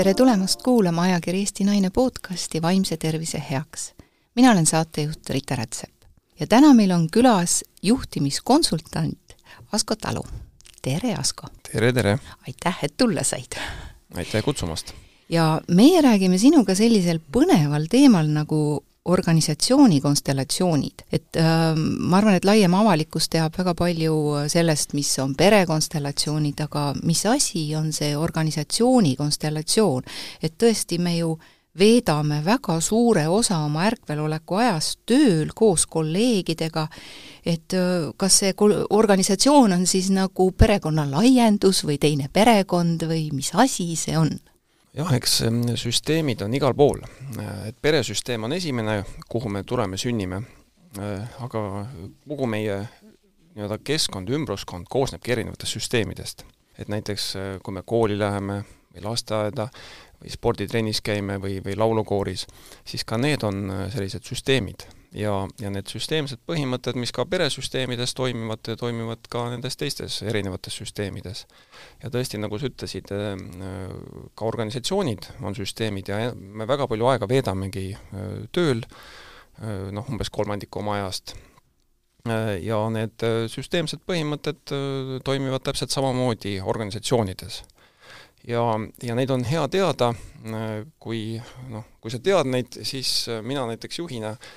tere 0.00 0.14
tulemast 0.14 0.62
kuulama 0.62 1.02
ajakiri 1.02 1.38
Eesti 1.38 1.64
Naine 1.64 1.90
podcasti 1.90 2.62
Vaimse 2.62 2.96
tervise 2.96 3.42
heaks. 3.50 3.92
mina 4.34 4.50
olen 4.50 4.66
saatejuht 4.66 5.30
Rita 5.30 5.56
Rätsep 5.56 5.92
ja 6.40 6.46
täna 6.46 6.74
meil 6.74 6.90
on 6.90 7.08
külas 7.10 7.64
juhtimiskonsultant 7.82 9.34
Asko 9.72 9.96
Talu. 9.96 10.22
tere, 10.82 11.14
Asko! 11.14 11.46
tere, 11.72 11.92
tere! 11.92 12.18
aitäh, 12.46 12.78
et 12.82 12.96
tulla 12.96 13.24
said! 13.24 13.60
aitäh 14.14 14.44
kutsumast! 14.44 14.92
ja 15.28 15.60
meie 15.68 16.00
räägime 16.00 16.38
sinuga 16.38 16.74
sellisel 16.74 17.20
põneval 17.32 17.84
teemal 17.90 18.32
nagu 18.32 18.84
organisatsiooni 19.10 20.00
konstellatsioonid, 20.00 21.04
et 21.12 21.38
äh, 21.40 21.76
ma 21.76 22.18
arvan, 22.20 22.38
et 22.38 22.48
laiem 22.48 22.74
avalikkus 22.78 23.28
teab 23.32 23.56
väga 23.58 23.74
palju 23.78 24.16
sellest, 24.50 24.94
mis 24.98 25.12
on 25.22 25.34
perekonstellatsioonid, 25.38 26.66
aga 26.66 26.90
mis 27.02 27.24
asi 27.26 27.68
on 27.78 27.92
see 27.96 28.12
organisatsiooni 28.16 29.16
konstellatsioon, 29.18 30.06
et 30.42 30.56
tõesti, 30.58 31.00
me 31.02 31.16
ju 31.18 31.34
veedame 31.78 32.40
väga 32.44 32.80
suure 32.82 33.28
osa 33.30 33.60
oma 33.64 33.84
ärkveloleku 33.86 34.58
ajast 34.58 35.00
tööl 35.06 35.52
koos 35.54 35.86
kolleegidega, 35.86 36.86
et 37.46 37.74
äh, 37.78 38.10
kas 38.16 38.40
see 38.42 38.54
organisatsioon 38.90 39.78
on 39.78 39.86
siis 39.86 40.10
nagu 40.14 40.50
perekonna 40.52 41.06
laiendus 41.10 41.84
või 41.86 41.98
teine 42.02 42.28
perekond 42.32 43.06
või 43.10 43.28
mis 43.34 43.54
asi 43.54 43.92
see 43.96 44.18
on? 44.18 44.34
Jah, 44.96 45.12
eks 45.16 45.40
süsteemid 45.80 46.42
on 46.44 46.54
igal 46.54 46.74
pool. 46.74 47.02
et 47.66 47.76
peresüsteem 47.82 48.44
on 48.44 48.52
esimene, 48.52 49.04
kuhu 49.28 49.48
me 49.48 49.62
tuleme, 49.64 49.96
sünnime, 49.96 50.42
aga 51.38 51.86
kogu 52.28 52.46
meie 52.46 52.82
nii-öelda 53.54 53.80
keskkond, 53.84 54.30
ümbruskond 54.30 54.86
koosnebki 54.90 55.32
erinevatest 55.32 55.78
süsteemidest. 55.78 56.44
et 56.78 56.88
näiteks 56.88 57.34
kui 57.62 57.74
me 57.74 57.82
kooli 57.82 58.18
läheme 58.18 58.62
või 58.94 59.02
lasteaeda 59.04 59.68
või 60.20 60.30
sporditrennis 60.30 61.00
käime 61.00 61.36
või, 61.40 61.60
või 61.64 61.76
laulukooris, 61.76 62.46
siis 62.84 63.04
ka 63.04 63.18
need 63.18 63.42
on 63.44 63.68
sellised 63.92 64.24
süsteemid 64.24 64.86
ja, 65.16 65.32
ja 65.60 65.70
need 65.72 65.90
süsteemsed 65.90 66.42
põhimõtted, 66.48 66.98
mis 67.00 67.12
ka 67.14 67.24
peresüsteemides 67.28 68.14
toimivad, 68.18 68.62
toimivad 68.78 69.26
ka 69.32 69.46
nendes 69.52 69.78
teistes 69.80 70.20
erinevates 70.22 70.76
süsteemides. 70.80 71.46
ja 72.02 72.10
tõesti, 72.10 72.38
nagu 72.38 72.58
sa 72.58 72.70
ütlesid, 72.70 73.10
äh, 73.14 73.34
ka 74.34 74.46
organisatsioonid 74.46 75.30
on 75.42 75.56
süsteemid 75.58 76.08
ja 76.08 76.30
me 76.34 76.66
väga 76.68 76.86
palju 76.90 77.10
aega 77.10 77.28
veedamegi 77.28 77.90
äh, 77.94 78.30
tööl, 78.52 78.84
äh, 79.60 79.90
noh, 79.92 80.06
umbes 80.08 80.30
kolmandiku 80.30 80.84
oma 80.84 81.00
ajast, 81.00 81.36
ja 82.60 82.76
need 82.92 83.22
süsteemsed 83.48 84.02
põhimõtted 84.04 84.68
toimivad 85.24 85.62
täpselt 85.64 85.88
samamoodi 85.88 86.58
organisatsioonides 86.60 87.62
ja, 88.44 88.60
ja 89.00 89.16
neid 89.16 89.32
on 89.32 89.46
hea 89.48 89.62
teada, 89.72 90.10
kui 91.00 91.40
noh, 91.72 91.86
kui 91.96 92.12
sa 92.12 92.20
tead 92.20 92.50
neid, 92.52 92.76
siis 92.84 93.24
mina 93.40 93.64
näiteks 93.72 94.02
juhina 94.02 94.34
äh, 94.34 94.52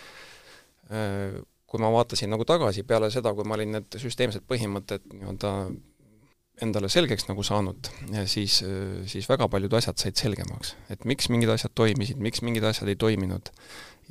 kui 0.89 1.81
ma 1.81 1.89
vaatasin 1.93 2.29
nagu 2.29 2.45
tagasi 2.45 2.83
peale 2.85 3.09
seda, 3.13 3.33
kui 3.33 3.47
ma 3.47 3.57
olin 3.57 3.77
need 3.77 3.97
süsteemsed 4.01 4.45
põhimõtted 4.49 5.07
nii-öelda 5.13 5.53
endale 6.61 6.89
selgeks 6.91 7.25
nagu 7.29 7.43
saanud, 7.45 7.89
siis, 8.29 8.59
siis 9.09 9.25
väga 9.29 9.47
paljud 9.49 9.73
asjad 9.73 9.97
said 9.97 10.19
selgemaks. 10.19 10.75
et 10.93 11.05
miks 11.09 11.29
mingid 11.33 11.49
asjad 11.49 11.73
toimisid, 11.73 12.19
miks 12.21 12.43
mingid 12.45 12.63
asjad 12.69 12.91
ei 12.93 12.95
toiminud. 12.99 13.49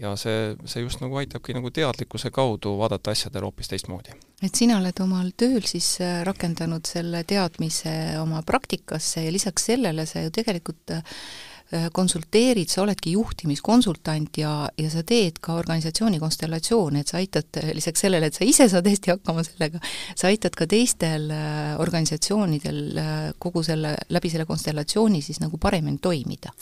ja 0.00 0.14
see, 0.16 0.56
see 0.64 0.82
just 0.82 1.02
nagu 1.04 1.18
aitabki 1.20 1.54
nagu 1.54 1.70
teadlikkuse 1.70 2.30
kaudu 2.32 2.72
vaadata 2.80 3.12
asjadele 3.12 3.46
hoopis 3.46 3.70
teistmoodi. 3.70 4.16
et 4.42 4.54
sina 4.58 4.80
oled 4.80 5.04
omal 5.04 5.30
tööl 5.36 5.62
siis 5.70 5.94
äh, 6.00 6.24
rakendanud 6.26 6.88
selle 6.88 7.22
teadmise 7.22 7.94
oma 8.18 8.42
praktikasse 8.42 9.22
ja 9.22 9.32
lisaks 9.32 9.70
sellele 9.70 10.06
sa 10.06 10.24
ju 10.24 10.34
tegelikult 10.34 10.90
Äh, 10.90 11.51
konsulteerid, 11.92 12.68
sa 12.68 12.82
oledki 12.82 13.14
juhtimiskonsultant 13.16 14.38
ja, 14.40 14.52
ja 14.78 14.90
sa 14.92 15.02
teed 15.06 15.38
ka 15.42 15.56
organisatsiooni 15.60 16.20
konstellatsioone, 16.22 17.02
et 17.02 17.12
sa 17.12 17.18
aitad, 17.20 17.48
äh, 17.60 17.70
lisaks 17.76 18.04
sellele, 18.04 18.28
et 18.28 18.36
sa 18.36 18.46
ise 18.48 18.68
saad 18.72 18.88
hästi 18.88 19.14
hakkama 19.14 19.44
sellega, 19.46 19.80
sa 20.14 20.28
aitad 20.30 20.56
ka 20.58 20.68
teistel 20.70 21.30
äh, 21.32 21.72
organisatsioonidel 21.82 23.00
kogu 23.42 23.64
selle, 23.66 23.94
läbi 24.12 24.32
selle 24.32 24.46
konstellatsiooni 24.48 25.22
siis 25.24 25.40
nagu 25.42 25.60
paremini 25.60 26.00
toimida. 26.02 26.52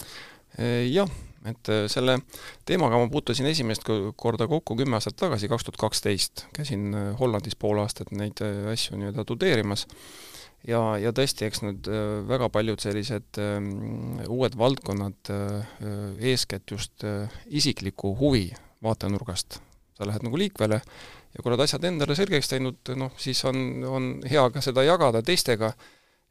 Jah, 0.60 1.08
et 1.48 1.68
selle 1.88 2.16
teemaga 2.68 2.98
ma 2.98 3.06
puutusin 3.08 3.46
esimest 3.48 3.86
korda 4.18 4.48
kokku 4.50 4.74
kümme 4.76 4.98
aastat 4.98 5.16
tagasi, 5.20 5.48
kaks 5.48 5.64
tuhat 5.68 5.78
kaksteist, 5.80 6.44
käisin 6.56 6.90
Hollandis 7.20 7.56
pool 7.56 7.78
aastat 7.80 8.10
neid 8.12 8.42
asju 8.72 8.98
nii-öelda 8.98 9.24
tudeerimas 9.24 9.86
ja, 10.68 10.80
ja 11.00 11.12
tõesti, 11.16 11.46
eks 11.46 11.62
need 11.64 11.88
äh, 11.90 12.20
väga 12.28 12.50
paljud 12.52 12.82
sellised 12.82 13.40
ähm, 13.42 14.20
uued 14.28 14.56
valdkonnad, 14.58 15.32
äh, 15.32 15.78
eeskätt 16.32 16.70
just 16.70 17.04
äh, 17.04 17.30
isikliku 17.46 18.14
huvi 18.18 18.50
vaatenurgast, 18.84 19.60
sa 19.96 20.08
lähed 20.08 20.24
nagu 20.26 20.40
liikvele 20.40 20.80
ja 20.80 21.42
kui 21.42 21.50
oled 21.52 21.64
asjad 21.64 21.84
endale 21.86 22.16
selgeks 22.18 22.50
teinud, 22.50 22.92
noh, 22.98 23.14
siis 23.20 23.42
on, 23.48 23.58
on 23.86 24.12
hea 24.28 24.44
ka 24.50 24.62
seda 24.64 24.84
jagada 24.86 25.22
teistega. 25.22 25.74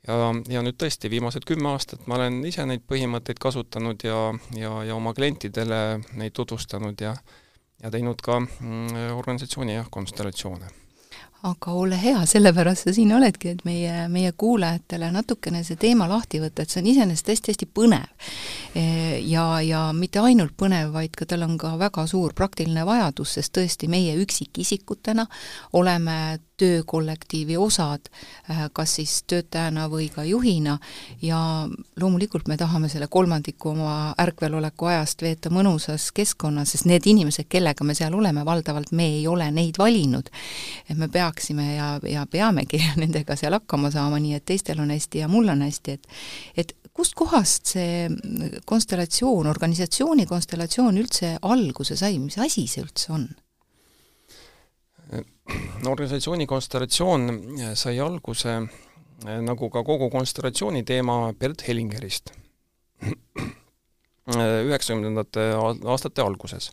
Ja, 0.07 0.29
ja 0.47 0.61
nüüd 0.63 0.78
tõesti, 0.79 1.09
viimased 1.11 1.44
kümme 1.44 1.73
aastat 1.73 2.06
ma 2.07 2.16
olen 2.16 2.38
ise 2.47 2.63
neid 2.63 2.85
põhimõtteid 2.88 3.35
kasutanud 3.44 4.00
ja, 4.07 4.29
ja, 4.56 4.72
ja 4.88 4.96
oma 4.96 5.11
klientidele 5.11 6.00
neid 6.16 6.38
tutvustanud 6.40 7.03
ja 7.03 7.17
ja 7.84 7.91
teinud 7.91 8.19
ka 8.23 8.38
mm, 8.40 9.17
organisatsiooni 9.19 9.75
jah, 9.75 9.90
konstellatsioone 9.91 10.72
aga 11.47 11.72
ole 11.72 11.95
hea, 11.95 12.19
sellepärast 12.27 12.88
sa 12.88 12.94
siin 12.94 13.13
oledki, 13.16 13.53
et 13.53 13.61
meie, 13.67 14.07
meie 14.11 14.31
kuulajatele 14.35 15.11
natukene 15.16 15.61
see 15.63 15.79
teema 15.79 16.07
lahti 16.09 16.41
võtta, 16.44 16.66
et 16.66 16.73
see 16.73 16.81
on 16.81 16.89
iseenesest 16.91 17.31
hästi-hästi 17.31 17.69
põnev. 17.75 18.27
E, 18.75 18.83
ja, 19.29 19.45
ja 19.63 19.85
mitte 19.95 20.19
ainult 20.23 20.57
põnev, 20.59 20.91
vaid 20.95 21.16
ka 21.16 21.29
tal 21.29 21.47
on 21.47 21.55
ka 21.61 21.78
väga 21.79 22.05
suur 22.11 22.35
praktiline 22.35 22.83
vajadus, 22.88 23.38
sest 23.39 23.55
tõesti 23.55 23.88
meie 23.91 24.17
üksikisikutena 24.19 25.29
oleme 25.79 26.19
töökollektiivi 26.59 27.58
osad, 27.58 28.09
äh, 28.50 28.66
kas 28.74 28.96
siis 29.00 29.16
töötajana 29.30 29.88
või 29.92 30.09
ka 30.14 30.24
juhina, 30.28 30.78
ja 31.22 31.40
loomulikult 32.00 32.47
me 32.52 32.58
tahame 32.58 32.90
selle 32.92 33.08
kolmandiku 33.08 33.74
oma 33.74 34.14
ärkveloleku 34.20 34.92
ajast 34.92 35.24
veeta 35.25 35.52
mõnusas 35.53 36.09
keskkonnas, 36.16 36.74
sest 36.75 36.90
need 36.90 37.08
inimesed, 37.08 37.47
kellega 37.50 37.88
me 37.88 37.96
seal 37.97 38.16
oleme, 38.16 38.46
valdavalt 38.46 38.92
me 38.92 39.08
ei 39.18 39.28
ole 39.28 39.50
neid 39.52 39.80
valinud. 39.80 40.30
et 40.90 40.97
me 40.97 41.08
peaksime 41.08 41.75
ja, 41.75 41.90
ja 42.03 42.25
peamegi 42.25 42.81
nendega 43.02 43.36
seal 43.40 43.56
hakkama 43.58 43.91
saama, 43.91 44.20
nii 44.20 44.36
et 44.38 44.46
teistel 44.46 44.80
on 44.80 44.91
hästi 44.91 45.24
ja 45.24 45.28
mul 45.28 45.50
on 45.50 45.62
hästi, 45.66 45.91
et 45.91 46.08
et 46.58 46.76
kustkohast 46.94 47.76
see 47.76 48.08
konstellatsioon, 48.68 49.47
organisatsiooni 49.47 50.26
konstellatsioon 50.28 50.97
üldse 51.00 51.38
alguse 51.41 51.96
sai, 52.00 52.18
mis 52.20 52.38
asi 52.41 52.68
see 52.68 52.84
üldse 52.84 53.14
on? 53.16 53.30
Organisatsiooni 55.89 56.45
konstellatsioon 56.47 57.29
sai 57.77 57.99
alguse 57.99 58.55
eh, 58.55 59.39
nagu 59.43 59.69
ka 59.69 59.83
kogu 59.83 60.09
konstellatsiooni 60.11 60.83
teema 60.87 61.33
Bert 61.39 61.63
Hellingerist 61.67 62.33
üheksakümnendate 64.69 65.45
aastate 65.89 66.21
alguses, 66.21 66.69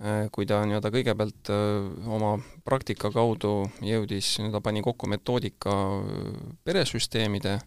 eh, 0.00 0.28
kui 0.32 0.46
ta 0.48 0.62
nii-öelda 0.64 0.92
kõigepealt 0.94 1.52
eh, 1.52 1.90
oma 2.16 2.36
praktika 2.64 3.10
kaudu 3.12 3.66
jõudis, 3.84 4.36
nii-öelda 4.38 4.62
pani 4.64 4.84
kokku 4.84 5.10
metoodika 5.10 5.76
peresüsteemide 6.64 7.58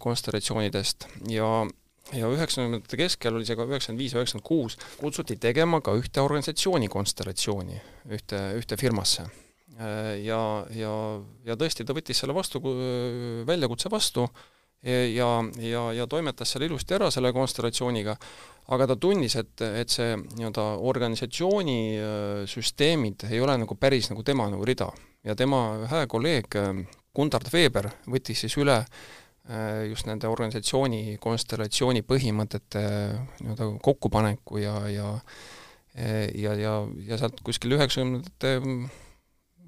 konstellatsioonidest 0.00 1.04
ja 1.28 1.66
ja 2.14 2.28
üheksakümnendate 2.30 2.98
keskel 3.00 3.34
oli 3.34 3.46
see 3.46 3.56
ka 3.58 3.66
üheksakümmend 3.66 4.02
viis, 4.02 4.14
üheksakümmend 4.14 4.46
kuus, 4.46 4.76
kutsuti 5.00 5.38
tegema 5.42 5.80
ka 5.84 5.96
ühte 5.98 6.22
organisatsiooni 6.22 6.90
konstellatsiooni 6.92 7.80
ühte, 8.14 8.42
ühte 8.60 8.78
firmasse. 8.78 9.26
Ja, 9.76 10.40
ja, 10.72 10.92
ja 11.44 11.56
tõesti, 11.58 11.84
ta 11.84 11.92
võttis 11.92 12.22
selle 12.22 12.32
vastu, 12.32 12.62
väljakutse 13.44 13.90
vastu 13.92 14.22
ja, 14.80 15.28
ja, 15.60 15.82
ja 15.92 16.06
toimetas 16.08 16.54
selle 16.54 16.70
ilusti 16.70 16.96
ära, 16.96 17.10
selle 17.12 17.32
konstellatsiooniga, 17.36 18.14
aga 18.72 18.86
ta 18.88 18.96
tundis, 18.96 19.36
et, 19.36 19.52
et 19.66 19.92
see 19.92 20.14
nii-öelda 20.16 20.64
organisatsiooni 20.80 21.78
süsteemid 22.48 23.26
ei 23.28 23.42
ole 23.44 23.58
nagu 23.66 23.76
päris 23.76 24.08
nagu 24.14 24.24
tema 24.24 24.48
nagu 24.48 24.64
rida. 24.64 24.88
ja 25.26 25.36
tema 25.36 25.86
hää 25.90 26.06
kolleeg 26.06 26.56
Gundard 27.16 27.52
Weber 27.52 27.90
võttis 28.06 28.46
siis 28.46 28.56
üle 28.56 28.80
Äh, 28.80 29.25
just 29.86 30.08
nende 30.08 30.26
organisatsiooni 30.26 31.18
konstellatsiooni 31.22 32.02
põhimõtete 32.02 32.80
nii-öelda 33.44 33.68
kokkupaneku 33.84 34.58
ja, 34.58 34.74
ja 34.90 35.12
ja, 36.34 36.54
ja, 36.54 36.72
ja 37.08 37.18
sealt 37.18 37.40
kuskil 37.44 37.76
üheksakümnendate 37.76 38.56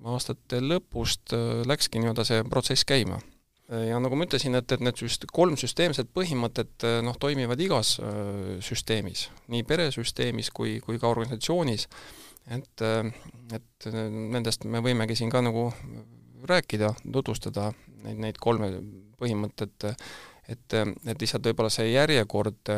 aastate 0.09 0.61
lõpust 0.63 1.35
äh, 1.35 1.65
läkski 1.67 2.03
nii-öelda 2.03 2.25
see 2.27 2.45
protsess 2.49 2.87
käima. 2.89 3.21
ja 3.69 3.99
nagu 4.01 4.17
ma 4.17 4.25
ütlesin, 4.25 4.57
et, 4.57 4.73
et 4.73 4.81
need 4.81 4.97
süst-, 4.97 5.27
kolm 5.33 5.59
süsteemset 5.61 6.09
põhimõtet 6.15 6.87
äh, 6.89 7.01
noh, 7.05 7.19
toimivad 7.21 7.61
igas 7.61 7.97
süsteemis, 8.65 9.29
nii 9.53 9.65
peresüsteemis 9.69 10.53
kui, 10.57 10.79
kui 10.85 11.01
ka 11.01 11.11
organisatsioonis, 11.11 11.89
et, 12.55 12.85
et 13.53 13.91
nendest 13.93 14.65
me 14.65 14.81
võimegi 14.85 15.19
siin 15.19 15.33
ka 15.33 15.43
nagu 15.45 15.69
rääkida, 16.49 16.95
tutvustada 17.13 17.73
neid, 18.05 18.23
neid 18.23 18.41
kolme 18.41 18.71
põhimõtet, 19.21 19.89
et, 20.49 20.77
et 20.79 21.21
lihtsalt 21.21 21.51
võib-olla 21.51 21.73
see 21.73 21.91
järjekord, 21.91 22.73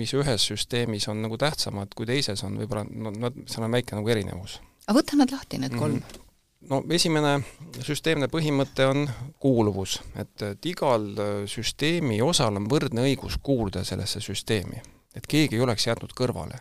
mis 0.00 0.14
ühes 0.18 0.48
süsteemis 0.52 1.08
on 1.12 1.22
nagu 1.26 1.38
tähtsamad 1.40 1.94
kui 1.96 2.08
teises, 2.08 2.42
on 2.46 2.58
võib-olla, 2.62 2.86
no, 2.90 3.12
no 3.14 3.32
seal 3.46 3.68
on 3.68 3.78
väike 3.78 3.98
nagu 3.98 4.10
erinevus. 4.16 4.58
aga 4.86 4.98
võta 4.98 5.20
nad 5.20 5.32
lahti, 5.36 5.62
need 5.62 5.76
kolm 5.76 6.00
mm. 6.00 6.02
-hmm 6.08 6.26
no 6.70 6.82
esimene 6.92 7.38
süsteemne 7.80 8.28
põhimõte 8.28 8.84
on 8.84 9.06
kuuluvus, 9.40 10.00
et, 10.20 10.34
et 10.44 10.66
igal 10.68 11.06
süsteemi 11.48 12.20
osal 12.22 12.60
on 12.60 12.68
võrdne 12.68 13.06
õigus 13.08 13.38
kuuluda 13.42 13.84
sellesse 13.84 14.20
süsteemi. 14.20 14.82
et 15.16 15.26
keegi 15.26 15.56
ei 15.56 15.64
oleks 15.64 15.86
jäetud 15.86 16.12
kõrvale 16.14 16.60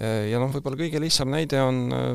ja 0.00 0.40
noh, 0.40 0.48
võib-olla 0.54 0.78
kõige 0.80 1.00
lihtsam 1.02 1.30
näide 1.32 1.60
on 1.62 1.80
äh, 1.92 2.06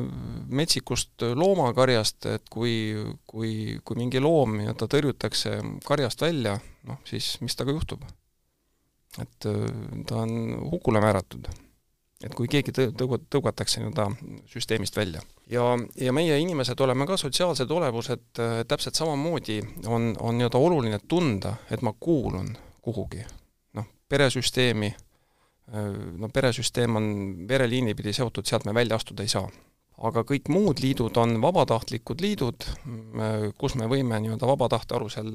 metsikust 0.48 1.22
loomakarjast, 1.38 2.26
et 2.32 2.48
kui, 2.50 2.94
kui, 3.28 3.78
kui 3.84 3.98
mingi 4.00 4.22
loom 4.22 4.60
ja 4.64 4.74
ta 4.74 4.88
tõrjutakse 4.90 5.60
karjast 5.86 6.24
välja, 6.24 6.56
noh 6.88 6.98
siis 7.06 7.36
mis 7.44 7.56
temaga 7.56 7.76
juhtub? 7.78 8.06
et 9.22 9.46
äh, 9.48 9.70
ta 10.06 10.24
on 10.24 10.58
hukule 10.72 11.00
määratud. 11.00 11.46
et 12.24 12.34
kui 12.34 12.48
keegi 12.48 12.72
tõ-, 12.74 12.90
tõu-, 12.96 13.20
tõugatakse 13.30 13.80
nii-öelda 13.80 14.08
süsteemist 14.50 14.96
välja. 14.96 15.22
ja, 15.50 15.70
ja 16.00 16.12
meie 16.12 16.38
inimesed 16.42 16.80
oleme 16.80 17.06
ka 17.06 17.16
sotsiaalsed 17.16 17.70
olevused, 17.70 18.28
äh, 18.42 18.60
täpselt 18.68 18.98
samamoodi 18.98 19.60
on, 19.86 20.14
on 20.20 20.38
nii-öelda 20.38 20.58
oluline 20.58 21.00
tunda, 21.08 21.56
et 21.70 21.82
ma 21.82 21.94
kuulun 22.00 22.56
kuhugi. 22.82 23.24
noh, 23.78 23.86
peresüsteemi 24.08 24.94
no 25.72 26.28
peresüsteem 26.32 26.96
on 26.96 27.06
vereliini 27.48 27.94
pidi 27.98 28.12
seotud, 28.14 28.46
sealt 28.46 28.64
me 28.64 28.74
välja 28.74 28.96
astuda 28.96 29.24
ei 29.26 29.32
saa. 29.32 29.48
aga 29.96 30.22
kõik 30.28 30.50
muud 30.52 30.82
liidud 30.84 31.16
on 31.16 31.38
vabatahtlikud 31.40 32.20
liidud, 32.20 32.66
kus 33.58 33.74
me 33.80 33.86
võime 33.88 34.18
nii-öelda 34.20 34.46
vaba 34.46 34.68
tahte 34.68 34.94
alusel 34.94 35.30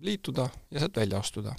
liituda 0.00 0.48
ja 0.70 0.80
sealt 0.80 0.96
välja 0.96 1.18
astuda. 1.18 1.54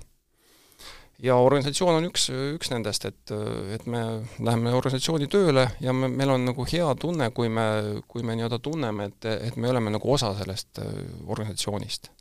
ja 1.24 1.36
organisatsioon 1.38 1.96
on 1.96 2.10
üks, 2.10 2.28
üks 2.58 2.72
nendest, 2.74 3.06
et, 3.06 3.32
et 3.76 3.86
me 3.86 4.02
läheme 4.40 4.74
organisatsiooni 4.74 5.28
tööle 5.32 5.68
ja 5.80 5.94
me, 5.94 6.10
meil 6.10 6.34
on 6.36 6.50
nagu 6.50 6.66
hea 6.66 6.96
tunne, 7.00 7.30
kui 7.30 7.50
me, 7.50 7.68
kui 8.08 8.24
me 8.24 8.36
nii-öelda 8.36 8.60
tunneme, 8.60 9.12
et, 9.12 9.30
et 9.52 9.56
me 9.56 9.70
oleme 9.70 9.94
nagu 9.94 10.14
osa 10.14 10.34
sellest 10.40 10.82
organisatsioonist. 11.28 12.12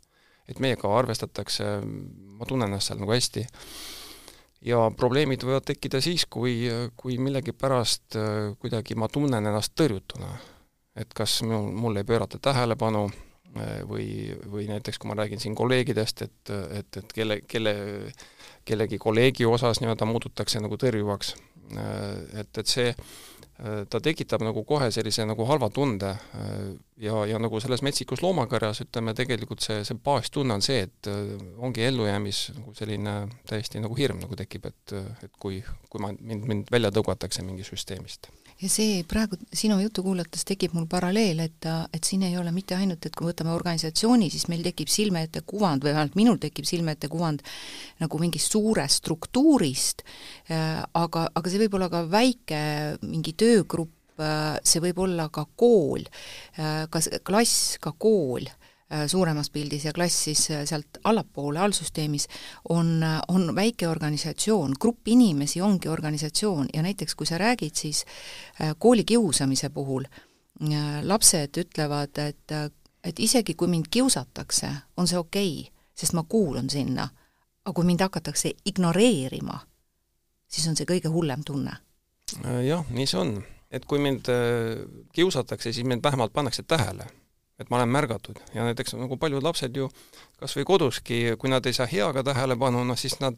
et 0.47 0.59
meiega 0.59 0.87
arvestatakse, 0.97 1.81
ma 1.83 2.45
tunnen 2.45 2.69
ennast 2.69 2.91
seal 2.91 3.01
nagu 3.01 3.11
hästi 3.11 3.47
ja 4.65 4.81
probleemid 4.97 5.43
võivad 5.45 5.65
tekkida 5.67 6.01
siis, 6.03 6.27
kui, 6.29 6.63
kui 6.97 7.17
millegipärast 7.21 8.17
äh, 8.19 8.53
kuidagi 8.61 8.97
ma 8.99 9.09
tunnen 9.11 9.51
ennast 9.51 9.73
tõrjutuna. 9.79 10.31
et 10.95 11.13
kas 11.15 11.41
mul, 11.47 11.69
mulle 11.71 12.01
ei 12.03 12.07
pöörata 12.07 12.39
tähelepanu 12.39 13.05
äh, 13.07 13.81
või, 13.87 14.07
või 14.51 14.67
näiteks 14.69 14.99
kui 14.99 15.09
ma 15.09 15.17
räägin 15.17 15.39
siin 15.39 15.55
kolleegidest, 15.55 16.21
et, 16.21 16.53
et, 16.79 16.97
et 16.97 17.13
kelle, 17.13 17.41
kelle, 17.47 17.75
kellegi 18.65 18.97
kolleegi 18.97 19.45
osas 19.45 19.81
nii-öelda 19.81 20.05
muututakse 20.05 20.59
nagu 20.59 20.77
tõrjuvaks, 20.77 21.35
äh, 21.77 22.41
et, 22.43 22.57
et 22.57 22.67
see 22.67 22.93
ta 23.61 23.99
tekitab 24.01 24.41
nagu 24.41 24.63
kohe 24.65 24.87
sellise 24.93 25.25
nagu 25.29 25.45
halva 25.45 25.67
tunde 25.69 26.15
ja, 26.97 27.19
ja 27.29 27.37
nagu 27.41 27.59
selles 27.61 27.83
metsikus 27.85 28.23
loomakarjas, 28.25 28.81
ütleme 28.87 29.13
tegelikult 29.17 29.61
see, 29.61 29.83
see 29.85 29.99
baastunne 30.01 30.57
on 30.57 30.65
see, 30.65 30.87
et 30.87 31.09
ongi 31.61 31.85
ellujäämis 31.85 32.39
nagu 32.57 32.73
selline 32.77 33.15
täiesti 33.49 33.83
nagu 33.83 33.97
hirm 33.97 34.23
nagu 34.23 34.37
tekib, 34.39 34.65
et, 34.71 34.95
et 35.27 35.33
kui, 35.37 35.61
kui 35.89 36.01
ma, 36.01 36.09
mind, 36.17 36.47
mind 36.49 36.73
välja 36.73 36.89
tõugatakse 36.95 37.45
mingi 37.45 37.67
süsteemist 37.67 38.31
ja 38.61 38.69
see 38.69 39.01
praegu 39.09 39.37
sinu 39.55 39.79
juttu 39.81 40.03
kuulates 40.05 40.43
tekib 40.47 40.75
mul 40.77 40.85
paralleel, 40.89 41.41
et, 41.47 41.67
et 41.93 42.07
siin 42.07 42.25
ei 42.27 42.37
ole 42.37 42.53
mitte 42.53 42.75
ainult, 42.77 43.05
et 43.05 43.15
kui 43.17 43.29
võtame 43.31 43.53
organisatsiooni, 43.55 44.29
siis 44.33 44.47
meil 44.51 44.63
tekib 44.65 44.91
silme 44.91 45.23
ette 45.25 45.41
kuvand 45.47 45.83
või 45.85 45.95
vähemalt 45.95 46.17
minul 46.19 46.37
tekib 46.41 46.67
silme 46.69 46.95
ette 46.95 47.09
kuvand 47.11 47.41
nagu 48.01 48.21
mingist 48.21 48.53
suurest 48.53 49.01
struktuurist, 49.01 50.05
äh, 50.51 50.81
aga, 50.97 51.27
aga 51.33 51.51
see 51.53 51.63
võib 51.65 51.79
olla 51.79 51.89
ka 51.91 52.05
väike 52.11 52.61
mingi 53.01 53.33
töögrupp, 53.33 54.21
äh, 54.21 54.55
see 54.63 54.83
võib 54.83 55.01
olla 55.07 55.29
ka 55.33 55.47
kool, 55.57 56.05
äh, 56.57 56.85
kas 56.93 57.09
klass, 57.25 57.77
ka 57.81 57.95
kool 57.97 58.49
suuremas 59.07 59.49
pildis 59.49 59.85
ja 59.85 59.93
klass 59.93 60.23
siis 60.23 60.51
äh, 60.51 60.65
sealt 60.65 60.97
allapoole, 61.03 61.59
allsüsteemis, 61.59 62.27
on, 62.69 63.03
äh, 63.03 63.19
on 63.27 63.55
väike 63.55 63.87
organisatsioon, 63.87 64.73
grupp 64.79 65.07
inimesi 65.07 65.61
ongi 65.61 65.89
organisatsioon 65.89 66.67
ja 66.73 66.81
näiteks 66.81 67.15
kui 67.15 67.25
sa 67.25 67.37
räägid 67.37 67.75
siis 67.75 68.05
koolikiusamise 68.79 69.69
puhul, 69.69 70.03
lapsed 71.01 71.57
ütlevad, 71.57 72.19
et, 72.19 72.51
et 73.03 73.19
isegi 73.19 73.53
kui 73.53 73.67
mind 73.67 73.87
kiusatakse, 73.91 74.69
on 74.97 75.07
see 75.07 75.17
okei 75.17 75.53
okay,, 75.61 75.73
sest 75.95 76.13
ma 76.13 76.23
kuulun 76.23 76.69
sinna. 76.69 77.09
aga 77.65 77.73
kui 77.73 77.85
mind 77.85 78.01
hakatakse 78.01 78.51
ignoreerima, 78.65 79.59
siis 80.47 80.67
on 80.67 80.75
see 80.75 80.85
kõige 80.85 81.09
hullem 81.09 81.43
tunne. 81.45 81.77
jah, 82.67 82.85
nii 82.89 83.07
see 83.07 83.19
on. 83.19 83.33
et 83.71 83.85
kui 83.85 83.99
mind 83.99 84.27
kiusatakse, 85.13 85.73
siis 85.73 85.87
mind 85.87 86.03
vähemalt 86.03 86.33
pannakse 86.33 86.63
tähele 86.63 87.07
et 87.61 87.69
ma 87.69 87.79
olen 87.79 87.91
märgatud. 87.93 88.39
Ja 88.55 88.65
näiteks 88.65 88.95
nagu 88.97 89.17
paljud 89.21 89.43
lapsed 89.43 89.75
ju 89.77 89.89
kas 90.41 90.55
või 90.57 90.65
koduski, 90.65 91.19
kui 91.39 91.51
nad 91.51 91.65
ei 91.69 91.75
saa 91.77 91.87
heaga 91.89 92.23
tähelepanu, 92.25 92.83
noh 92.87 92.97
siis 92.97 93.19
nad 93.21 93.37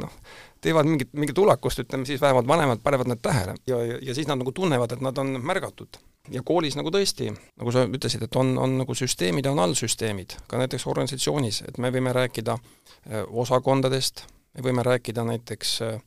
noh, 0.00 0.16
teevad 0.64 0.88
mingit, 0.88 1.12
mingit 1.14 1.38
ulakust, 1.38 1.84
ütleme 1.84 2.08
siis 2.08 2.20
vähemalt 2.22 2.48
vanemad 2.50 2.82
panevad 2.82 3.12
need 3.12 3.22
tähele. 3.22 3.54
Ja, 3.70 3.78
ja, 3.84 4.00
ja 4.02 4.16
siis 4.16 4.26
nad 4.30 4.40
nagu 4.40 4.52
tunnevad, 4.52 4.96
et 4.96 5.04
nad 5.04 5.18
on 5.18 5.38
märgatud. 5.42 6.00
ja 6.32 6.40
koolis 6.42 6.72
nagu 6.76 6.88
tõesti, 6.88 7.28
nagu 7.60 7.72
sa 7.72 7.82
ütlesid, 7.84 8.22
et 8.24 8.36
on, 8.40 8.54
on 8.58 8.78
nagu 8.80 8.94
süsteemid 8.96 9.44
ja 9.44 9.52
on 9.52 9.60
allsüsteemid, 9.60 10.38
ka 10.48 10.56
näiteks 10.56 10.86
organisatsioonis, 10.88 11.62
et 11.68 11.78
me 11.78 11.90
võime 11.92 12.14
rääkida 12.16 12.56
eh, 12.56 13.26
osakondadest, 13.28 14.24
me 14.56 14.64
võime 14.64 14.86
rääkida 14.86 15.24
näiteks 15.28 15.74
äh, 15.84 15.98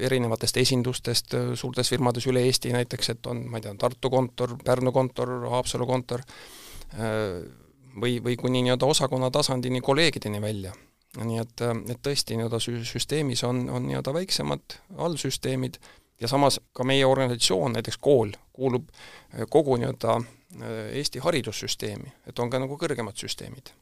erinevatest 0.00 0.56
esindustest 0.60 1.34
suurtes 1.56 1.88
firmades 1.88 2.26
üle 2.28 2.42
Eesti 2.44 2.72
näiteks, 2.74 3.10
et 3.14 3.26
on, 3.26 3.44
ma 3.48 3.58
ei 3.58 3.64
tea, 3.64 3.74
Tartu 3.80 4.10
kontor, 4.12 4.56
Pärnu 4.64 4.92
kontor, 4.92 5.32
Haapsalu 5.48 5.86
kontor, 5.88 6.24
või, 8.00 8.18
või 8.24 8.36
kuni 8.36 8.62
nii-öelda 8.62 8.86
osakonna 8.86 9.30
tasandini 9.30 9.80
kolleegideni 9.80 10.40
välja. 10.42 10.72
nii 11.24 11.38
et, 11.38 11.60
et 11.90 12.00
tõesti 12.02 12.36
nii-öelda 12.36 12.58
süsteemis 12.84 13.44
on, 13.44 13.68
on 13.70 13.86
nii-öelda 13.86 14.14
väiksemad 14.14 14.78
allsüsteemid 14.98 15.78
ja 16.20 16.28
samas 16.28 16.60
ka 16.72 16.84
meie 16.84 17.06
organisatsioon, 17.06 17.72
näiteks 17.72 17.98
kool, 17.98 18.32
kuulub 18.52 18.88
kogu 19.50 19.76
nii-öelda 19.76 20.20
Eesti 20.92 21.18
haridussüsteemi, 21.18 22.12
et 22.26 22.38
on 22.38 22.50
ka 22.50 22.58
nagu 22.62 22.76
kõrgemad 22.78 23.18
süsteemid 23.18 23.72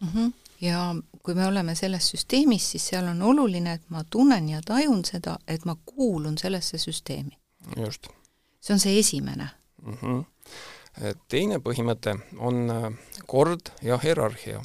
mm. 0.00 0.08
-hmm. 0.08 0.32
ja 0.60 0.94
kui 1.22 1.34
me 1.34 1.46
oleme 1.46 1.74
selles 1.74 2.10
süsteemis, 2.10 2.70
siis 2.70 2.88
seal 2.88 3.08
on 3.08 3.22
oluline, 3.22 3.72
et 3.72 3.90
ma 3.90 4.04
tunnen 4.04 4.48
ja 4.48 4.60
tajun 4.64 5.04
seda, 5.04 5.38
et 5.48 5.64
ma 5.64 5.76
kuulun 5.86 6.38
sellesse 6.38 6.78
süsteemi. 6.78 7.38
just. 7.76 8.06
see 8.60 8.74
on 8.74 8.80
see 8.80 8.98
esimene 8.98 9.48
mm. 9.82 9.94
-hmm 9.94 10.24
teine 11.28 11.58
põhimõte 11.62 12.16
on 12.38 12.70
äh, 12.70 12.88
kord 13.26 13.72
ja 13.82 13.98
hierarhia. 14.02 14.62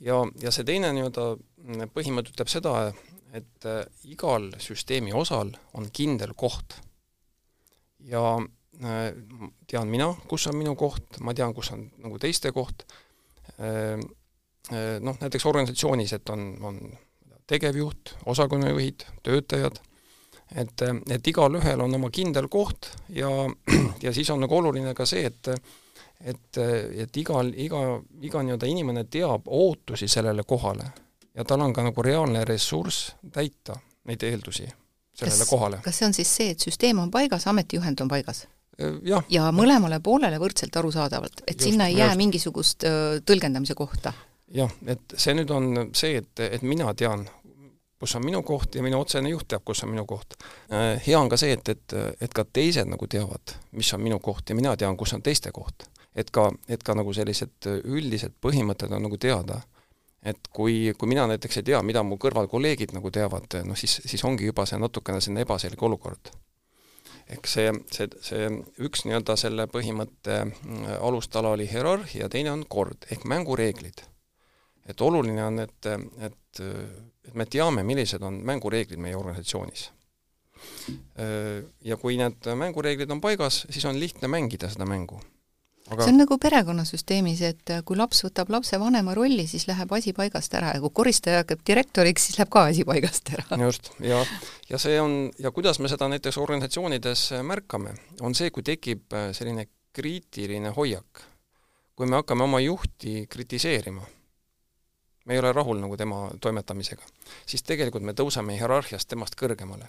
ja, 0.00 0.18
ja 0.40 0.52
see 0.52 0.64
teine 0.64 0.92
nii-öelda 0.94 1.28
mm, 1.36 1.92
põhimõte 1.94 2.32
ütleb 2.34 2.50
seda, 2.52 2.92
et 3.34 3.66
äh, 3.66 3.82
igal 4.04 4.52
süsteemi 4.62 5.14
osal 5.16 5.54
on 5.74 5.90
kindel 5.92 6.34
koht. 6.34 6.78
ja 7.98 8.36
äh, 8.38 9.10
tean 9.66 9.90
mina, 9.90 10.12
kus 10.28 10.46
on 10.46 10.56
minu 10.56 10.76
koht, 10.76 11.18
ma 11.20 11.34
tean, 11.34 11.54
kus 11.54 11.72
on 11.74 11.88
nagu 11.98 12.18
teiste 12.22 12.52
koht, 12.52 12.86
noh, 13.56 15.14
näiteks 15.22 15.46
organisatsioonis, 15.48 16.12
et 16.12 16.30
on, 16.34 16.42
on 16.66 16.80
tegevjuht, 17.48 18.10
osakonnajuhid, 18.28 19.06
töötajad 19.24 19.78
et, 20.54 20.82
et 21.10 21.28
igalühel 21.32 21.80
on 21.80 21.94
oma 21.94 22.10
kindel 22.10 22.48
koht 22.48 22.90
ja, 23.08 23.30
ja 24.04 24.12
siis 24.12 24.30
on 24.30 24.40
nagu 24.44 24.56
oluline 24.56 24.94
ka 24.94 25.06
see, 25.06 25.26
et 25.26 25.52
et, 26.24 26.58
et 26.96 27.16
igal, 27.20 27.50
iga, 27.60 27.80
iga 28.24 28.40
nii-öelda 28.40 28.66
inimene 28.66 29.02
teab 29.04 29.50
ootusi 29.52 30.08
sellele 30.08 30.46
kohale 30.48 30.86
ja 31.36 31.44
tal 31.44 31.60
on 31.60 31.74
ka 31.76 31.84
nagu 31.84 32.02
reaalne 32.02 32.44
ressurss 32.48 33.12
täita 33.32 33.76
neid 34.08 34.22
eeldusi 34.22 34.64
sellele 35.16 35.44
kas, 35.44 35.50
kohale. 35.50 35.80
kas 35.84 35.98
see 35.98 36.06
on 36.08 36.14
siis 36.16 36.36
see, 36.38 36.52
et 36.54 36.64
süsteem 36.64 36.98
on 37.02 37.10
paigas, 37.10 37.46
ametijuhend 37.46 38.00
on 38.00 38.08
paigas? 38.08 38.46
ja, 39.04 39.22
ja 39.32 39.50
mõlemale 39.52 40.00
poolele 40.04 40.38
võrdselt 40.40 40.76
arusaadavalt, 40.76 41.42
et 41.46 41.56
just, 41.56 41.68
sinna 41.68 41.88
ei 41.88 41.98
jää 41.98 42.10
just. 42.12 42.22
mingisugust 42.22 42.88
tõlgendamise 43.28 43.76
kohta? 43.76 44.12
jah, 44.54 44.72
et 44.86 45.16
see 45.16 45.34
nüüd 45.36 45.52
on 45.52 45.90
see, 45.96 46.20
et, 46.22 46.44
et 46.48 46.62
mina 46.62 46.92
tean, 46.94 47.26
kus 48.00 48.16
on 48.16 48.24
minu 48.24 48.42
koht 48.46 48.74
ja 48.76 48.82
minu 48.84 49.00
otsene 49.00 49.30
juht 49.32 49.48
teab, 49.48 49.64
kus 49.64 49.82
on 49.84 49.92
minu 49.92 50.04
koht. 50.08 50.36
Äh, 50.72 51.02
hea 51.06 51.18
on 51.18 51.30
ka 51.32 51.38
see, 51.40 51.54
et, 51.56 51.68
et, 51.68 51.96
et 52.20 52.34
ka 52.34 52.44
teised 52.44 52.88
nagu 52.90 53.08
teavad, 53.10 53.56
mis 53.76 53.92
on 53.96 54.02
minu 54.04 54.18
koht 54.22 54.50
ja 54.50 54.56
mina 54.58 54.76
tean, 54.76 54.96
kus 54.96 55.14
on 55.16 55.24
teiste 55.24 55.52
koht. 55.52 55.88
et 56.16 56.30
ka, 56.32 56.48
et 56.68 56.80
ka 56.82 56.94
nagu 56.96 57.12
sellised 57.12 57.66
üldised 57.84 58.38
põhimõtted 58.40 58.92
on 58.92 59.02
nagu 59.04 59.18
teada. 59.20 59.60
et 60.22 60.48
kui, 60.52 60.92
kui 60.98 61.08
mina 61.08 61.26
näiteks 61.26 61.60
ei 61.60 61.62
tea, 61.62 61.82
mida 61.82 62.02
mu 62.02 62.16
kõrval 62.16 62.48
kolleegid 62.48 62.92
nagu 62.96 63.10
teavad, 63.10 63.60
noh 63.64 63.76
siis, 63.76 64.00
siis 64.04 64.24
ongi 64.24 64.46
juba 64.46 64.64
see 64.66 64.78
natukene 64.78 65.20
selline 65.20 65.44
ebaselge 65.44 65.84
olukord. 65.84 66.32
ehk 67.28 67.46
see, 67.46 67.72
see, 67.92 68.08
see 68.22 68.48
üks 68.78 69.04
nii-öelda 69.04 69.36
selle 69.36 69.66
põhimõtte 69.66 70.42
alustala 71.00 71.54
oli 71.56 71.68
hierarhia, 71.70 72.28
teine 72.28 72.52
on 72.52 72.64
kord 72.68 73.08
ehk 73.10 73.24
mängureeglid 73.24 74.04
et 74.88 75.00
oluline 75.00 75.44
on, 75.44 75.58
et, 75.58 75.88
et, 76.20 76.60
et 77.26 77.34
me 77.34 77.46
teame, 77.50 77.84
millised 77.86 78.22
on 78.22 78.40
mängureeglid 78.46 79.00
meie 79.02 79.16
organisatsioonis. 79.18 79.90
Ja 81.84 81.96
kui 82.00 82.16
need 82.18 82.46
mängureeglid 82.58 83.10
on 83.12 83.20
paigas, 83.20 83.64
siis 83.70 83.84
on 83.84 83.98
lihtne 84.00 84.28
mängida 84.32 84.70
seda 84.72 84.86
mängu 84.88 85.20
aga 85.90 86.02
see 86.02 86.12
on 86.12 86.20
nagu 86.20 86.38
perekonnasüsteemis, 86.42 87.42
et 87.46 87.72
kui 87.86 87.98
laps 87.98 88.24
võtab 88.26 88.50
lapsevanema 88.54 89.14
rolli, 89.16 89.46
siis 89.50 89.66
läheb 89.68 89.92
asi 89.94 90.12
paigast 90.16 90.54
ära 90.58 90.72
ja 90.74 90.82
kui 90.82 90.92
koristaja 91.00 91.42
hakkab 91.42 91.62
direktoriks, 91.68 92.26
siis 92.28 92.40
läheb 92.40 92.50
ka 92.52 92.66
asi 92.72 92.86
paigast 92.88 93.30
ära. 93.34 93.60
just, 93.62 93.92
ja, 94.02 94.18
ja 94.70 94.80
see 94.82 94.98
on, 95.02 95.30
ja 95.42 95.52
kuidas 95.54 95.80
me 95.82 95.90
seda 95.92 96.08
näiteks 96.10 96.40
organisatsioonides 96.42 97.28
märkame, 97.46 97.94
on 98.20 98.34
see, 98.38 98.50
kui 98.54 98.66
tekib 98.66 99.14
selline 99.36 99.68
kriitiline 99.96 100.74
hoiak. 100.76 101.24
kui 101.96 102.08
me 102.10 102.18
hakkame 102.18 102.44
oma 102.44 102.58
juhti 102.60 103.24
kritiseerima, 103.30 104.02
me 105.26 105.34
ei 105.34 105.42
ole 105.42 105.52
rahul 105.52 105.80
nagu 105.82 105.96
tema 105.96 106.26
toimetamisega, 106.40 107.02
siis 107.46 107.62
tegelikult 107.66 108.06
me 108.06 108.14
tõuseme 108.16 108.56
hierarhiast 108.58 109.08
temast 109.08 109.38
kõrgemale. 109.38 109.88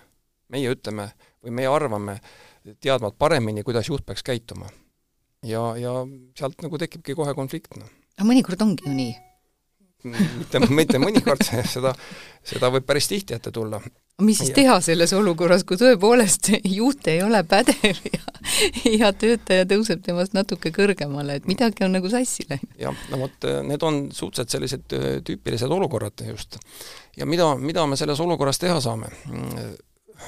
meie 0.49 0.69
ütleme 0.71 1.09
või 1.43 1.51
meie 1.51 1.67
arvame 1.67 2.19
teadvat 2.79 3.17
paremini, 3.19 3.63
kuidas 3.63 3.89
juht 3.89 4.05
peaks 4.05 4.23
käituma 4.23 4.69
ja, 5.43 5.61
ja 5.77 5.93
sealt 6.37 6.61
nagu 6.63 6.77
tekibki 6.77 7.15
kohe 7.15 7.33
konflikt, 7.37 7.75
noh. 7.77 7.89
aga 8.17 8.27
mõnikord 8.27 8.61
ongi 8.63 8.87
ju 8.87 8.93
nii? 8.95 9.15
mitte, 10.07 10.61
mitte 10.69 11.01
mõnikord, 11.01 11.43
seda, 11.73 11.93
seda 12.45 12.71
võib 12.73 12.87
päris 12.87 13.09
tihti 13.11 13.35
ette 13.37 13.51
tulla. 13.51 13.81
Mis 14.21 14.37
siis 14.37 14.49
ja. 14.49 14.55
teha 14.55 14.75
selles 14.81 15.13
olukorras, 15.13 15.63
kui 15.67 15.77
tõepoolest 15.77 16.49
juht 16.79 17.07
ei 17.11 17.21
ole 17.21 17.43
pädev 17.47 17.99
ja, 18.09 18.21
ja 18.89 19.11
töötaja 19.13 19.67
tõuseb 19.69 20.01
temast 20.05 20.33
natuke 20.37 20.71
kõrgemale, 20.73 21.37
et 21.37 21.49
midagi 21.49 21.85
on 21.85 21.93
nagu 21.93 22.09
sassi 22.09 22.47
läinud? 22.49 22.71
jah, 22.81 23.03
no 23.11 23.21
vot, 23.25 23.49
need 23.67 23.85
on 23.85 23.99
suhteliselt 24.11 24.55
sellised 24.55 24.95
äh, 24.97 25.09
tüüpilised 25.25 25.73
olukorrad 25.73 26.25
just. 26.31 26.57
ja 27.17 27.29
mida, 27.29 27.53
mida 27.61 27.85
me 27.85 27.99
selles 27.99 28.21
olukorras 28.23 28.59
teha 28.63 28.79
saame? 28.81 29.11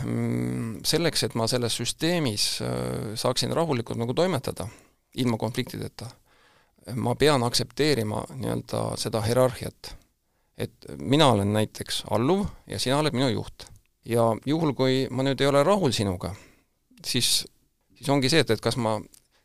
Mm, 0.05 0.83
selleks, 0.85 1.23
et 1.25 1.33
ma 1.33 1.47
selles 1.49 1.73
süsteemis 1.81 2.45
äh, 2.61 3.15
saaksin 3.17 3.53
rahulikult 3.57 3.97
nagu 3.97 4.13
toimetada 4.13 4.67
ilma 5.17 5.37
konfliktideta. 5.37 6.05
ma 6.95 7.15
pean 7.15 7.43
aktsepteerima 7.43 8.21
nii-öelda 8.35 8.83
seda 8.97 9.21
hierarhiat. 9.21 9.95
et 10.57 10.85
mina 10.97 11.27
olen 11.33 11.53
näiteks 11.53 12.03
alluv 12.11 12.45
ja 12.67 12.79
sina 12.79 12.99
oled 12.99 13.13
minu 13.13 13.29
juht. 13.29 13.65
Ja 14.05 14.25
juhul, 14.45 14.73
kui 14.77 15.07
ma 15.11 15.25
nüüd 15.25 15.41
ei 15.41 15.49
ole 15.49 15.63
rahul 15.63 15.93
sinuga, 15.95 16.33
siis, 17.05 17.45
siis 17.97 18.09
ongi 18.09 18.31
see, 18.31 18.43
et, 18.45 18.51
et 18.55 18.61
kas 18.63 18.77
ma, 18.77 18.97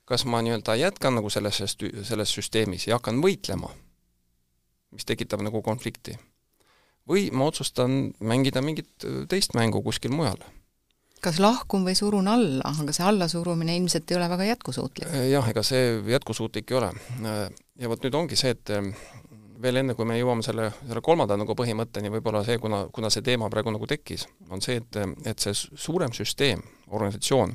kas 0.08 0.26
ma 0.28 0.42
nii-öelda 0.44 0.76
jätkan 0.80 1.16
nagu 1.18 1.30
selles, 1.30 1.62
selles 1.78 2.37
süsteemis 2.37 2.88
ja 2.88 2.99
hakkan 2.99 3.23
võitlema, 3.25 3.73
mis 4.94 5.06
tekitab 5.08 5.42
nagu 5.42 5.62
konflikti. 5.62 6.18
või 7.08 7.30
ma 7.32 7.44
otsustan 7.44 8.14
mängida 8.20 8.62
mingit 8.62 9.04
teist 9.28 9.54
mängu 9.54 9.82
kuskil 9.82 10.11
mujal 10.11 10.40
kas 11.25 11.40
lahkun 11.40 11.87
või 11.87 11.96
surun 11.96 12.28
alla, 12.28 12.64
aga 12.68 12.92
see 12.94 13.06
allasurumine 13.08 13.76
ilmselt 13.78 14.11
ei 14.11 14.18
ole 14.18 14.28
väga 14.32 14.49
jätkusuutlik? 14.50 15.08
Äh, 15.08 15.28
jah, 15.32 15.46
ega 15.50 15.64
see 15.66 15.99
jätkusuutlik 16.12 16.73
ei 16.73 16.78
ole. 16.80 16.90
Äh, 17.25 17.46
ja 17.80 17.90
vot 17.92 18.04
nüüd 18.04 18.18
ongi 18.18 18.38
see, 18.38 18.52
et 18.54 18.73
äh, 18.75 18.90
veel 19.64 19.80
enne, 19.80 19.97
kui 19.97 20.06
me 20.09 20.18
jõuame 20.18 20.44
selle, 20.44 20.68
selle 20.85 21.02
kolmanda 21.04 21.38
nagu 21.40 21.56
põhimõtteni, 21.56 22.12
võib-olla 22.12 22.44
see, 22.47 22.59
kuna, 22.62 22.85
kuna 22.92 23.11
see 23.12 23.25
teema 23.25 23.49
praegu 23.52 23.73
nagu 23.75 23.88
tekkis, 23.88 24.26
on 24.52 24.62
see, 24.64 24.78
et, 24.83 24.99
et 25.26 25.40
see 25.40 25.54
suurem 25.56 26.12
süsteem, 26.16 26.62
organisatsioon, 26.92 27.54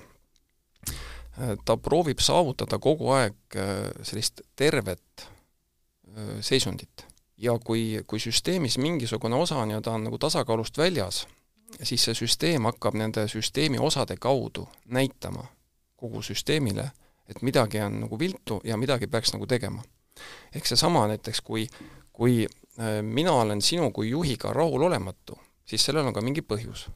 ta 1.65 1.77
proovib 1.77 2.19
saavutada 2.23 2.79
kogu 2.81 3.13
aeg 3.15 3.59
sellist 4.03 4.41
tervet 4.59 5.29
seisundit. 6.41 7.05
ja 7.37 7.53
kui, 7.63 8.01
kui 8.07 8.19
süsteemis 8.19 8.77
mingisugune 8.77 9.35
osa 9.35 9.61
nii-öelda 9.65 9.91
on 9.91 10.03
nagu 10.03 10.17
tasakaalust 10.19 10.77
väljas, 10.77 11.27
siis 11.83 12.03
see 12.03 12.17
süsteem 12.25 12.65
hakkab 12.67 12.97
nende 12.99 13.27
süsteemi 13.27 13.79
osade 13.79 14.17
kaudu 14.17 14.67
näitama 14.85 15.45
kogu 15.95 16.21
süsteemile, 16.21 16.89
et 17.29 17.41
midagi 17.41 17.79
on 17.79 18.01
nagu 18.01 18.19
viltu 18.19 18.59
ja 18.63 18.77
midagi 18.77 19.07
peaks 19.07 19.33
nagu 19.33 19.47
tegema. 19.47 19.83
ehk 20.55 20.65
seesama 20.65 21.07
näiteks, 21.07 21.41
kui, 21.41 21.67
kui 22.19 22.43
äh, 22.45 22.99
mina 23.01 23.33
olen 23.39 23.61
sinu 23.63 23.91
kui 23.95 24.09
juhiga 24.09 24.51
rahulolematu, 24.53 25.37
siis 25.65 25.85
sellel 25.87 26.09
on 26.09 26.15
ka 26.15 26.23
mingi 26.25 26.43
põhjus. 26.43 26.89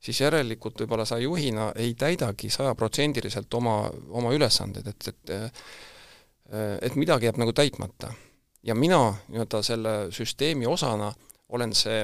siis 0.00 0.20
järelikult 0.20 0.80
võib-olla 0.80 1.04
sa 1.04 1.18
juhina 1.18 1.72
ei 1.74 1.94
täidagi 1.94 2.50
sajaprotsendiliselt 2.50 3.54
oma, 3.54 3.90
oma 4.08 4.32
ülesanded, 4.32 4.86
et, 4.86 5.08
et 5.08 5.36
äh, 5.36 5.50
et 6.82 6.94
midagi 6.96 7.26
jääb 7.26 7.38
nagu 7.42 7.52
täitmata. 7.52 8.12
ja 8.62 8.74
mina 8.74 9.14
nii-öelda 9.28 9.62
selle 9.62 9.94
süsteemi 10.10 10.66
osana 10.66 11.12
olen 11.48 11.74
see 11.74 12.02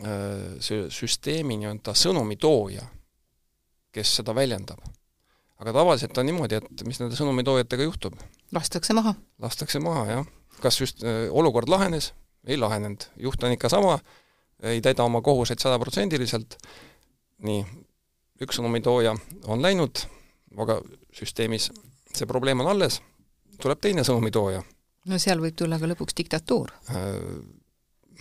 Äh, 0.00 0.56
see 0.64 0.86
süsteemi 0.88 1.58
nii-öelda 1.60 1.92
sõnumitooja, 1.96 2.84
kes 3.92 4.14
seda 4.18 4.32
väljendab. 4.34 4.80
aga 5.62 5.74
tavaliselt 5.76 6.16
on 6.18 6.26
niimoodi, 6.26 6.58
et 6.58 6.82
mis 6.88 6.98
nende 6.98 7.14
sõnumitoojatega 7.18 7.84
juhtub? 7.84 8.16
lastakse 8.56 8.96
maha. 8.96 9.12
lastakse 9.38 9.82
maha, 9.84 10.06
jah. 10.08 10.30
Kas 10.62 10.80
just 10.80 11.04
äh, 11.04 11.28
olukord 11.30 11.70
lahenes? 11.72 12.12
ei 12.46 12.56
lahenenud. 12.58 13.06
juht 13.22 13.44
on 13.44 13.54
ikka 13.54 13.68
sama, 13.70 13.98
ei 14.62 14.80
täida 14.82 15.04
oma 15.04 15.20
kohuseid 15.22 15.62
sadaprotsendiliselt, 15.62 16.56
nii, 17.46 17.62
üks 18.42 18.58
sõnumitooja 18.58 19.14
on 19.46 19.62
läinud, 19.62 20.02
aga 20.58 20.80
süsteemis 21.14 21.70
see 22.12 22.26
probleem 22.26 22.60
on 22.64 22.72
alles, 22.72 22.98
tuleb 23.62 23.80
teine 23.80 24.02
sõnumitooja. 24.06 24.62
no 25.06 25.18
seal 25.22 25.42
võib 25.42 25.54
tulla 25.58 25.78
ka 25.78 25.90
lõpuks 25.90 26.18
diktatuur 26.18 26.74
äh, 26.90 27.14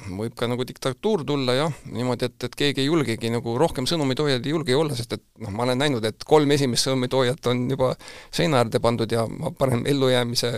võib 0.10 0.33
ka 0.38 0.48
nagu 0.50 0.65
diktatuur 0.65 1.25
tulla 1.27 1.55
jah, 1.57 1.75
niimoodi, 1.91 2.29
et, 2.29 2.48
et 2.48 2.55
keegi 2.57 2.83
ei 2.83 2.88
julgegi 2.88 3.29
nagu 3.33 3.53
rohkem 3.60 3.88
sõnumitoojad 3.89 4.45
ei 4.45 4.55
julge 4.55 4.75
olla, 4.77 4.95
sest 4.98 5.17
et 5.17 5.24
noh, 5.43 5.51
ma 5.53 5.65
olen 5.67 5.81
näinud, 5.81 6.05
et 6.07 6.25
kolm 6.27 6.51
esimest 6.55 6.88
sõnumitoojat 6.88 7.51
on 7.51 7.67
juba 7.74 7.93
seina 8.33 8.62
äärde 8.62 8.81
pandud 8.83 9.12
ja 9.12 9.27
ma 9.29 9.53
parem 9.57 9.86
ellujäämise 9.89 10.51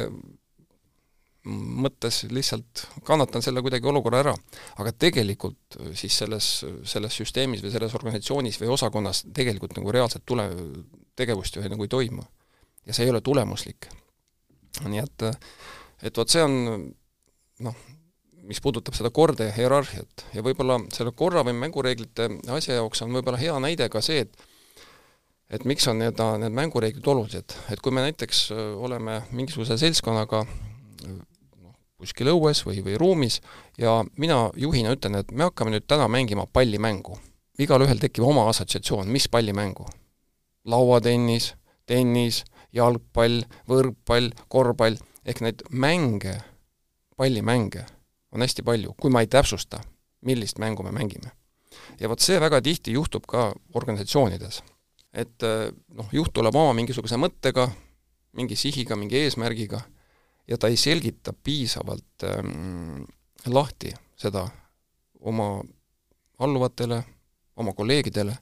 mõttes 1.44 2.22
lihtsalt 2.32 2.86
kannatan 3.04 3.44
selle 3.44 3.62
kuidagi 3.62 3.88
olukorra 3.88 4.22
ära. 4.24 4.34
aga 4.80 4.92
tegelikult 4.92 5.78
siis 5.94 6.18
selles, 6.18 6.50
selles 6.88 7.18
süsteemis 7.20 7.64
või 7.64 7.72
selles 7.74 7.96
organisatsioonis 7.96 8.60
või 8.62 8.72
osakonnas 8.72 9.26
tegelikult 9.34 9.76
nagu 9.78 9.92
reaalset 9.92 10.24
tule, 10.26 10.48
tegevust 11.16 11.56
ju 11.56 11.64
nagu 11.68 11.84
ei 11.84 11.92
toimu. 11.92 12.24
ja 12.86 12.94
see 12.94 13.06
ei 13.06 13.12
ole 13.12 13.22
tulemuslik. 13.22 13.90
nii 14.88 15.04
et, 15.04 15.28
et 16.02 16.18
vot 16.18 16.30
see 16.30 16.44
on 16.44 16.56
noh, 17.60 17.76
mis 18.44 18.62
puudutab 18.62 18.96
seda 18.96 19.10
korda 19.10 19.48
ja 19.50 19.56
hierarhiat 19.56 20.26
ja 20.34 20.44
võib-olla 20.44 20.80
selle 20.96 21.12
korra 21.12 21.44
või 21.44 21.56
mängureeglite 21.60 22.30
asja 22.56 22.80
jaoks 22.80 23.04
on 23.04 23.14
võib-olla 23.16 23.40
hea 23.40 23.60
näide 23.60 23.90
ka 23.90 24.02
see, 24.02 24.24
et 24.24 24.50
et 25.54 25.66
miks 25.70 25.86
on 25.92 26.00
need, 26.00 26.18
need 26.40 26.56
mängureeglid 26.56 27.08
olulised, 27.08 27.54
et 27.70 27.82
kui 27.84 27.92
me 27.94 28.02
näiteks 28.08 28.46
äh, 28.56 28.62
oleme 28.80 29.22
mingisuguse 29.32 29.78
seltskonnaga 29.78 30.46
kuskil 32.04 32.32
õues 32.34 32.64
või, 32.68 32.82
või 32.84 32.98
ruumis 33.00 33.40
ja 33.80 34.02
mina 34.20 34.50
juhina 34.60 34.94
ütlen, 34.96 35.16
et 35.20 35.32
me 35.32 35.48
hakkame 35.48 35.74
nüüd 35.74 35.88
täna 35.88 36.10
mängima 36.12 36.46
pallimängu. 36.46 37.18
igalühel 37.60 38.00
tekib 38.02 38.26
oma 38.26 38.48
assotsiatsioon, 38.50 39.08
mis 39.08 39.30
pallimängu. 39.30 39.86
lauatennis, 40.66 41.54
tennis, 41.86 42.44
jalgpall, 42.74 43.44
võrkpall, 43.70 44.32
korvpall, 44.48 44.98
ehk 45.26 45.42
neid 45.42 45.64
mänge, 45.70 46.42
pallimänge 47.18 47.86
on 48.32 48.42
hästi 48.42 48.64
palju, 48.64 48.96
kui 49.00 49.12
ma 49.12 49.22
ei 49.22 49.28
täpsusta, 49.28 49.80
millist 50.26 50.60
mängu 50.60 50.84
me 50.84 50.92
mängime. 50.92 51.32
ja 52.00 52.10
vot 52.10 52.20
see 52.20 52.40
väga 52.40 52.62
tihti 52.62 52.92
juhtub 52.92 53.26
ka 53.28 53.54
organisatsioonides. 53.74 54.64
et 55.14 55.44
eh, 55.44 55.72
noh, 55.94 56.10
juht 56.12 56.34
tuleb 56.34 56.56
oma 56.56 56.74
mingisuguse 56.74 57.16
mõttega, 57.18 57.70
mingi 58.34 58.56
sihiga, 58.56 58.96
mingi 58.96 59.18
eesmärgiga 59.18 59.82
ja 60.48 60.58
ta 60.58 60.68
ei 60.68 60.78
selgita 60.78 61.34
piisavalt 61.34 62.24
ähm, 62.24 63.04
lahti 63.46 63.94
seda 64.16 64.48
oma 65.20 65.64
alluvatele, 66.40 67.04
oma 67.56 67.74
kolleegidele. 67.74 68.38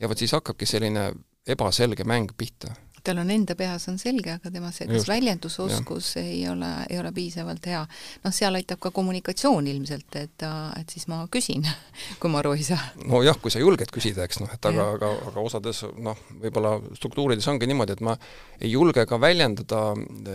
Ja 0.00 0.08
vot 0.08 0.18
siis 0.18 0.32
hakkabki 0.32 0.66
selline 0.66 1.12
ebaselge 1.46 2.04
mäng 2.04 2.32
pihta 2.36 2.74
tal 3.04 3.20
on 3.22 3.30
enda 3.34 3.56
peas, 3.58 3.86
on 3.90 3.98
selge, 4.00 4.36
aga 4.38 4.50
tema 4.52 4.70
see, 4.74 4.86
kas 4.90 5.06
väljendusoskus 5.10 6.12
ja. 6.16 6.24
ei 6.24 6.42
ole, 6.50 6.70
ei 6.90 6.98
ole 7.00 7.12
piisavalt 7.14 7.66
hea. 7.70 7.82
noh, 8.24 8.34
seal 8.34 8.58
aitab 8.58 8.80
ka 8.82 8.92
kommunikatsioon 8.94 9.68
ilmselt, 9.72 10.18
et, 10.20 10.46
et 10.78 10.94
siis 10.94 11.08
ma 11.10 11.22
küsin, 11.32 11.66
kui 12.22 12.32
ma 12.32 12.42
aru 12.42 12.54
ei 12.58 12.66
saa. 12.66 12.80
nojah, 13.04 13.38
kui 13.42 13.54
sa 13.54 13.62
julged 13.62 13.92
küsida, 13.94 14.26
eks 14.26 14.42
noh, 14.42 14.50
et 14.54 14.70
aga, 14.72 14.88
aga, 14.96 15.12
aga 15.32 15.46
osades 15.46 15.84
noh, 15.98 16.18
võib-olla 16.42 16.76
struktuurides 16.98 17.48
ongi 17.52 17.70
niimoodi, 17.70 17.98
et 17.98 18.04
ma 18.04 18.16
ei 18.60 18.72
julge 18.72 19.06
ka 19.08 19.20
väljendada 19.20 19.84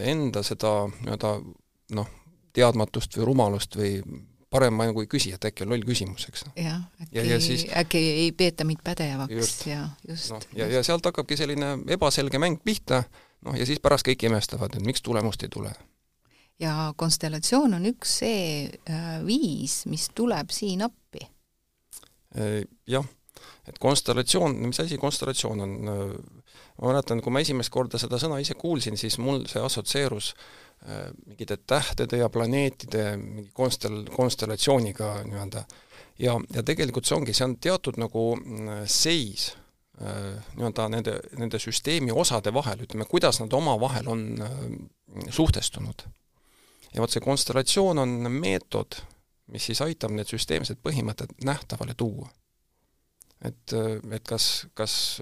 enda 0.03 0.43
seda 0.45 0.79
nii-öelda 0.91 1.38
noh, 1.97 2.09
teadmatust 2.57 3.17
või 3.19 3.29
rumalust 3.31 3.77
või 3.77 4.00
parem 4.50 4.75
ma 4.77 4.88
nagu 4.88 5.04
ei 5.04 5.10
küsi, 5.12 5.34
et 5.36 5.46
äkki 5.50 5.66
on 5.66 5.74
loll 5.74 5.84
küsimus, 5.88 6.27
eks. 6.30 6.46
jah, 6.56 6.80
äkki, 7.01 7.18
ja, 7.18 7.25
ja 7.34 7.39
siis, 7.44 7.66
äkki 7.82 8.01
ei 8.24 8.32
peeta 8.38 8.68
mind 8.68 8.84
pädevaks 8.84 9.34
just, 9.36 9.66
ja 9.68 9.89
just 10.08 10.32
no,. 10.32 10.39
ja, 10.56 10.70
ja 10.72 10.84
sealt 10.88 11.06
hakkabki 11.10 11.38
selline 11.39 11.74
ebaselge 11.98 12.39
mäng 12.42 12.62
pihta, 12.63 13.04
noh 13.46 13.58
ja 13.58 13.68
siis 13.68 13.82
pärast 13.84 14.08
kõik 14.08 14.27
imestavad, 14.30 14.77
et 14.77 14.88
miks 14.88 15.04
tulemust 15.04 15.44
ei 15.44 15.51
tule. 15.54 15.74
ja 16.63 16.94
konstellatsioon 16.96 17.80
on 17.80 17.92
üks 17.92 18.18
see 18.24 18.39
äh, 18.68 19.12
viis, 19.25 19.84
mis 19.92 20.10
tuleb 20.16 20.54
siin 20.56 20.86
appi. 20.88 21.25
Jah, 22.88 23.06
et 23.68 23.77
konstellatsioon, 23.82 24.56
mis 24.70 24.80
asi 24.84 24.98
konstellatsioon 25.01 25.62
on, 25.63 25.72
ma 26.77 26.92
mäletan, 26.92 27.22
kui 27.24 27.34
ma 27.34 27.42
esimest 27.42 27.72
korda 27.74 27.98
seda 27.98 28.20
sõna 28.22 28.38
ise 28.44 28.54
kuulsin, 28.60 28.98
siis 29.00 29.18
mul 29.24 29.46
see 29.50 29.63
assotsieerus 29.63 30.34
mingite 31.25 31.58
tähtede 31.67 32.22
ja 32.22 32.29
planeetide 32.32 33.17
mingi 33.17 33.50
konstel-, 33.53 34.06
konstellatsiooniga 34.15 35.17
nii-öelda. 35.27 35.63
Ja, 36.20 36.38
ja 36.53 36.63
tegelikult 36.63 37.06
see 37.06 37.17
ongi, 37.17 37.36
see 37.36 37.46
on 37.46 37.58
teatud 37.62 38.00
nagu 38.01 38.29
mm, 38.38 38.86
seis 38.89 39.51
nii-öelda 39.98 40.86
nende, 40.94 41.15
nende 41.41 41.60
süsteemi 41.60 42.13
osade 42.13 42.53
vahel, 42.53 42.84
ütleme, 42.86 43.08
kuidas 43.10 43.39
nad 43.41 43.53
omavahel 43.53 44.08
on 44.13 44.24
suhtestunud. 45.34 46.06
Ja 46.94 47.01
vot 47.01 47.13
see 47.13 47.24
konstellatsioon 47.24 48.00
on 48.01 48.17
meetod, 48.32 49.00
mis 49.53 49.67
siis 49.70 49.82
aitab 49.86 50.13
need 50.15 50.29
süsteemsed 50.29 50.79
põhimõtted 50.86 51.34
nähtavale 51.46 51.96
tuua. 51.98 52.29
et, 53.46 53.74
et 54.12 54.24
kas, 54.25 54.67
kas, 54.74 55.22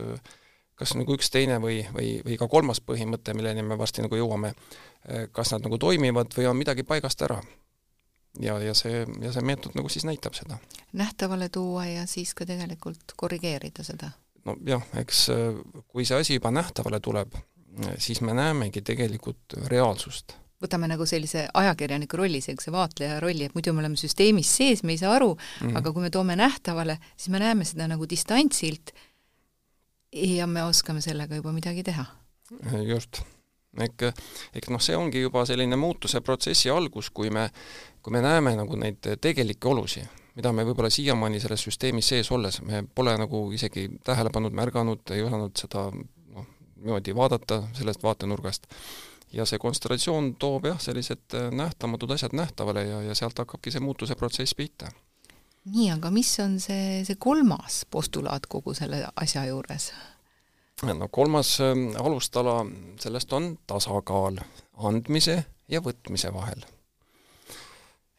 kas 0.75 0.93
nagu 0.95 1.17
üks 1.17 1.29
teine 1.31 1.57
või, 1.59 1.81
või, 1.93 2.21
või 2.25 2.37
ka 2.39 2.47
kolmas 2.47 2.79
põhimõte, 2.79 3.33
milleni 3.35 3.63
me 3.63 3.77
varsti 3.77 4.05
nagu 4.05 4.15
jõuame, 4.15 4.53
kas 5.31 5.51
nad 5.53 5.65
nagu 5.65 5.77
toimivad 5.77 6.33
või 6.37 6.47
on 6.49 6.57
midagi 6.57 6.83
paigast 6.83 7.21
ära. 7.21 7.41
ja, 8.39 8.59
ja 8.59 8.73
see, 8.73 9.05
ja 9.21 9.31
see 9.31 9.41
meetod 9.45 9.75
nagu 9.75 9.89
siis 9.89 10.05
näitab 10.05 10.33
seda. 10.33 10.57
nähtavale 10.93 11.49
tuua 11.49 11.85
ja 11.85 12.05
siis 12.07 12.33
ka 12.33 12.45
tegelikult 12.45 13.13
korrigeerida 13.15 13.83
seda? 13.83 14.11
nojah, 14.45 14.83
eks 15.01 15.27
kui 15.87 16.05
see 16.05 16.17
asi 16.19 16.39
juba 16.39 16.51
nähtavale 16.51 16.99
tuleb, 16.99 17.37
siis 17.97 18.21
me 18.21 18.33
näemegi 18.33 18.81
tegelikult 18.81 19.57
reaalsust 19.67 20.35
võtame 20.65 20.87
nagu 20.89 21.05
sellise 21.09 21.45
ajakirjaniku 21.53 22.19
rolli, 22.19 22.41
sellise 22.43 22.71
vaatleja 22.73 23.19
rolli, 23.23 23.47
et 23.47 23.55
muidu 23.57 23.73
me 23.75 23.83
oleme 23.83 23.99
süsteemis 23.99 24.51
sees, 24.57 24.83
me 24.83 24.95
ei 24.95 25.01
saa 25.01 25.15
aru 25.17 25.33
mm, 25.35 25.67
-hmm. 25.67 25.77
aga 25.77 25.91
kui 25.93 26.05
me 26.05 26.09
toome 26.09 26.35
nähtavale, 26.39 26.97
siis 27.17 27.29
me 27.29 27.39
näeme 27.39 27.65
seda 27.65 27.87
nagu 27.91 28.09
distantsilt 28.09 28.95
ja 30.15 30.47
me 30.47 30.63
oskame 30.63 31.01
sellega 31.01 31.35
juba 31.35 31.51
midagi 31.51 31.83
teha. 31.83 32.05
just. 32.87 33.21
Ehk, 33.81 34.09
ehk 34.55 34.69
noh, 34.73 34.81
see 34.83 34.97
ongi 34.97 35.23
juba 35.25 35.45
selline 35.45 35.77
muutuse 35.79 36.21
protsessi 36.21 36.69
algus, 36.69 37.09
kui 37.09 37.31
me, 37.33 37.49
kui 38.01 38.13
me 38.15 38.21
näeme 38.25 38.55
nagu 38.55 38.79
neid 38.79 39.01
tegelikke 39.21 39.71
olusid, 39.71 40.21
mida 40.35 40.51
me 40.51 40.65
võib-olla 40.67 40.91
siiamaani 40.91 41.39
selles 41.43 41.63
süsteemis 41.67 42.11
sees 42.13 42.31
olles, 42.31 42.61
me 42.61 42.83
pole 42.95 43.15
nagu 43.19 43.47
isegi 43.55 43.87
tähele 44.03 44.31
pannud, 44.33 44.55
märganud, 44.55 45.03
ei 45.15 45.23
osanud 45.23 45.55
seda 45.59 45.87
noh, 45.91 46.47
niimoodi 46.81 47.15
vaadata 47.15 47.63
sellest 47.77 48.03
vaatenurgast 48.03 48.67
ja 49.35 49.45
see 49.47 49.59
konstellatsioon 49.61 50.33
toob 50.39 50.69
jah, 50.69 50.79
sellised 50.81 51.35
äh, 51.35 51.49
nähtamatud 51.51 52.11
asjad 52.15 52.35
nähtavale 52.35 52.85
ja, 52.87 53.01
ja 53.09 53.15
sealt 53.15 53.39
hakkabki 53.39 53.73
see 53.73 53.83
muutuse 53.83 54.15
protsess 54.15 54.55
pihta. 54.55 54.91
nii, 55.65 55.89
aga 55.95 56.11
mis 56.13 56.29
on 56.39 56.59
see, 56.61 57.03
see 57.07 57.17
kolmas 57.19 57.83
postulaat 57.91 58.45
kogu 58.47 58.75
selle 58.77 59.05
asja 59.15 59.45
juures? 59.49 59.91
No 60.83 61.07
kolmas 61.07 61.59
äh, 61.61 62.05
alustala, 62.05 62.65
sellest 62.99 63.33
on 63.33 63.57
tasakaal 63.67 64.39
andmise 64.83 65.45
ja 65.71 65.81
võtmise 65.81 66.33
vahel. 66.33 66.65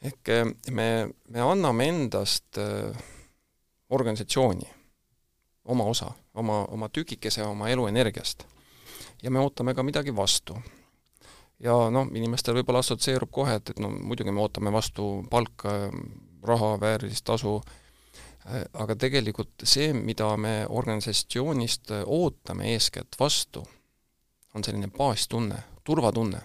ehk 0.03 0.29
äh, 0.29 0.47
me, 0.71 1.09
me 1.29 1.41
anname 1.41 1.89
endast 1.89 2.59
äh, 2.59 2.97
organisatsiooni 3.91 4.69
oma 5.65 5.85
osa, 5.85 6.11
oma, 6.35 6.65
oma 6.65 6.89
tükikese 6.89 7.45
oma 7.45 7.69
eluenergiast 7.69 8.47
ja 9.23 9.31
me 9.31 9.41
ootame 9.41 9.75
ka 9.75 9.83
midagi 9.83 10.17
vastu 10.17 10.57
ja 11.61 11.77
noh, 11.91 12.09
inimestel 12.15 12.57
võib-olla 12.57 12.81
assotsieerub 12.85 13.31
kohe, 13.31 13.57
et, 13.61 13.71
et 13.71 13.79
no 13.81 13.91
muidugi 13.91 14.33
me 14.33 14.41
ootame 14.41 14.73
vastu 14.73 15.27
palka, 15.31 15.91
raha, 16.47 16.77
väärilist 16.81 17.25
tasu, 17.25 17.61
aga 18.73 18.97
tegelikult 18.97 19.65
see, 19.65 19.93
mida 19.93 20.29
me 20.37 20.67
organisatsioonist 20.69 21.91
ootame 22.05 22.73
eeskätt 22.73 23.17
vastu, 23.21 23.67
on 24.55 24.65
selline 24.65 24.89
baastunne, 24.89 25.63
turvatunne. 25.85 26.41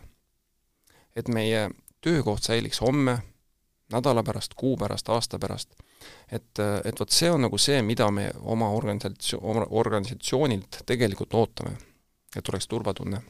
et 1.16 1.28
meie 1.28 1.70
töökoht 2.02 2.44
säiliks 2.44 2.82
homme, 2.82 3.18
nädala 3.92 4.24
pärast, 4.24 4.54
kuu 4.56 4.78
pärast, 4.78 5.10
aasta 5.10 5.40
pärast. 5.40 5.76
et, 6.32 6.60
et 6.86 7.00
vot 7.00 7.10
see 7.10 7.32
on 7.32 7.42
nagu 7.42 7.58
see, 7.58 7.82
mida 7.82 8.12
me 8.12 8.32
oma 8.42 8.70
organisatsioon, 8.70 9.68
organisatsioonilt 9.70 10.84
tegelikult 10.86 11.34
ootame, 11.34 11.78
et 12.36 12.50
oleks 12.50 12.68
turvatunne 12.68 13.22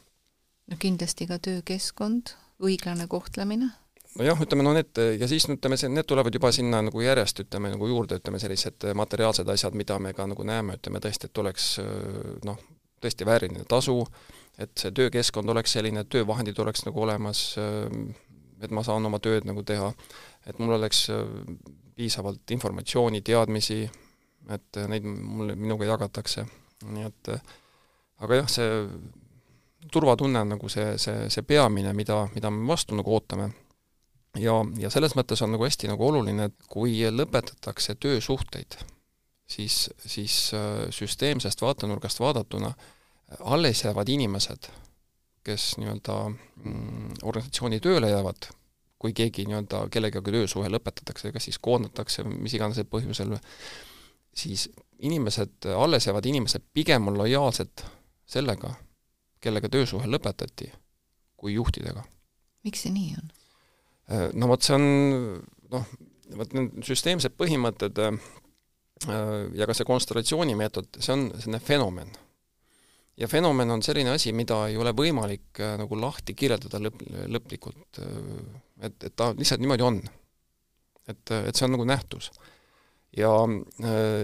no 0.71 0.77
kindlasti 0.79 1.27
ka 1.27 1.39
töökeskkond, 1.39 2.35
õiglane 2.63 3.07
kohtlemine 3.11 3.71
nojah, 4.19 4.41
ütleme 4.43 4.65
no 4.65 4.73
need 4.75 4.99
ja 5.19 5.27
siis 5.29 5.47
ütleme, 5.49 5.77
see, 5.79 5.91
need 5.91 6.07
tulevad 6.09 6.35
juba 6.35 6.51
sinna 6.55 6.81
nagu 6.85 7.03
järjest, 7.03 7.43
ütleme 7.45 7.71
nagu 7.73 7.87
juurde, 7.87 8.19
ütleme 8.21 8.41
sellised 8.41 8.89
materiaalsed 8.97 9.49
asjad, 9.53 9.77
mida 9.77 9.99
me 9.99 10.13
ka 10.17 10.27
nagu 10.29 10.45
näeme, 10.47 10.77
ütleme 10.79 11.01
tõesti, 11.03 11.29
et 11.29 11.41
oleks 11.43 11.69
noh, 12.47 12.59
tõesti 13.01 13.27
vääriline 13.27 13.65
tasu, 13.69 14.01
et 14.61 14.73
see 14.77 14.91
töökeskkond 14.95 15.49
oleks 15.53 15.77
selline, 15.77 16.03
et 16.03 16.11
töövahendid 16.11 16.59
oleks 16.59 16.85
nagu 16.87 17.01
olemas, 17.05 17.45
et 18.61 18.73
ma 18.73 18.83
saan 18.85 19.05
oma 19.07 19.19
tööd 19.23 19.47
nagu 19.49 19.63
teha, 19.65 19.89
et 20.45 20.59
mul 20.59 20.75
oleks 20.77 21.07
piisavalt 21.95 22.51
informatsiooni, 22.55 23.23
teadmisi, 23.25 23.81
et 24.51 24.83
neid 24.89 25.05
mulle, 25.07 25.55
minuga 25.55 25.87
jagatakse, 25.89 26.45
nii 26.91 27.07
et 27.07 27.33
aga 28.21 28.41
jah, 28.41 28.49
see 28.49 28.69
turvatunne 29.91 30.43
on 30.43 30.55
nagu 30.55 30.69
see, 30.69 30.93
see, 31.01 31.27
see 31.33 31.45
peamine, 31.47 31.93
mida, 31.97 32.23
mida 32.35 32.51
me 32.53 32.67
vastu 32.69 32.97
nagu 32.97 33.13
ootame. 33.15 33.49
Ja, 34.39 34.55
ja 34.79 34.89
selles 34.93 35.15
mõttes 35.17 35.41
on 35.43 35.53
nagu 35.55 35.65
hästi 35.65 35.89
nagu 35.91 36.07
oluline, 36.07 36.49
et 36.49 36.71
kui 36.71 37.01
lõpetatakse 37.11 37.95
töösuhteid, 37.99 38.77
siis, 39.49 39.83
siis 40.05 40.37
äh, 40.55 40.87
süsteemsest 40.93 41.61
vaatenurgast 41.61 42.19
vaadatuna 42.23 42.73
alles 43.39 43.83
jäävad 43.83 44.09
inimesed, 44.09 44.67
kes 45.43 45.75
nii-öelda 45.81 46.17
mm, 46.29 47.13
organisatsiooni 47.23 47.79
tööle 47.79 48.11
jäävad, 48.11 48.51
kui 49.01 49.15
keegi 49.17 49.47
nii-öelda 49.49 49.85
kellegagi 49.91 50.35
töösuhe 50.35 50.69
lõpetatakse, 50.69 51.31
kas 51.33 51.47
siis 51.49 51.59
koondatakse, 51.59 52.23
mis 52.23 52.53
iganes 52.53 52.81
põhjusel, 52.91 53.33
siis 54.35 54.69
inimesed, 54.99 55.71
alles 55.75 56.07
jäävad 56.07 56.27
inimesed 56.29 56.67
pigem 56.73 57.07
on 57.07 57.17
lojaalsed 57.17 57.85
sellega, 58.29 58.75
kellega 59.41 59.69
töösuhe 59.69 60.07
lõpetati, 60.07 60.69
kui 61.37 61.55
juhtidega. 61.57 62.03
miks 62.63 62.83
see 62.85 62.93
nii 62.93 63.15
on? 63.17 63.31
Äh, 64.09 64.29
no 64.33 64.49
vot, 64.51 64.63
see 64.65 64.77
on 64.77 64.85
noh, 65.71 65.93
vot 66.39 66.57
need 66.57 66.81
süsteemsed 66.87 67.35
põhimõtted 67.39 68.01
äh, 68.01 68.17
ja 69.57 69.67
ka 69.67 69.75
see 69.77 69.87
konstellatsiooni 69.87 70.57
meetod, 70.57 70.89
see 70.97 71.13
on 71.15 71.29
selline 71.37 71.61
fenomen. 71.63 72.11
ja 73.17 73.27
fenomen 73.27 73.69
on 73.69 73.83
selline 73.85 74.15
asi, 74.15 74.33
mida 74.33 74.63
ei 74.69 74.77
ole 74.81 74.95
võimalik 74.97 75.61
äh, 75.61 75.75
nagu 75.81 75.99
lahti 75.99 76.33
kirjeldada 76.37 76.81
lõp-, 76.81 77.05
lõplikult, 77.29 78.01
et, 78.81 78.97
et 79.03 79.15
ta 79.15 79.31
lihtsalt 79.37 79.61
niimoodi 79.61 79.85
on. 79.85 80.01
et, 81.07 81.31
et 81.31 81.55
see 81.55 81.67
on 81.67 81.75
nagu 81.77 81.85
nähtus 81.85 82.31
ja, 83.17 83.31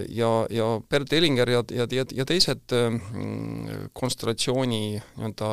ja, 0.09 0.29
ja 0.49 0.67
Bert 0.89 1.13
Ellinger 1.13 1.49
ja, 1.49 1.63
ja, 1.71 1.87
ja, 1.91 2.05
ja 2.15 2.25
teised 2.25 2.71
mm, 2.71 3.89
konstellatsiooni 3.93 4.81
nii-öelda 4.95 5.49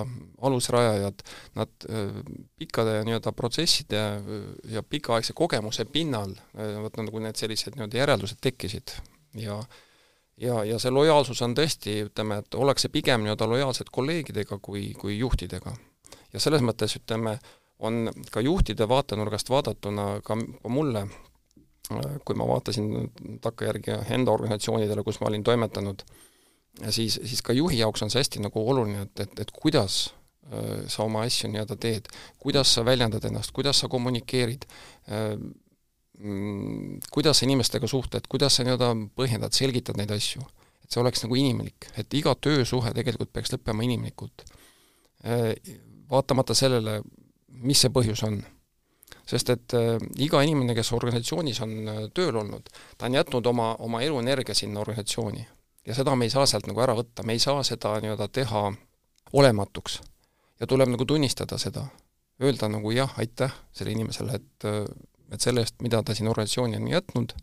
alusrajajad, 0.46 1.24
nad 1.58 1.88
pikkade 2.58 3.00
nii-öelda 3.08 3.32
protsesside 3.32 4.04
ja 4.70 4.82
pikaaegse 4.82 5.34
kogemuse 5.34 5.84
pinnal, 5.84 6.36
vot 6.84 7.02
nagu 7.02 7.24
need 7.26 7.40
sellised 7.40 7.74
nii-öelda 7.74 8.04
järeldused 8.04 8.42
tekkisid 8.44 8.94
ja 9.40 9.58
ja, 10.36 10.64
ja 10.64 10.78
see 10.82 10.90
lojaalsus 10.90 11.42
on 11.46 11.54
tõesti, 11.56 12.00
ütleme, 12.08 12.40
et 12.42 12.56
ollakse 12.58 12.90
pigem 12.92 13.24
nii-öelda 13.24 13.48
lojaalsed 13.50 13.90
kolleegidega 13.92 14.58
kui, 14.62 14.88
kui 14.98 15.18
juhtidega. 15.18 15.74
ja 16.32 16.40
selles 16.40 16.62
mõttes, 16.62 16.96
ütleme, 16.98 17.38
on 17.78 18.10
ka 18.30 18.40
juhtide 18.40 18.88
vaatenurgast 18.88 19.50
vaadatuna 19.50 20.20
ka 20.24 20.36
mulle 20.68 21.06
kui 21.88 22.36
ma 22.36 22.46
vaatasin 22.48 23.10
takkajärgi 23.44 23.98
enda 24.16 24.32
organisatsioonidele, 24.32 25.02
kus 25.04 25.20
ma 25.20 25.28
olin 25.28 25.44
toimetanud, 25.44 26.04
siis, 26.90 27.18
siis 27.24 27.42
ka 27.44 27.52
juhi 27.52 27.78
jaoks 27.82 28.04
on 28.04 28.12
see 28.12 28.22
hästi 28.22 28.44
nagu 28.44 28.62
oluline, 28.70 29.04
et, 29.04 29.26
et, 29.26 29.42
et 29.44 29.52
kuidas 29.52 29.98
äh, 30.48 30.86
sa 30.90 31.04
oma 31.04 31.26
asju 31.28 31.50
nii-öelda 31.52 31.76
teed, 31.80 32.08
kuidas 32.40 32.72
sa 32.74 32.84
väljendad 32.86 33.24
ennast, 33.28 33.52
kuidas 33.56 33.82
sa 33.84 33.90
kommunikeerid, 33.92 34.64
äh, 35.12 35.34
mm, 36.18 37.04
kuidas 37.14 37.40
sa 37.40 37.48
inimestega 37.48 37.90
suhtled, 37.90 38.28
kuidas 38.32 38.56
sa 38.56 38.66
nii-öelda 38.66 38.94
põhjendad, 39.18 39.56
selgitad 39.56 40.00
neid 40.00 40.14
asju. 40.14 40.44
et 40.84 40.92
see 40.92 41.00
oleks 41.00 41.22
nagu 41.24 41.36
inimlik, 41.40 41.86
et 41.96 42.12
iga 42.12 42.34
töösuhe 42.36 42.90
tegelikult 42.92 43.30
peaks 43.32 43.54
lõppema 43.54 43.86
inimlikult. 43.86 44.44
Äh, 45.24 45.52
vaatamata 46.10 46.56
sellele, 46.56 46.98
mis 47.64 47.80
see 47.80 47.92
põhjus 47.92 48.20
on 48.26 48.42
sest 49.26 49.50
et 49.54 49.74
äh, 49.78 49.96
iga 50.20 50.42
inimene, 50.44 50.74
kes 50.76 50.92
organisatsioonis 50.96 51.60
on 51.64 51.76
äh, 51.88 52.00
tööl 52.14 52.36
olnud, 52.40 52.68
ta 52.98 53.08
on 53.08 53.18
jätnud 53.18 53.46
oma, 53.46 53.74
oma 53.78 54.02
eluenergia 54.04 54.54
sinna 54.54 54.80
organisatsiooni. 54.80 55.46
ja 55.86 55.94
seda 55.94 56.16
me 56.16 56.24
ei 56.24 56.32
saa 56.32 56.46
sealt 56.46 56.66
nagu 56.66 56.80
ära 56.80 56.94
võtta, 56.96 57.24
me 57.24 57.36
ei 57.36 57.42
saa 57.42 57.62
seda 57.62 57.96
nii-öelda 58.00 58.28
teha 58.28 58.64
olematuks. 59.32 60.00
ja 60.60 60.66
tuleb 60.66 60.88
nagu 60.88 61.04
tunnistada 61.04 61.58
seda. 61.58 61.86
öelda 62.42 62.68
nagu 62.68 62.90
jah, 62.90 63.18
aitäh 63.18 63.52
sellele 63.72 63.94
inimesele, 63.94 64.34
et, 64.34 64.64
et 65.32 65.40
selle 65.40 65.62
eest, 65.62 65.80
mida 65.82 66.02
ta 66.02 66.14
siin 66.14 66.28
organisatsiooni 66.28 66.76
on 66.76 66.88
jätnud, 66.88 67.34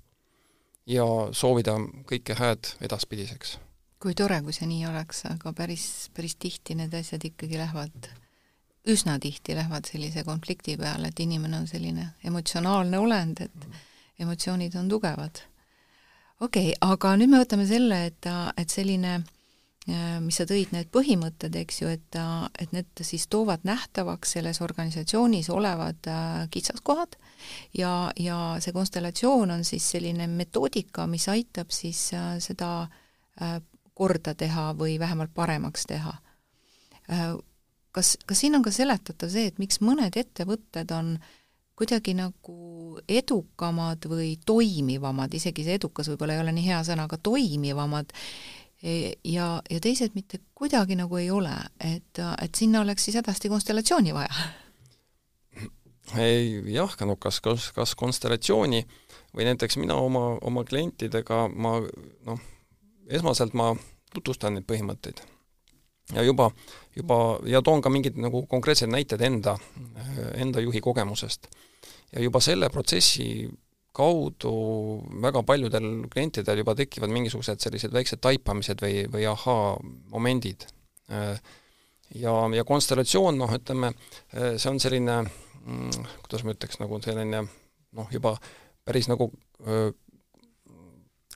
ja 0.86 1.06
soovida 1.32 1.78
kõike 2.10 2.36
hääd 2.38 2.76
edaspidiseks. 2.82 3.58
kui 4.02 4.16
tore, 4.18 4.42
kui 4.42 4.54
see 4.54 4.68
nii 4.68 4.86
oleks, 4.90 5.26
aga 5.30 5.54
päris, 5.54 6.10
päris 6.16 6.36
tihti 6.36 6.76
need 6.76 6.94
asjad 6.98 7.24
ikkagi 7.28 7.60
lähevad, 7.60 8.10
üsna 8.88 9.20
tihti 9.20 9.56
lähevad 9.56 9.86
sellise 9.86 10.24
konflikti 10.24 10.78
peale, 10.78 11.12
et 11.12 11.20
inimene 11.20 11.58
on 11.62 11.68
selline 11.68 12.08
emotsionaalne 12.26 12.98
olend, 12.98 13.42
et 13.46 13.68
mm. 13.68 13.84
emotsioonid 14.26 14.76
on 14.76 14.90
tugevad. 14.90 15.44
okei 16.40 16.72
okay,, 16.72 16.80
aga 16.82 17.14
nüüd 17.18 17.30
me 17.30 17.44
võtame 17.44 17.68
selle, 17.70 18.06
et, 18.10 18.30
et 18.58 18.74
selline 18.74 19.14
äh, 19.20 20.18
mis 20.24 20.40
sa 20.42 20.48
tõid, 20.50 20.74
need 20.74 20.90
põhimõtted, 20.94 21.56
eks 21.62 21.82
ju, 21.84 21.92
et, 21.94 22.18
et 22.60 22.74
need 22.74 23.04
siis 23.06 23.28
toovad 23.30 23.68
nähtavaks 23.70 24.34
selles 24.38 24.62
organisatsioonis 24.66 25.52
olevad 25.54 26.10
äh, 26.10 26.48
kitsaskohad 26.50 27.20
ja, 27.78 27.94
ja 28.18 28.40
see 28.60 28.74
konstellatsioon 28.74 29.54
on 29.60 29.64
siis 29.68 29.92
selline 29.94 30.26
metoodika, 30.28 31.06
mis 31.08 31.30
aitab 31.30 31.70
siis 31.70 32.10
äh, 32.18 32.34
seda 32.42 32.90
korda 33.94 34.34
teha 34.38 34.72
või 34.78 34.98
vähemalt 35.00 35.32
paremaks 35.34 35.86
teha. 35.90 36.12
Kas, 37.92 38.16
kas 38.26 38.44
siin 38.44 38.56
on 38.58 38.66
ka 38.66 38.74
seletatav 38.74 39.32
see, 39.32 39.52
et 39.52 39.62
miks 39.62 39.82
mõned 39.84 40.16
ettevõtted 40.18 40.92
on 40.96 41.16
kuidagi 41.82 42.14
nagu 42.14 43.00
edukamad 43.10 44.06
või 44.12 44.36
toimivamad, 44.46 45.34
isegi 45.34 45.66
see 45.66 45.80
edukas 45.80 46.12
võib-olla 46.12 46.36
ei 46.36 46.44
ole 46.44 46.54
nii 46.54 46.68
hea 46.68 46.82
sõna, 46.86 47.08
aga 47.10 47.18
toimivamad 47.18 48.14
E, 48.82 49.14
ja, 49.30 49.62
ja 49.70 49.80
teised 49.82 50.16
mitte 50.18 50.40
kuidagi 50.58 50.96
nagu 50.98 51.18
ei 51.22 51.30
ole, 51.30 51.54
et, 51.86 52.18
et 52.18 52.58
sinna 52.58 52.82
oleks 52.82 53.06
siis 53.06 53.20
hädasti 53.20 53.50
konstellatsiooni 53.50 54.14
vaja. 54.16 54.48
ei 56.18 56.64
jah, 56.74 56.96
no 57.06 57.16
kas, 57.16 57.38
kas, 57.46 57.70
kas 57.76 57.94
konstellatsiooni 57.96 58.82
või 59.38 59.46
näiteks 59.52 59.78
mina 59.78 60.00
oma, 60.02 60.32
oma 60.42 60.66
klientidega 60.66 61.44
ma 61.54 61.76
noh, 62.26 62.42
esmaselt 63.06 63.54
ma 63.54 63.70
tutvustan 64.16 64.58
neid 64.58 64.66
põhimõtteid. 64.66 65.22
Ja 66.14 66.24
juba, 66.24 66.50
juba, 66.96 67.18
ja 67.48 67.62
toon 67.62 67.82
ka 67.82 67.90
mingid 67.90 68.18
nagu 68.20 68.44
konkreetsed 68.50 68.90
näited 68.92 69.22
enda, 69.22 69.58
enda 70.36 70.64
juhi 70.64 70.82
kogemusest. 70.82 71.48
ja 72.12 72.22
juba 72.22 72.40
selle 72.44 72.70
protsessi 72.70 73.50
kaudu 73.96 74.52
väga 75.22 75.44
paljudel 75.44 75.88
klientidel 76.12 76.64
juba 76.64 76.76
tekivad 76.76 77.12
mingisugused 77.12 77.60
sellised 77.60 77.94
väiksed 77.94 78.22
taipamised 78.24 78.84
või, 78.84 79.06
või 79.12 79.26
ahaa-momendid. 79.28 80.64
Ja, 82.16 82.34
ja 82.56 82.64
konstellatsioon, 82.68 83.38
noh, 83.40 83.52
ütleme, 83.56 83.92
see 84.32 84.70
on 84.72 84.80
selline, 84.84 85.18
mm, 85.64 86.08
kuidas 86.24 86.44
ma 86.48 86.56
ütleks, 86.56 86.80
nagu 86.80 87.00
selline 87.04 87.44
noh, 87.44 88.10
juba 88.12 88.38
päris 88.88 89.08
nagu 89.12 89.28
öö, 89.68 89.92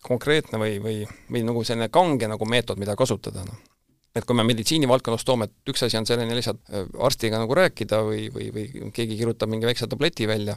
konkreetne 0.03 0.59
või, 0.59 0.79
või, 0.83 0.97
või 1.31 1.43
nagu 1.47 1.63
selline 1.63 1.91
kange 1.91 2.27
nagu 2.31 2.47
meetod, 2.47 2.79
mida 2.79 2.95
kasutada, 2.99 3.43
noh 3.47 3.74
et 4.15 4.25
kui 4.25 4.37
me 4.37 4.45
meditsiinivaldkonnas 4.47 5.25
toome, 5.27 5.49
et 5.49 5.71
üks 5.73 5.83
asi 5.83 5.97
on 5.99 6.07
selline 6.07 6.37
lihtsalt 6.37 6.61
arstiga 7.03 7.41
nagu 7.41 7.55
rääkida 7.57 7.99
või, 8.07 8.29
või, 8.31 8.49
või 8.55 8.91
keegi 8.95 9.19
kirjutab 9.19 9.51
mingi 9.51 9.67
väikse 9.67 9.89
tableti 9.91 10.27
välja, 10.29 10.55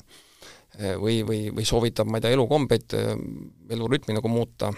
Eh, 0.77 0.95
või, 1.01 1.23
või, 1.25 1.39
või 1.51 1.65
soovitab, 1.65 2.07
ma 2.07 2.19
ei 2.19 2.23
tea, 2.23 2.35
elukombeid, 2.37 2.93
eh, 2.95 3.07
elurütmi 3.73 4.15
nagu 4.15 4.29
muuta, 4.29 4.69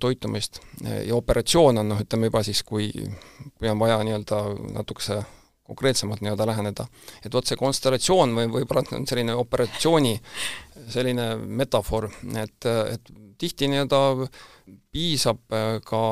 toitumist, 0.00 0.60
ja 0.86 1.16
operatsioon 1.16 1.82
on 1.82 1.90
noh, 1.90 2.00
ütleme 2.00 2.30
juba 2.30 2.42
siis, 2.46 2.62
kui, 2.62 2.86
kui 3.58 3.68
on 3.68 3.80
vaja 3.82 3.98
nii-öelda 4.06 4.38
natukese 4.76 5.18
konkreetsemalt 5.66 6.22
nii-öelda 6.22 6.46
läheneda. 6.46 6.86
et 7.24 7.34
vot 7.34 7.46
see 7.46 7.58
konstellatsioon 7.58 8.32
või 8.38 8.46
võib-olla 8.54 8.96
on 8.96 9.06
selline 9.06 9.34
operatsiooni 9.34 10.20
selline 10.88 11.36
metafoor, 11.36 12.08
et, 12.44 12.66
et 12.94 13.12
tihti 13.40 13.70
nii-öelda 13.72 14.28
piisab 14.92 15.40
ka, 15.86 16.02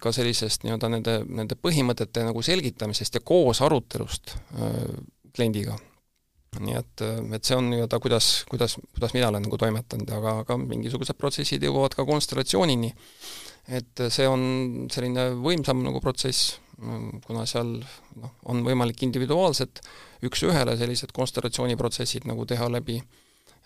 ka 0.00 0.12
sellisest 0.14 0.64
nii-öelda 0.64 0.92
nende, 0.92 1.18
nende 1.26 1.58
põhimõtete 1.58 2.24
nagu 2.28 2.44
selgitamisest 2.46 3.18
ja 3.18 3.24
koos 3.26 3.60
arutelust 3.66 4.36
äh, 4.56 4.80
kliendiga 5.36 5.76
nii 6.62 6.76
et, 6.78 7.02
et 7.36 7.46
see 7.46 7.56
on 7.56 7.70
nii-öelda, 7.70 7.98
kuidas, 8.02 8.28
kuidas, 8.50 8.76
kuidas 8.94 9.14
mina 9.16 9.30
olen 9.30 9.44
nagu 9.46 9.58
toimetanud, 9.60 10.10
aga, 10.18 10.38
aga 10.44 10.58
mingisugused 10.60 11.18
protsessid 11.18 11.64
jõuavad 11.66 11.96
ka 11.96 12.06
konstellatsioonini. 12.08 12.92
et 13.66 14.02
see 14.14 14.28
on 14.30 14.86
selline 14.92 15.32
võimsam 15.42 15.80
nagu 15.82 16.00
protsess, 16.00 16.60
kuna 17.26 17.46
seal 17.50 17.80
noh, 18.20 18.34
on 18.46 18.62
võimalik 18.62 19.02
individuaalselt 19.02 19.80
üks-ühele 20.26 20.76
sellised 20.78 21.12
konstellatsiooniprotsessid 21.16 22.28
nagu 22.30 22.46
teha 22.46 22.68
läbi, 22.70 23.00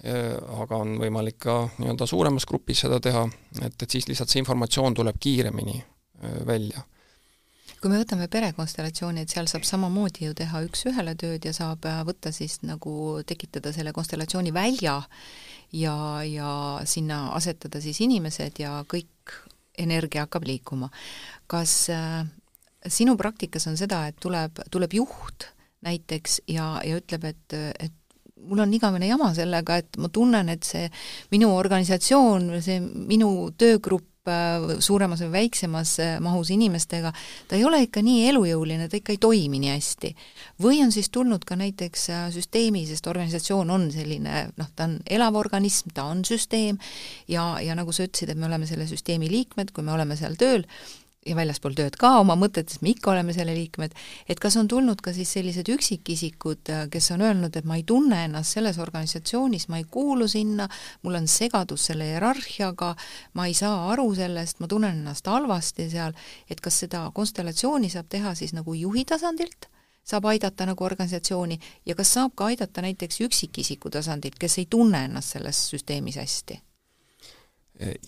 aga 0.01 0.77
on 0.81 0.95
võimalik 0.97 1.37
ka 1.45 1.55
nii-öelda 1.77 2.07
suuremas 2.09 2.47
grupis 2.49 2.87
seda 2.87 2.97
teha, 3.05 3.27
et, 3.61 3.75
et 3.83 3.91
siis 3.91 4.07
lihtsalt 4.09 4.33
see 4.33 4.41
informatsioon 4.41 4.97
tuleb 4.97 5.19
kiiremini 5.21 5.77
välja 6.49 6.81
kui 7.81 7.89
me 7.89 8.01
võtame 8.03 8.29
perekonstellatsiooni, 8.29 9.25
et 9.25 9.33
seal 9.33 9.49
saab 9.49 9.65
samamoodi 9.65 10.27
ju 10.27 10.35
teha 10.37 10.61
üks-ühele 10.67 11.15
tööd 11.19 11.47
ja 11.49 11.53
saab 11.57 11.87
äh, 11.89 12.03
võtta 12.05 12.33
siis 12.35 12.59
nagu 12.67 12.93
tekitada 13.27 13.73
selle 13.73 13.95
konstellatsiooni 13.97 14.53
välja 14.53 14.99
ja, 15.73 15.95
ja 16.27 16.51
sinna 16.85 17.31
asetada 17.37 17.81
siis 17.81 18.03
inimesed 18.05 18.61
ja 18.61 18.83
kõik 18.89 19.33
energia 19.81 20.27
hakkab 20.27 20.45
liikuma. 20.45 20.91
kas 21.49 21.89
äh, 21.95 22.27
sinu 22.87 23.17
praktikas 23.17 23.67
on 23.71 23.81
seda, 23.81 24.07
et 24.11 24.21
tuleb, 24.21 24.61
tuleb 24.71 24.99
juht 25.01 25.49
näiteks 25.81 26.43
ja, 26.53 26.75
ja 26.85 27.01
ütleb, 27.01 27.25
et, 27.33 27.57
et 27.81 27.97
mul 28.49 28.65
on 28.65 28.73
igavene 28.75 29.11
jama 29.11 29.33
sellega, 29.37 29.81
et 29.83 29.99
ma 30.01 30.09
tunnen, 30.13 30.49
et 30.49 30.65
see 30.67 30.87
minu 31.33 31.53
organisatsioon, 31.57 32.53
see 32.65 32.81
minu 32.81 33.51
töögrupp 33.59 34.11
Äh, 34.29 34.81
suuremas 34.85 35.23
või 35.25 35.31
väiksemas 35.33 35.95
äh, 36.03 36.19
mahus 36.21 36.51
inimestega, 36.53 37.09
ta 37.49 37.57
ei 37.57 37.63
ole 37.65 37.79
ikka 37.87 38.03
nii 38.05 38.27
elujõuline, 38.29 38.85
ta 38.93 38.99
ikka 38.99 39.15
ei 39.15 39.21
toimi 39.23 39.57
nii 39.63 39.71
hästi. 39.73 40.11
või 40.61 40.83
on 40.85 40.93
siis 40.93 41.09
tulnud 41.09 41.45
ka 41.49 41.57
näiteks 41.57 42.03
äh, 42.11 42.27
süsteemi, 42.35 42.85
sest 42.87 43.07
organisatsioon 43.07 43.71
on 43.71 43.89
selline 43.91 44.51
noh, 44.61 44.69
ta 44.77 44.85
on 44.85 44.99
elav 45.09 45.39
organism, 45.41 45.95
ta 45.95 46.05
on 46.05 46.21
süsteem 46.25 46.77
ja, 47.29 47.57
ja 47.65 47.75
nagu 47.75 47.93
sa 47.97 48.05
ütlesid, 48.05 48.29
et 48.35 48.39
me 48.39 48.47
oleme 48.47 48.69
selle 48.69 48.87
süsteemi 48.87 49.31
liikmed, 49.31 49.73
kui 49.73 49.85
me 49.89 49.97
oleme 49.97 50.17
seal 50.21 50.37
tööl, 50.37 50.67
ja 51.27 51.37
väljaspool 51.37 51.75
tööd 51.77 51.97
ka 52.01 52.15
oma 52.21 52.35
mõtetes, 52.39 52.79
me 52.81 52.95
ikka 52.95 53.13
oleme 53.13 53.35
selle 53.37 53.53
liikmed, 53.57 53.93
et 54.31 54.41
kas 54.41 54.57
on 54.57 54.69
tulnud 54.71 55.03
ka 55.05 55.13
siis 55.13 55.33
sellised 55.37 55.69
üksikisikud, 55.69 56.71
kes 56.93 57.11
on 57.15 57.25
öelnud, 57.27 57.57
et 57.57 57.69
ma 57.69 57.77
ei 57.77 57.85
tunne 57.87 58.23
ennast 58.25 58.57
selles 58.57 58.79
organisatsioonis, 58.81 59.69
ma 59.69 59.81
ei 59.81 59.85
kuulu 59.85 60.29
sinna, 60.31 60.69
mul 61.05 61.19
on 61.21 61.29
segadus 61.29 61.91
selle 61.91 62.09
hierarhiaga, 62.09 62.95
ma 63.37 63.47
ei 63.51 63.57
saa 63.59 63.91
aru 63.93 64.09
sellest, 64.17 64.63
ma 64.65 64.71
tunnen 64.71 65.03
ennast 65.03 65.29
halvasti 65.29 65.91
seal, 65.93 66.17
et 66.49 66.65
kas 66.65 66.81
seda 66.87 67.05
konstellatsiooni 67.15 67.93
saab 67.93 68.09
teha 68.09 68.35
siis 68.39 68.57
nagu 68.57 68.75
juhi 68.75 69.05
tasandilt, 69.05 69.69
saab 70.11 70.25
aidata 70.33 70.65
nagu 70.67 70.85
organisatsiooni 70.85 71.61
ja 71.87 71.95
kas 71.95 72.17
saab 72.17 72.33
ka 72.35 72.49
aidata 72.49 72.81
näiteks 72.83 73.21
üksikisiku 73.29 73.93
tasandilt, 73.93 74.41
kes 74.41 74.59
ei 74.59 74.67
tunne 74.71 75.05
ennast 75.05 75.37
selles 75.37 75.63
süsteemis 75.69 76.17
hästi? 76.17 76.63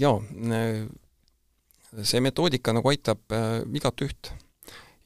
jaa, 0.00 0.18
see 2.02 2.20
metoodika 2.20 2.72
nagu 2.72 2.88
aitab 2.88 3.32
äh, 3.32 3.60
igatüht. 3.74 4.32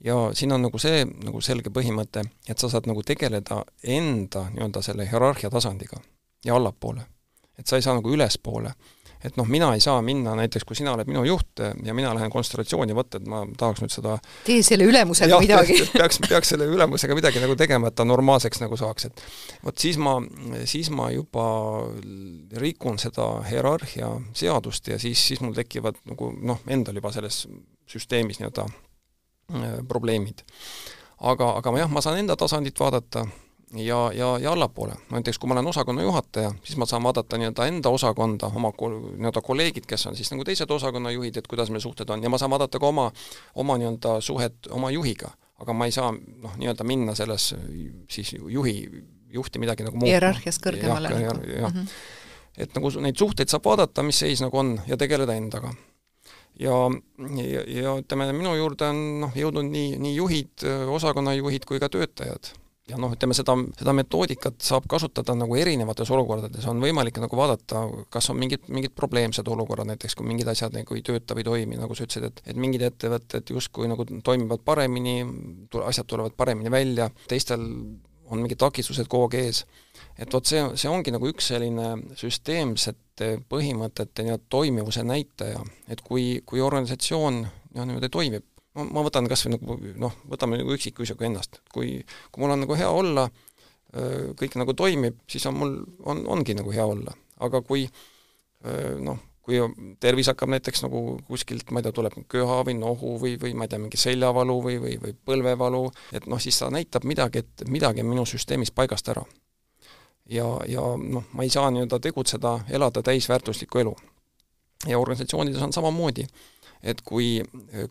ja 0.04 0.14
siin 0.34 0.52
on 0.52 0.62
nagu 0.62 0.78
see 0.78 1.04
nagu 1.04 1.40
selge 1.40 1.70
põhimõte, 1.72 2.22
et 2.48 2.58
sa 2.58 2.68
saad 2.68 2.86
nagu 2.86 3.02
tegeleda 3.02 3.62
enda 3.82 4.46
nii-öelda 4.52 4.82
selle 4.82 5.06
hierarhia 5.10 5.50
tasandiga 5.50 6.00
ja 6.44 6.54
allapoole. 6.54 7.06
et 7.58 7.66
sa 7.66 7.76
ei 7.76 7.82
saa 7.82 7.94
nagu 7.94 8.12
ülespoole 8.12 8.74
et 9.24 9.36
noh, 9.38 9.46
mina 9.48 9.68
ei 9.74 9.80
saa 9.80 10.00
minna 10.04 10.34
näiteks, 10.38 10.64
kui 10.68 10.76
sina 10.78 10.92
oled 10.94 11.08
minu 11.08 11.24
juht 11.26 11.62
ja 11.84 11.94
mina 11.96 12.12
lähen 12.16 12.30
konstellatsiooni, 12.32 12.94
vot 12.96 13.18
et 13.18 13.28
ma 13.30 13.42
tahaks 13.58 13.82
nüüd 13.82 13.94
seda 13.94 14.16
tee 14.46 14.62
selle 14.66 14.88
ülemusega 14.88 15.32
jah, 15.34 15.42
midagi. 15.42 15.78
peaks, 15.94 16.20
peaks 16.28 16.52
selle 16.54 16.68
ülemusega 16.70 17.16
midagi 17.16 17.42
nagu 17.42 17.56
tegema, 17.58 17.90
et 17.90 17.96
ta 17.98 18.06
normaalseks 18.08 18.62
nagu 18.62 18.78
saaks, 18.80 19.08
et 19.08 19.24
vot 19.64 19.86
siis 19.86 19.98
ma, 20.02 20.18
siis 20.68 20.90
ma 20.94 21.08
juba 21.14 21.46
rikun 22.60 23.00
seda 23.02 23.28
hierarhia 23.48 24.12
seadust 24.36 24.92
ja 24.92 25.00
siis, 25.02 25.22
siis 25.30 25.42
mul 25.44 25.56
tekivad 25.56 25.98
nagu 26.10 26.32
noh, 26.36 26.60
endal 26.68 27.00
juba 27.00 27.14
selles 27.14 27.44
süsteemis 27.90 28.40
nii-öelda 28.40 28.66
äh, 28.66 29.80
probleemid. 29.88 30.44
aga, 31.20 31.56
aga 31.58 31.72
ma 31.72 31.82
jah, 31.84 31.90
ma 31.92 32.04
saan 32.04 32.20
enda 32.20 32.36
tasandit 32.36 32.78
vaadata 32.80 33.24
ja, 33.78 34.10
ja, 34.14 34.38
ja 34.38 34.52
allapoole. 34.52 34.94
näiteks 35.10 35.38
kui 35.38 35.48
ma 35.48 35.54
olen 35.54 35.66
osakonna 35.66 36.02
juhataja, 36.02 36.52
siis 36.64 36.76
ma 36.76 36.86
saan 36.86 37.02
vaadata 37.02 37.38
nii-öelda 37.38 37.66
enda 37.66 37.88
osakonda, 37.88 38.50
oma 38.54 38.72
nii-öelda 38.72 39.42
kolleegid, 39.42 39.86
kes 39.86 40.06
on 40.06 40.16
siis 40.16 40.30
nagu 40.30 40.44
teised 40.44 40.70
osakonnajuhid, 40.70 41.36
et 41.36 41.46
kuidas 41.46 41.70
meil 41.70 41.84
suhted 41.84 42.10
on, 42.10 42.22
ja 42.22 42.30
ma 42.32 42.38
saan 42.38 42.50
vaadata 42.50 42.78
ka 42.78 42.86
oma, 42.86 43.10
oma 43.54 43.78
nii-öelda 43.78 44.20
suhet 44.20 44.70
oma 44.70 44.90
juhiga. 44.90 45.30
aga 45.58 45.72
ma 45.72 45.86
ei 45.88 45.92
saa 45.92 46.10
noh, 46.12 46.56
nii-öelda 46.60 46.84
minna 46.84 47.14
selles 47.16 47.54
siis 48.12 48.34
juhi, 48.48 48.74
juhti 49.32 49.58
midagi 49.58 49.86
nagu 49.86 49.96
muutma. 49.96 50.12
hierarhias 50.12 50.60
kõrgemale. 50.60 51.10
jah, 51.10 51.20
jah, 51.22 51.60
jah. 51.60 51.72
Mm 51.72 51.80
-hmm. 51.80 51.88
et 52.58 52.74
nagu 52.74 52.90
neid 53.00 53.16
suhteid 53.16 53.48
saab 53.48 53.64
vaadata, 53.64 54.02
mis 54.02 54.18
seis 54.18 54.40
nagu 54.40 54.58
on, 54.58 54.80
ja 54.86 54.96
tegeleda 54.96 55.34
endaga 55.34 55.72
ja, 56.60 56.90
ja, 57.36 57.62
ja 57.80 57.96
ütleme, 57.96 58.32
minu 58.32 58.54
juurde 58.56 58.88
on 58.88 59.20
noh, 59.20 59.32
jõudnud 59.36 59.68
nii, 59.70 59.96
nii 59.98 60.14
juhid, 60.16 60.68
osakonnajuhid 60.92 61.64
kui 61.64 61.80
ka 61.80 61.88
töötajad 61.88 62.52
ja 62.90 62.98
noh, 63.00 63.12
ütleme 63.16 63.34
seda, 63.34 63.56
seda 63.78 63.94
metoodikat 63.96 64.60
saab 64.62 64.86
kasutada 64.90 65.34
nagu 65.34 65.56
erinevates 65.58 66.10
olukordades, 66.14 66.66
on 66.70 66.80
võimalik 66.82 67.18
nagu 67.22 67.38
vaadata, 67.38 67.82
kas 68.12 68.30
on 68.30 68.38
mingid, 68.38 68.68
mingid 68.72 68.94
probleemsed 68.96 69.48
olukorrad, 69.50 69.88
näiteks 69.90 70.14
kui 70.18 70.28
mingid 70.28 70.50
asjad 70.52 70.76
nagu 70.76 70.96
ei 70.96 71.02
tööta 71.06 71.34
või 71.36 71.46
toimi, 71.46 71.80
nagu 71.80 71.96
sa 71.98 72.06
ütlesid, 72.06 72.28
et 72.30 72.42
et 72.46 72.60
mingid 72.62 72.84
ettevõtted 72.86 73.50
justkui 73.56 73.90
nagu 73.90 74.06
toimivad 74.24 74.62
paremini, 74.64 75.18
asjad 75.82 76.06
tulevad 76.10 76.36
paremini 76.38 76.70
välja, 76.70 77.10
teistel 77.28 77.66
on 78.30 78.42
mingid 78.42 78.58
takistused 78.58 79.08
kogu 79.10 79.28
aeg 79.28 79.38
ees. 79.42 79.64
et 80.18 80.32
vot 80.32 80.46
see, 80.46 80.62
see 80.80 80.90
ongi 80.90 81.12
nagu 81.12 81.28
üks 81.28 81.50
selline 81.52 81.90
süsteemsete 82.16 83.36
põhimõtete 83.50 84.24
nii-öelda 84.24 84.46
toimivuse 84.48 85.04
näitaja, 85.04 85.60
et 85.92 86.00
kui, 86.06 86.40
kui 86.46 86.62
organisatsioon 86.64 87.42
noh, 87.42 87.84
niimoodi 87.84 88.08
toimib, 88.12 88.46
ma, 88.76 88.86
ma 88.98 89.04
võtan 89.06 89.28
kas 89.30 89.46
või 89.46 89.56
nagu 89.56 89.78
noh, 90.06 90.16
võtame 90.30 90.60
nagu 90.60 90.74
üksikisiku 90.76 91.28
ennast, 91.28 91.60
kui, 91.72 91.98
kui 92.30 92.44
mul 92.44 92.54
on 92.54 92.64
nagu 92.66 92.78
hea 92.78 92.90
olla, 92.92 93.28
kõik 94.36 94.58
nagu 94.60 94.74
toimib, 94.76 95.22
siis 95.30 95.46
on 95.48 95.56
mul, 95.56 95.78
on, 96.04 96.26
ongi 96.36 96.56
nagu 96.58 96.74
hea 96.74 96.84
olla. 96.84 97.14
aga 97.40 97.60
kui 97.62 97.84
noh, 99.04 99.18
kui 99.46 99.60
tervis 100.02 100.26
hakkab 100.32 100.50
näiteks 100.50 100.82
nagu 100.82 101.02
kuskilt, 101.28 101.70
ma 101.70 101.80
ei 101.80 101.86
tea, 101.86 101.94
tuleb 101.94 102.16
köha 102.32 102.58
või 102.66 102.74
nohu 102.80 103.14
või, 103.22 103.36
või 103.40 103.54
ma 103.54 103.66
ei 103.66 103.70
tea, 103.70 103.80
mingi 103.82 104.00
seljavalu 104.00 104.56
või, 104.64 104.78
või, 104.82 104.96
või 105.02 105.14
põlvevalu, 105.28 105.84
et 106.18 106.26
noh, 106.26 106.40
siis 106.42 106.58
ta 106.58 106.70
näitab 106.74 107.06
midagi, 107.06 107.44
et 107.44 107.66
midagi 107.70 108.02
on 108.02 108.10
minu 108.10 108.26
süsteemis 108.26 108.74
paigast 108.74 109.08
ära. 109.12 109.22
ja, 110.26 110.48
ja 110.66 110.82
noh, 110.98 111.30
ma 111.32 111.46
ei 111.46 111.52
saa 111.52 111.70
nii-öelda 111.70 112.00
tegutseda, 112.02 112.58
elada 112.68 113.02
täisväärtuslikku 113.02 113.84
elu. 113.84 113.94
ja 114.86 114.98
organisatsioonides 114.98 115.62
on 115.62 115.72
samamoodi 115.72 116.26
et 116.86 117.00
kui, 117.02 117.40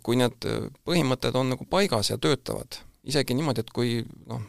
kui 0.04 0.20
need 0.20 0.46
põhimõtted 0.88 1.36
on 1.36 1.52
nagu 1.54 1.68
paigas 1.70 2.14
ja 2.14 2.20
töötavad, 2.22 2.80
isegi 3.04 3.36
niimoodi, 3.38 3.66
et 3.66 3.74
kui 3.76 3.98
noh, 4.30 4.46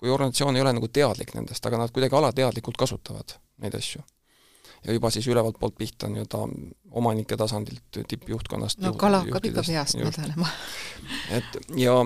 kui 0.00 0.10
organisatsioon 0.10 0.56
ei 0.56 0.64
ole 0.64 0.72
nagu 0.76 0.88
teadlik 0.88 1.34
nendest, 1.36 1.66
aga 1.66 1.82
nad 1.82 1.92
kuidagi 1.92 2.16
alateadlikult 2.16 2.80
kasutavad 2.80 3.36
neid 3.60 3.76
asju. 3.76 4.02
ja 4.84 4.94
juba 4.96 5.10
siis 5.12 5.26
ülevalt 5.28 5.58
poolt 5.60 5.74
pihta 5.76 6.08
nii-öelda 6.08 6.38
omanike 6.96 7.36
tasandilt, 7.36 7.98
tippjuhtkonnast 8.08 8.80
no 8.80 8.94
kala 8.96 9.20
hakkab 9.26 9.44
ikka 9.50 9.64
peast 9.66 9.98
mädanema. 10.00 10.48
et 11.36 11.58
ja, 11.76 11.98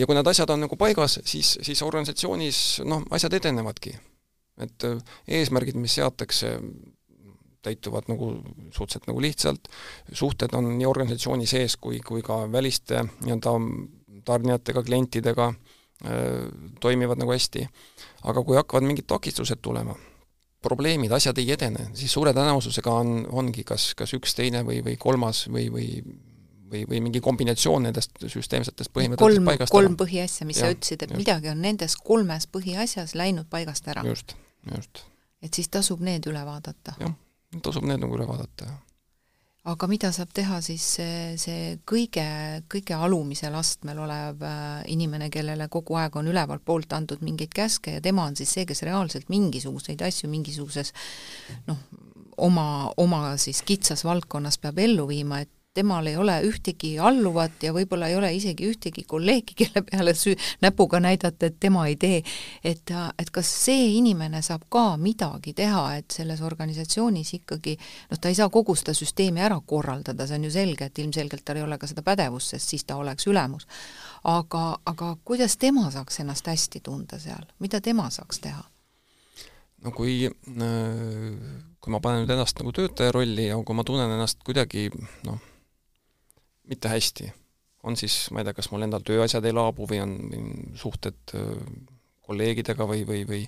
ja 0.00 0.08
kui 0.08 0.18
need 0.18 0.32
asjad 0.32 0.50
on 0.50 0.64
nagu 0.66 0.76
paigas, 0.76 1.20
siis, 1.24 1.54
siis 1.62 1.82
organisatsioonis 1.86 2.82
noh, 2.84 3.06
asjad 3.14 3.38
edenevadki. 3.38 3.94
et 4.66 4.88
eesmärgid, 5.38 5.78
mis 5.78 5.94
seatakse, 6.00 6.56
täituvad 7.66 8.10
nagu 8.10 8.32
suhteliselt 8.70 9.08
nagu 9.10 9.22
lihtsalt, 9.22 9.70
suhted 10.12 10.54
on 10.56 10.72
nii 10.78 10.88
organisatsiooni 10.88 11.48
sees 11.50 11.76
kui, 11.80 12.00
kui 12.04 12.24
ka 12.26 12.44
väliste 12.52 13.02
nii-öelda 13.04 13.54
tarnijatega, 14.26 14.82
klientidega 14.82 15.48
äh, 15.48 16.12
toimivad 16.80 17.22
nagu 17.22 17.34
hästi. 17.34 17.66
aga 18.26 18.42
kui 18.42 18.56
hakkavad 18.58 18.86
mingid 18.86 19.06
takistused 19.06 19.60
tulema, 19.62 19.94
probleemid, 20.62 21.12
asjad 21.12 21.38
ei 21.38 21.52
edene, 21.54 21.90
siis 21.94 22.12
suure 22.12 22.32
tõenäosusega 22.34 22.94
on, 23.02 23.18
ongi 23.30 23.62
kas, 23.64 23.92
kas 23.98 24.14
üks, 24.16 24.34
teine 24.34 24.64
või, 24.66 24.80
või 24.86 24.96
kolmas 24.98 25.46
või, 25.52 25.68
või 25.72 25.90
või, 26.66 26.80
või 26.90 27.00
mingi 27.04 27.20
kombinatsioon 27.22 27.84
nendest 27.86 28.16
süsteemsetest 28.26 28.90
põhimõtetest 28.90 29.22
kolm, 29.22 29.44
paigast 29.46 29.74
kolm 29.74 29.94
põhiasja, 29.98 30.46
mis 30.48 30.58
ja, 30.58 30.66
sa 30.66 30.74
ütlesid, 30.74 31.04
et 31.04 31.12
just. 31.12 31.20
midagi 31.20 31.52
on 31.52 31.60
nendes 31.62 31.94
kolmes 32.08 32.48
põhiasjas 32.50 33.14
läinud 33.14 33.46
paigast 33.50 33.86
ära. 33.92 34.02
just, 34.08 34.34
just. 34.72 35.04
et 35.42 35.54
siis 35.54 35.70
tasub 35.70 36.02
need 36.02 36.26
üle 36.26 36.42
vaadata. 36.48 36.96
jah 36.98 37.14
tasub 37.64 37.86
need 37.86 38.02
nagu 38.02 38.18
üle 38.18 38.28
vaadata, 38.28 38.68
jah. 38.70 38.82
Aga 39.66 39.88
mida 39.90 40.12
saab 40.14 40.30
teha 40.30 40.60
siis 40.62 40.84
see, 40.94 41.14
see 41.42 41.72
kõige, 41.90 42.22
kõige 42.70 42.94
alumisel 42.94 43.54
astmel 43.58 43.98
olev 44.04 44.44
äh, 44.46 44.84
inimene, 44.94 45.26
kellele 45.34 45.66
kogu 45.72 45.96
aeg 45.98 46.14
on 46.20 46.30
ülevalt 46.30 46.62
poolt 46.62 46.94
antud 46.94 47.24
mingeid 47.26 47.50
käske 47.50 47.96
ja 47.96 48.02
tema 48.04 48.28
on 48.30 48.38
siis 48.38 48.52
see, 48.54 48.62
kes 48.68 48.84
reaalselt 48.86 49.26
mingisuguseid 49.32 50.04
asju 50.06 50.30
mingisuguses 50.30 50.92
noh, 51.66 51.82
oma, 52.46 52.92
oma 53.02 53.34
siis 53.42 53.64
kitsas 53.66 54.06
valdkonnas 54.06 54.60
peab 54.62 54.78
ellu 54.86 55.08
viima, 55.10 55.42
et 55.42 55.50
temal 55.76 56.06
ei 56.08 56.16
ole 56.16 56.36
ühtegi 56.48 56.94
alluvat 57.02 57.66
ja 57.66 57.72
võib-olla 57.76 58.08
ei 58.10 58.16
ole 58.16 58.32
isegi 58.36 58.70
ühtegi 58.70 59.04
kolleegi, 59.08 59.56
kelle 59.60 59.82
peale 59.86 60.14
süü-, 60.16 60.36
näpuga 60.64 61.00
näidata, 61.04 61.50
et 61.50 61.58
tema 61.60 61.86
ei 61.90 61.96
tee. 62.00 62.22
et, 62.64 62.92
et 63.18 63.30
kas 63.30 63.50
see 63.66 63.92
inimene 63.98 64.42
saab 64.42 64.66
ka 64.72 64.84
midagi 65.00 65.52
teha, 65.56 65.84
et 66.00 66.16
selles 66.18 66.42
organisatsioonis 66.46 67.34
ikkagi 67.40 67.76
noh, 67.76 68.20
ta 68.20 68.32
ei 68.32 68.38
saa 68.38 68.48
kogu 68.52 68.76
seda 68.78 68.94
süsteemi 68.96 69.44
ära 69.44 69.58
korraldada, 69.66 70.26
see 70.26 70.40
on 70.40 70.48
ju 70.48 70.54
selge, 70.54 70.90
et 70.90 71.02
ilmselgelt 71.02 71.44
tal 71.44 71.60
ei 71.60 71.66
ole 71.66 71.78
ka 71.78 71.90
seda 71.90 72.04
pädevust, 72.06 72.54
sest 72.54 72.72
siis 72.74 72.86
ta 72.86 72.96
oleks 73.00 73.26
ülemus. 73.26 73.66
aga, 74.24 74.78
aga 74.86 75.16
kuidas 75.24 75.56
tema 75.56 75.90
saaks 75.90 76.20
ennast 76.20 76.46
hästi 76.46 76.80
tunda 76.80 77.18
seal, 77.22 77.44
mida 77.58 77.80
tema 77.80 78.10
saaks 78.10 78.40
teha? 78.40 78.64
no 79.84 79.92
kui, 79.94 80.26
kui 81.80 81.92
ma 81.94 82.00
panen 82.02 82.24
nüüd 82.24 82.32
ennast 82.34 82.58
nagu 82.60 82.72
töötaja 82.74 83.12
rolli 83.14 83.50
ja 83.50 83.58
kui 83.62 83.76
ma 83.76 83.84
tunnen 83.86 84.10
ennast 84.16 84.42
kuidagi 84.46 84.88
noh, 85.26 85.38
mitte 86.66 86.88
hästi. 86.92 87.32
on 87.86 87.96
siis, 87.96 88.30
ma 88.34 88.40
ei 88.40 88.46
tea, 88.48 88.54
kas 88.56 88.70
mul 88.72 88.82
endal 88.82 89.04
tööasjad 89.06 89.44
ei 89.46 89.54
laabu 89.54 89.86
või 89.86 90.00
on, 90.02 90.14
suhted 90.74 91.34
kolleegidega 92.26 92.86
või, 92.88 93.04
või, 93.06 93.26
või 93.28 93.44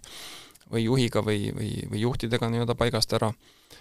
või 0.68 0.83
juhiga 0.85 1.22
või, 1.24 1.48
või, 1.57 1.70
või 1.90 2.02
juhtidega 2.02 2.50
nii-öelda 2.52 2.74
paigast 2.76 3.12
ära, 3.16 3.31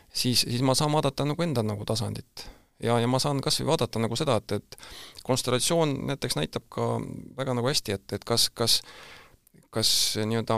siis, 0.07 0.45
siis 0.45 0.61
ma 0.63 0.71
saan 0.75 0.93
vaadata 0.95 1.25
nagu 1.27 1.43
enda 1.43 1.59
nagu 1.63 1.83
tasandit. 1.85 2.45
ja, 2.79 2.95
ja 2.99 3.07
ma 3.11 3.19
saan 3.19 3.41
kas 3.43 3.59
või 3.59 3.67
vaadata 3.73 3.99
nagu 3.99 4.15
seda, 4.15 4.37
et, 4.39 4.51
et 4.51 4.77
konstellatsioon 5.27 5.97
näiteks 6.07 6.39
näitab 6.39 6.63
ka 6.71 6.87
väga 7.37 7.57
nagu 7.59 7.67
hästi, 7.67 7.97
et, 7.99 8.13
et 8.15 8.23
kas, 8.23 8.47
kas 8.49 8.79
kas 9.77 9.89
nii-öelda 10.25 10.57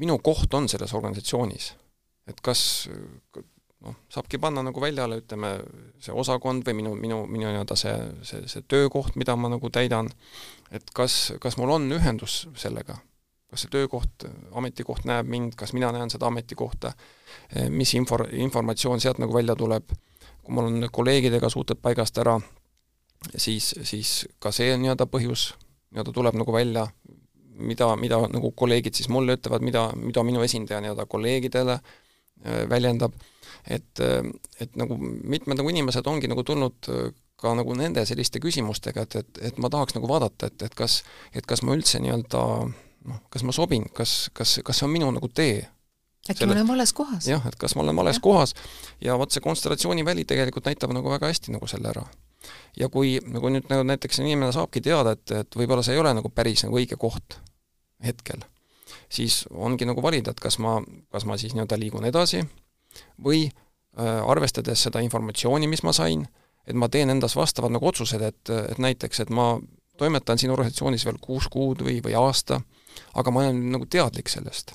minu 0.00 0.18
koht 0.24 0.54
on 0.54 0.68
selles 0.70 0.94
organisatsioonis. 0.94 1.74
et 2.26 2.40
kas 2.40 2.88
noh, 3.84 3.96
saabki 4.12 4.38
panna 4.40 4.62
nagu 4.64 4.82
väljale, 4.82 5.20
ütleme, 5.22 5.54
see 6.02 6.14
osakond 6.16 6.64
või 6.66 6.78
minu, 6.80 6.94
minu, 6.98 7.20
minu 7.30 7.48
nii-öelda 7.48 7.76
see, 7.78 7.94
see, 8.26 8.44
see 8.50 8.64
töökoht, 8.70 9.16
mida 9.20 9.36
ma 9.36 9.50
nagu 9.52 9.70
täidan, 9.72 10.10
et 10.74 10.86
kas, 10.96 11.34
kas 11.42 11.58
mul 11.60 11.74
on 11.76 11.88
ühendus 11.96 12.44
sellega, 12.60 12.96
kas 13.50 13.64
see 13.64 13.72
töökoht, 13.74 14.26
ametikoht 14.56 15.06
näeb 15.08 15.28
mind, 15.30 15.56
kas 15.60 15.74
mina 15.76 15.92
näen 15.94 16.12
seda 16.12 16.30
ametikohta, 16.30 16.94
mis 17.70 17.94
info, 17.98 18.20
informatsioon 18.46 19.02
sealt 19.02 19.20
nagu 19.22 19.36
välja 19.36 19.56
tuleb, 19.58 19.92
kui 20.44 20.54
mul 20.56 20.70
on 20.70 20.88
kolleegidega 20.92 21.50
suhted 21.52 21.80
paigast 21.82 22.18
ära, 22.20 22.38
siis, 23.36 23.74
siis 23.82 24.24
ka 24.42 24.52
see 24.52 24.74
nii-öelda 24.80 25.08
põhjus. 25.10 25.52
Nii-öelda 25.94 26.12
tuleb 26.12 26.36
nagu 26.36 26.52
välja, 26.52 26.88
mida, 27.54 27.86
mida 27.96 28.18
nagu 28.26 28.50
kolleegid 28.56 28.96
siis 28.98 29.08
mulle 29.12 29.36
ütlevad, 29.38 29.62
mida, 29.64 29.86
mida 29.96 30.24
minu 30.26 30.42
esindaja 30.42 30.80
nii-öelda 30.82 31.06
kolleegidele 31.06 31.76
äh, 31.78 31.92
väljendab 32.42 33.14
et, 33.64 34.00
et 34.60 34.74
nagu 34.76 34.96
mitmed 35.00 35.58
nagu 35.58 35.70
inimesed 35.72 36.06
ongi 36.10 36.28
nagu 36.28 36.44
tulnud 36.44 36.88
äh, 36.92 37.12
ka 37.40 37.52
nagu 37.58 37.74
nende 37.76 38.04
selliste 38.08 38.40
küsimustega, 38.42 39.04
et, 39.04 39.16
et, 39.20 39.40
et 39.50 39.60
ma 39.60 39.70
tahaks 39.72 39.96
nagu 39.96 40.08
vaadata, 40.08 40.48
et, 40.50 40.66
et 40.68 40.74
kas, 40.78 41.00
et 41.34 41.46
kas 41.48 41.64
ma 41.66 41.74
üldse 41.76 42.00
nii-öelda 42.02 42.42
noh, 43.10 43.22
kas 43.32 43.44
ma 43.44 43.54
sobin, 43.56 43.88
kas, 43.96 44.28
kas, 44.36 44.58
kas 44.64 44.80
see 44.80 44.88
on 44.88 44.94
minu 44.94 45.10
nagu 45.12 45.28
tee. 45.28 45.64
äkki 46.24 46.40
Selle, 46.40 46.54
ma 46.54 46.60
olen 46.60 46.70
vales 46.70 46.94
kohas? 46.96 47.28
jah, 47.28 47.42
et 47.50 47.58
kas 47.60 47.74
ma 47.76 47.84
olen 47.84 47.98
vales 48.00 48.20
ja. 48.20 48.24
kohas 48.24 48.54
ja 49.04 49.18
vot 49.20 49.34
see 49.34 49.44
konstellatsiooniväli 49.44 50.24
tegelikult 50.28 50.70
näitab 50.70 50.94
nagu 50.96 51.12
väga 51.12 51.32
hästi 51.32 51.56
nagu 51.56 51.68
selle 51.68 51.90
ära. 51.92 52.06
ja 52.80 52.88
kui 52.88 53.18
nagu 53.26 53.52
nüüd 53.52 53.68
nagu 53.72 53.84
näiteks 53.88 54.22
inimene 54.22 54.52
saabki 54.54 54.84
teada, 54.84 55.18
et, 55.18 55.30
et 55.42 55.60
võib-olla 55.60 55.84
see 55.84 55.96
ei 55.96 56.04
ole 56.04 56.14
nagu 56.16 56.32
päris 56.32 56.64
nagu 56.64 56.80
õige 56.80 57.00
koht 57.00 57.40
hetkel, 58.04 58.46
siis 59.14 59.44
ongi 59.50 59.86
nagu 59.88 60.02
valida, 60.02 60.34
et 60.34 60.40
kas 60.42 60.58
ma, 60.62 60.78
kas 61.12 61.26
ma 61.28 61.38
siis 61.40 61.54
nii-öelda 61.54 61.78
liigun 61.78 62.06
edasi 62.08 62.42
või 63.24 63.46
äh, 63.46 64.20
arvestades 64.26 64.86
seda 64.86 65.02
informatsiooni, 65.04 65.68
mis 65.70 65.84
ma 65.86 65.94
sain, 65.96 66.26
et 66.66 66.76
ma 66.78 66.88
teen 66.88 67.12
endas 67.12 67.36
vastavad 67.36 67.74
nagu 67.74 67.88
otsused, 67.88 68.22
et, 68.22 68.50
et 68.50 68.80
näiteks, 68.82 69.24
et 69.24 69.30
ma 69.34 69.54
toimetan 69.98 70.38
siin 70.38 70.52
organisatsioonis 70.54 71.04
veel 71.06 71.20
kuus 71.22 71.48
kuud 71.52 71.84
või, 71.86 72.00
või 72.04 72.16
aasta, 72.18 72.60
aga 73.14 73.30
ma 73.30 73.44
olen 73.44 73.60
nagu 73.74 73.86
teadlik 73.90 74.30
sellest. 74.30 74.74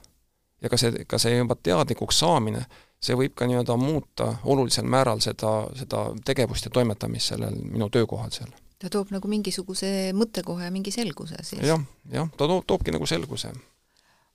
ja 0.62 0.69
ka 0.69 0.78
see, 0.78 1.06
ka 1.08 1.17
see 1.19 1.38
juba 1.38 1.56
teadlikuks 1.56 2.19
saamine, 2.19 2.65
see 2.99 3.15
võib 3.15 3.36
ka 3.36 3.47
nii-öelda 3.47 3.78
muuta 3.80 4.34
olulisel 4.43 4.84
määral 4.84 5.21
seda, 5.23 5.69
seda 5.75 6.10
tegevust 6.25 6.67
ja 6.67 6.71
toimetamist 6.71 7.32
sellel 7.32 7.56
minu 7.63 7.89
töökohal 7.89 8.32
seal. 8.36 8.52
ta 8.80 8.91
toob 8.91 9.12
nagu 9.15 9.28
mingisuguse 9.28 10.12
mõttekoha 10.15 10.67
ja 10.67 10.71
mingi 10.71 10.91
selguse 10.91 11.39
siis 11.43 11.63
ja,? 11.63 11.75
jah, 11.75 11.86
jah, 12.12 12.32
ta 12.36 12.47
toob, 12.47 12.63
toobki 12.67 12.95
nagu 12.95 13.08
selguse 13.08 13.54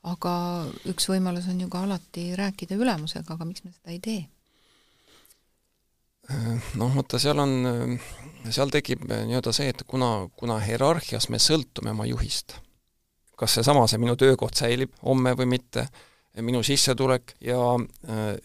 aga 0.04 0.34
üks 0.90 1.08
võimalus 1.08 1.48
on 1.48 1.60
ju 1.64 1.70
ka 1.72 1.84
alati 1.86 2.30
rääkida 2.36 2.76
ülemusega, 2.76 3.36
aga 3.36 3.48
miks 3.48 3.64
me 3.64 3.72
seda 3.72 3.94
ei 3.94 4.00
tee? 4.04 4.22
noh, 6.80 6.92
vaata 6.94 7.18
seal 7.20 7.40
on, 7.42 7.98
seal 8.48 8.70
tekib 8.72 9.04
nii-öelda 9.10 9.52
see, 9.52 9.68
et 9.74 9.82
kuna, 9.88 10.26
kuna 10.36 10.56
hierarhias 10.62 11.28
me 11.32 11.40
sõltume 11.42 11.92
oma 11.92 12.06
juhist, 12.08 12.56
kas 13.36 13.58
seesama, 13.58 13.84
see 13.90 14.00
minu 14.00 14.16
töökoht 14.16 14.56
säilib 14.56 14.94
homme 15.04 15.34
või 15.36 15.50
mitte, 15.56 15.84
minu 16.40 16.62
sissetulek 16.66 17.36
ja, 17.44 17.58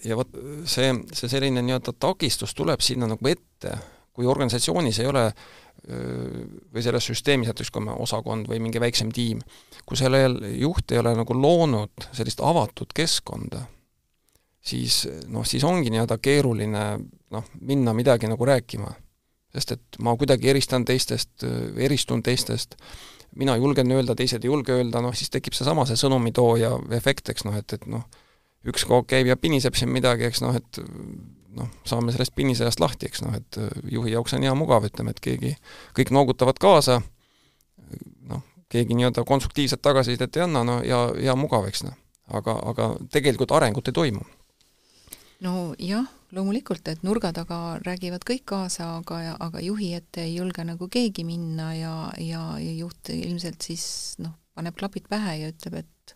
ja 0.06 0.18
vot 0.20 0.36
see, 0.70 0.92
see 1.16 1.32
selline 1.32 1.64
nii-öelda 1.64 1.96
takistus 1.96 2.54
tuleb 2.58 2.84
sinna 2.86 3.08
nagu 3.10 3.32
ette, 3.32 3.78
kui 4.14 4.28
organisatsioonis 4.28 5.00
ei 5.00 5.08
ole 5.10 5.24
või 5.90 6.84
selles 6.86 7.08
süsteemis 7.10 7.50
näiteks, 7.50 7.72
kui 7.74 7.84
me 7.86 7.96
osakond 7.98 8.50
või 8.50 8.60
mingi 8.62 8.82
väiksem 8.82 9.12
tiim, 9.16 9.42
kui 9.90 9.98
sellel 9.98 10.38
juht 10.60 10.92
ei 10.94 11.02
ole 11.02 11.16
nagu 11.18 11.36
loonud 11.36 12.10
sellist 12.12 12.44
avatud 12.46 12.94
keskkonda, 12.96 13.64
siis 14.62 15.04
noh, 15.28 15.46
siis 15.48 15.66
ongi 15.68 15.92
nii-öelda 15.94 16.20
keeruline 16.22 16.84
noh, 17.34 17.54
minna 17.62 17.94
midagi 17.98 18.30
nagu 18.30 18.46
rääkima. 18.46 18.92
sest 19.50 19.72
et 19.74 19.98
ma 20.06 20.14
kuidagi 20.14 20.50
eristan 20.52 20.84
teistest, 20.86 21.44
eristun 21.78 22.22
teistest, 22.24 22.76
mina 23.36 23.56
julgen 23.58 23.92
öelda, 23.92 24.14
teised 24.16 24.44
ei 24.44 24.52
julge 24.52 24.76
öelda, 24.76 25.02
noh 25.02 25.16
siis 25.18 25.32
tekib 25.34 25.56
seesama 25.58 25.88
see 25.90 25.98
sõnumitooja 25.98 26.76
efekt, 26.98 27.30
eks 27.34 27.48
noh, 27.48 27.58
et, 27.58 27.74
et 27.74 27.88
noh, 27.90 28.06
üks 28.70 28.86
käib 29.08 29.30
ja 29.32 29.38
piniseb 29.38 29.74
siin 29.74 29.90
midagi, 29.90 30.28
eks 30.30 30.44
noh, 30.46 30.54
et 30.56 30.82
noh, 31.58 31.70
saame 31.88 32.14
sellest 32.14 32.36
pinnisejast 32.38 32.82
lahti, 32.82 33.10
eks 33.10 33.24
noh, 33.26 33.36
et 33.38 33.60
juhi 33.92 34.14
jaoks 34.14 34.36
on 34.38 34.46
hea 34.46 34.54
mugav, 34.58 34.86
ütleme, 34.90 35.14
et 35.16 35.22
keegi, 35.24 35.56
kõik 35.98 36.14
noogutavad 36.16 36.60
kaasa, 36.62 37.00
noh, 38.30 38.44
keegi 38.70 38.98
nii-öelda 38.98 39.26
konstruktiivset 39.28 39.82
tagasisidet 39.82 40.38
ei 40.38 40.46
anna, 40.46 40.64
no 40.68 40.80
ja, 40.86 41.08
ja 41.22 41.36
mugav, 41.40 41.68
eks 41.70 41.84
noh. 41.88 41.98
aga, 42.30 42.54
aga 42.72 42.92
tegelikult 43.12 43.52
arengut 43.58 43.90
ei 43.90 43.98
toimu. 43.98 44.26
nojah, 45.40 46.06
loomulikult, 46.36 46.88
et 46.92 47.04
nurga 47.04 47.32
taga 47.34 47.80
räägivad 47.86 48.26
kõik 48.28 48.44
kaasa, 48.46 48.98
aga, 49.00 49.38
aga 49.40 49.64
juhi 49.64 49.94
ette 49.98 50.26
ei 50.28 50.36
julge 50.36 50.66
nagu 50.68 50.90
keegi 50.92 51.24
minna 51.26 51.74
ja, 51.74 51.96
ja, 52.20 52.44
ja 52.60 52.74
juht 52.84 53.10
ilmselt 53.14 53.64
siis 53.66 54.20
noh, 54.20 54.36
paneb 54.54 54.76
klapid 54.78 55.08
pähe 55.10 55.38
ja 55.40 55.54
ütleb, 55.54 55.80
et 55.82 56.16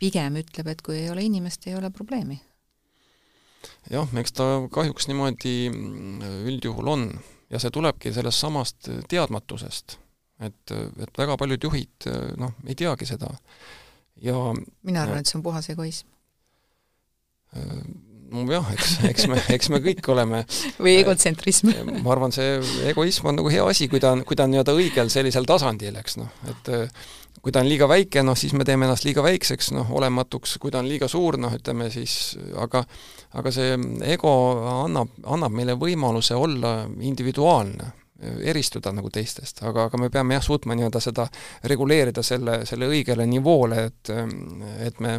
pigem 0.00 0.40
ütleb, 0.40 0.72
et 0.72 0.82
kui 0.82 0.96
ei 0.96 1.10
ole 1.12 1.26
inimest, 1.28 1.68
ei 1.68 1.76
ole 1.76 1.92
probleemi. 1.92 2.40
Jah, 3.90 4.14
eks 4.20 4.36
ta 4.36 4.46
kahjuks 4.72 5.08
niimoodi 5.10 5.54
mm, 5.70 6.44
üldjuhul 6.50 6.94
on. 6.94 7.10
Ja 7.50 7.58
see 7.58 7.72
tulebki 7.74 8.12
sellest 8.14 8.44
samast 8.44 8.86
teadmatusest, 9.10 9.96
et, 10.46 10.72
et 11.02 11.18
väga 11.18 11.34
paljud 11.40 11.64
juhid 11.66 12.06
noh, 12.38 12.52
ei 12.62 12.76
teagi 12.78 13.08
seda. 13.10 13.32
Ja 14.22 14.36
mina 14.86 15.02
arvan, 15.02 15.24
et 15.24 15.26
see 15.26 15.40
on 15.40 15.42
puhas 15.42 15.66
egoism. 15.72 16.06
Nojah, 18.30 18.68
eks, 18.76 18.92
eks 19.08 19.26
me, 19.26 19.40
eks 19.50 19.70
me 19.74 19.80
kõik 19.82 20.06
oleme 20.12 20.44
või 20.84 20.92
egotsentrism 21.00 21.72
ma 22.04 22.12
arvan, 22.14 22.30
see 22.30 22.60
egoism 22.86 23.26
on 23.26 23.40
nagu 23.40 23.50
hea 23.50 23.64
asi, 23.66 23.88
kui 23.90 23.98
ta 23.98 24.12
on, 24.14 24.22
kui 24.22 24.38
ta 24.38 24.46
on 24.46 24.54
nii-öelda 24.54 24.76
õigel 24.78 25.10
sellisel 25.10 25.48
tasandil, 25.50 25.98
eks 25.98 26.20
noh, 26.20 26.30
et 26.52 26.70
kui 27.42 27.52
ta 27.52 27.62
on 27.62 27.68
liiga 27.68 27.88
väike, 27.88 28.22
noh 28.26 28.36
siis 28.36 28.52
me 28.56 28.64
teeme 28.68 28.86
ennast 28.86 29.06
liiga 29.06 29.22
väikseks, 29.24 29.70
noh 29.76 29.92
olematuks, 29.96 30.58
kui 30.60 30.72
ta 30.72 30.82
on 30.82 30.88
liiga 30.88 31.08
suur, 31.08 31.38
noh 31.40 31.54
ütleme 31.56 31.88
siis, 31.92 32.36
aga 32.60 32.84
aga 33.38 33.52
see 33.54 33.78
ego 34.10 34.32
annab, 34.84 35.14
annab 35.24 35.54
meile 35.54 35.76
võimaluse 35.80 36.36
olla 36.36 36.74
individuaalne, 37.00 37.92
eristuda 38.44 38.92
nagu 38.92 39.08
teistest, 39.12 39.62
aga, 39.64 39.88
aga 39.88 40.00
me 40.00 40.10
peame 40.12 40.36
jah, 40.36 40.44
suutma 40.44 40.76
nii-öelda 40.76 41.00
seda 41.00 41.28
reguleerida 41.72 42.22
selle, 42.26 42.60
selle 42.68 42.90
õigele 42.90 43.26
nivoole, 43.26 43.86
et 43.88 44.12
et 44.90 45.00
me 45.00 45.16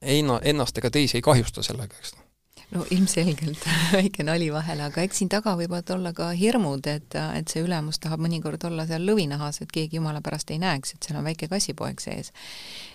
enna, 0.00 0.40
ennast 0.42 0.78
ega 0.80 0.90
teisi 0.90 1.20
ei 1.20 1.24
kahjusta 1.26 1.64
sellega, 1.66 1.98
eks. 2.00 2.16
noh 2.16 2.29
no 2.74 2.84
ilmselgelt 2.94 3.64
väike 3.98 4.24
nali 4.26 4.50
vahele, 4.52 4.86
aga 4.86 5.02
eks 5.04 5.20
siin 5.20 5.30
taga 5.32 5.56
võivad 5.58 5.90
olla 5.94 6.12
ka 6.16 6.30
hirmud, 6.36 6.86
et, 6.90 7.16
et 7.36 7.50
see 7.50 7.64
ülemus 7.64 7.98
tahab 8.02 8.22
mõnikord 8.22 8.62
olla 8.68 8.86
seal 8.88 9.04
lõvinahas, 9.08 9.60
et 9.64 9.72
keegi 9.74 9.98
jumala 9.98 10.22
pärast 10.24 10.52
ei 10.54 10.60
näeks, 10.62 10.94
et 10.94 11.08
seal 11.08 11.18
on 11.20 11.26
väike 11.26 11.50
kassipoeg 11.50 12.02
sees. 12.02 12.32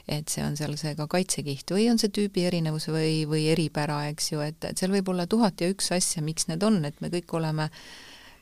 et 0.08 0.30
see 0.30 0.44
on 0.46 0.56
seal 0.58 0.76
see 0.80 0.96
ka 0.96 1.08
kaitsekiht 1.12 1.72
või 1.76 1.90
on 1.92 2.00
see 2.02 2.14
tüübi 2.14 2.46
erinevus 2.48 2.88
või, 2.94 3.24
või 3.30 3.48
eripära, 3.52 4.06
eks 4.14 4.32
ju, 4.32 4.42
et, 4.46 4.64
et 4.64 4.78
seal 4.78 4.94
võib 4.94 5.10
olla 5.12 5.28
tuhat 5.28 5.62
ja 5.62 5.72
üks 5.74 5.92
asja, 5.96 6.24
miks 6.24 6.48
need 6.52 6.64
on, 6.64 6.84
et 6.86 7.02
me 7.02 7.12
kõik 7.14 7.34
oleme 7.36 7.72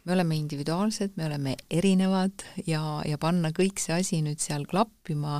me 0.03 0.13
oleme 0.17 0.35
individuaalsed, 0.35 1.13
me 1.15 1.29
oleme 1.29 1.53
erinevad 1.71 2.43
ja, 2.67 2.81
ja 3.07 3.17
panna 3.17 3.53
kõik 3.55 3.79
see 3.79 3.95
asi 3.95 4.19
nüüd 4.25 4.41
seal 4.43 4.65
klappima 4.67 5.39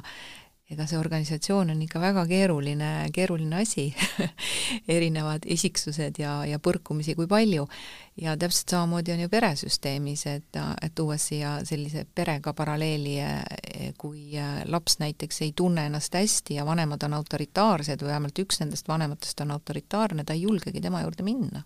ega 0.72 0.86
see 0.88 0.98
organisatsioon 0.98 1.74
on 1.74 1.82
ikka 1.84 2.00
väga 2.00 2.24
keeruline, 2.28 2.90
keeruline 3.14 3.60
asi 3.62 3.90
erinevad 4.96 5.44
isiksused 5.46 6.20
ja, 6.22 6.38
ja 6.48 6.60
põrkumisi 6.64 7.16
kui 7.20 7.28
palju. 7.28 7.68
ja 8.22 8.38
täpselt 8.38 8.70
samamoodi 8.70 9.12
on 9.12 9.24
ju 9.26 9.30
peresüsteemis, 9.30 10.26
et, 10.32 10.60
et 10.82 10.96
tuues 10.96 11.28
siia 11.28 11.58
sellise 11.66 12.06
perega 12.16 12.54
paralleeli, 12.54 13.18
kui 13.98 14.38
laps 14.66 15.00
näiteks 15.04 15.42
ei 15.42 15.54
tunne 15.56 15.88
ennast 15.90 16.16
hästi 16.16 16.60
ja 16.62 16.66
vanemad 16.66 17.04
on 17.04 17.20
autoritaarsed 17.20 18.02
või 18.02 18.14
vähemalt 18.14 18.44
üks 18.46 18.62
nendest 18.64 18.88
vanematest 18.88 19.42
on 19.42 19.52
autoritaarne, 19.58 20.24
ta 20.24 20.34
ei 20.34 20.46
julgegi 20.48 20.82
tema 20.82 21.04
juurde 21.04 21.26
minna 21.28 21.64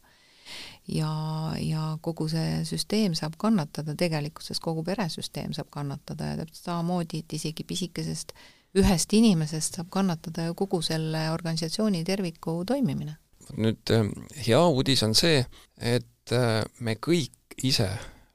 ja, 0.87 1.11
ja 1.59 1.97
kogu 2.01 2.27
see 2.31 2.61
süsteem 2.67 3.15
saab 3.17 3.35
kannatada, 3.37 3.95
tegelikkuses 3.99 4.61
kogu 4.63 4.83
peresüsteem 4.87 5.53
saab 5.55 5.69
kannatada 5.73 6.31
ja 6.31 6.37
täpselt 6.41 6.63
samamoodi, 6.63 7.21
et 7.23 7.33
isegi 7.37 7.65
pisikesest 7.67 8.33
ühest 8.75 9.13
inimesest 9.13 9.79
saab 9.79 9.89
kannatada 9.93 10.47
ju 10.49 10.55
kogu 10.57 10.81
selle 10.81 11.29
organisatsiooni 11.31 12.03
terviku 12.03 12.63
toimimine. 12.67 13.17
nüüd 13.55 13.91
äh, 13.95 14.07
hea 14.47 14.59
uudis 14.67 15.03
on 15.03 15.13
see, 15.15 15.45
et 15.79 16.31
äh, 16.35 16.65
me 16.79 16.97
kõik 16.99 17.55
ise 17.63 17.87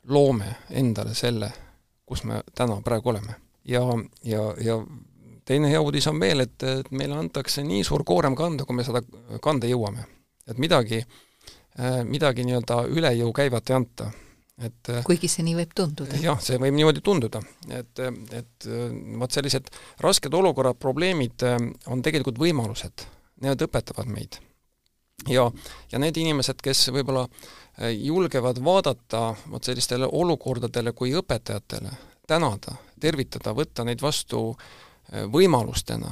loome 0.08 0.48
endale 0.70 1.12
selle, 1.14 1.50
kus 2.06 2.24
me 2.24 2.40
täna 2.54 2.80
praegu 2.80 3.12
oleme. 3.12 3.34
ja, 3.64 3.82
ja, 4.24 4.54
ja 4.60 4.78
teine 5.44 5.68
hea 5.68 5.80
uudis 5.80 6.06
on 6.06 6.20
veel, 6.20 6.40
et, 6.40 6.62
et 6.62 6.90
meile 6.90 7.18
antakse 7.18 7.62
nii 7.62 7.84
suur 7.84 8.04
koorem 8.04 8.36
kanda, 8.36 8.64
kui 8.64 8.76
me 8.76 8.84
seda 8.84 9.02
kanda 9.40 9.68
jõuame. 9.68 10.06
et 10.48 10.58
midagi, 10.58 11.04
äh, 11.78 12.02
midagi 12.04 12.44
nii-öelda 12.48 12.84
üle 12.88 13.12
jõu 13.18 13.32
käivat 13.32 13.70
ei 13.70 13.76
anta 13.76 14.10
et 14.60 14.90
äh, 14.92 15.00
kuigi 15.06 15.30
see 15.30 15.44
nii 15.46 15.56
võib 15.62 15.72
tunduda. 15.76 16.18
jah, 16.20 16.40
see 16.42 16.58
võib 16.60 16.76
niimoodi 16.76 17.02
tunduda, 17.04 17.40
et, 17.72 18.02
et 18.36 18.68
äh, 18.68 18.94
vot 19.20 19.32
sellised 19.32 19.70
rasked 20.04 20.34
olukorrad, 20.34 20.78
probleemid 20.82 21.44
äh, 21.46 21.58
on 21.92 22.02
tegelikult 22.04 22.40
võimalused, 22.42 23.06
need 23.44 23.64
õpetavad 23.66 24.10
meid. 24.12 24.38
ja, 25.30 25.48
ja 25.92 26.02
need 26.02 26.18
inimesed, 26.20 26.60
kes 26.62 26.88
võib-olla 26.92 27.26
julgevad 27.96 28.58
vaadata 28.60 29.30
vot 29.48 29.64
sellistele 29.64 30.04
olukordadele 30.04 30.92
kui 30.92 31.14
õpetajatele, 31.16 31.92
tänada, 32.28 32.74
tervitada, 33.00 33.54
võtta 33.56 33.86
neid 33.88 34.02
vastu 34.04 34.50
võimalustena, 35.32 36.10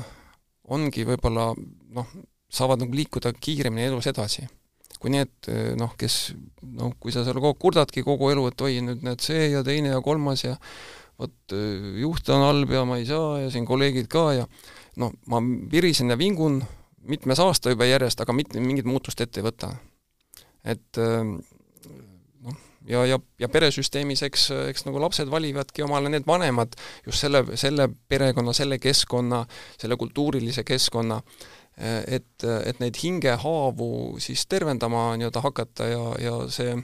ongi 0.72 1.04
võib-olla 1.04 1.50
noh, 1.96 2.14
saavad 2.50 2.80
nagu 2.80 2.96
liikuda 2.96 3.34
kiiremini 3.36 3.90
elus 3.90 4.08
edasi 4.08 4.46
kui 5.00 5.12
need 5.12 5.32
eh, 5.48 5.72
noh, 5.80 5.94
kes 5.98 6.16
noh, 6.76 6.92
kui 7.00 7.12
sa 7.14 7.24
seal 7.24 7.38
kogu 7.38 7.54
aeg 7.54 7.60
kurdadki 7.62 8.04
kogu 8.06 8.30
elu, 8.34 8.46
et 8.50 8.64
oi, 8.66 8.80
nüüd 8.84 9.04
näed 9.06 9.24
see 9.24 9.48
ja 9.54 9.62
teine 9.66 9.94
ja 9.94 10.00
kolmas 10.04 10.44
ja 10.44 10.56
vot 11.20 11.54
eh, 11.56 12.00
juht 12.02 12.28
on 12.34 12.44
halb 12.44 12.74
ja 12.74 12.84
ma 12.88 13.00
ei 13.00 13.08
saa 13.08 13.38
ja 13.44 13.52
siin 13.52 13.68
kolleegid 13.68 14.10
ka 14.12 14.26
ja 14.36 14.48
noh, 15.00 15.14
ma 15.32 15.40
virisen 15.72 16.12
ja 16.12 16.18
vingun 16.20 16.60
mitmes 17.08 17.40
aasta 17.40 17.72
juba 17.72 17.88
järjest, 17.88 18.20
aga 18.20 18.36
mitte 18.36 18.60
mingit 18.60 18.88
muutust 18.88 19.20
ette 19.24 19.40
ei 19.40 19.46
võta. 19.48 19.72
et 20.68 21.00
eh, 21.00 21.22
noh, 22.44 22.58
ja, 22.84 23.06
ja, 23.08 23.16
ja 23.40 23.48
peresüsteemis 23.48 24.26
eks, 24.28 24.50
eks 24.68 24.84
nagu 24.84 25.00
lapsed 25.00 25.32
valivadki 25.32 25.86
omale 25.86 26.12
need 26.12 26.28
vanemad 26.28 26.76
just 27.06 27.24
selle, 27.24 27.46
selle 27.56 27.88
perekonna, 27.88 28.52
selle 28.52 28.76
keskkonna, 28.76 29.46
selle 29.80 29.96
kultuurilise 29.96 30.66
keskkonna 30.68 31.22
äh, 31.22 31.48
et, 31.78 32.44
et 32.44 32.80
neid 32.80 32.98
hingehaavu 33.00 34.18
siis 34.20 34.46
tervendama 34.50 35.14
nii-öelda 35.16 35.40
hakata 35.40 35.86
ja, 35.88 36.02
ja 36.20 36.34
see 36.52 36.74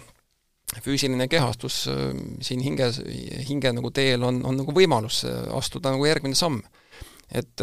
füüsiline 0.82 1.28
kehastus 1.30 1.84
äh, 1.92 2.10
siin 2.42 2.62
hinges, 2.64 3.00
hinge 3.48 3.72
nagu 3.76 3.90
teel 3.94 4.24
on, 4.26 4.40
on 4.46 4.60
nagu 4.62 4.74
võimalus 4.74 5.24
astuda 5.56 5.92
nagu 5.94 6.06
järgmine 6.08 6.38
samm. 6.38 6.62
et 7.30 7.62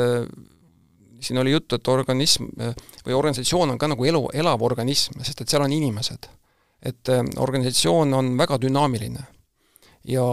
siin 1.23 1.39
oli 1.39 1.53
juttu, 1.53 1.77
et 1.79 1.87
organism 1.87 2.49
või 3.05 3.13
organisatsioon 3.15 3.71
on 3.73 3.77
ka 3.79 3.87
nagu 3.87 4.05
elu, 4.05 4.25
elav 4.35 4.63
organism, 4.67 5.21
sest 5.23 5.41
et 5.41 5.49
seal 5.49 5.63
on 5.63 5.71
inimesed. 5.71 6.27
et 6.83 7.09
organisatsioon 7.37 8.13
on 8.13 8.37
väga 8.37 8.57
dünaamiline. 8.59 9.23
ja, 10.03 10.27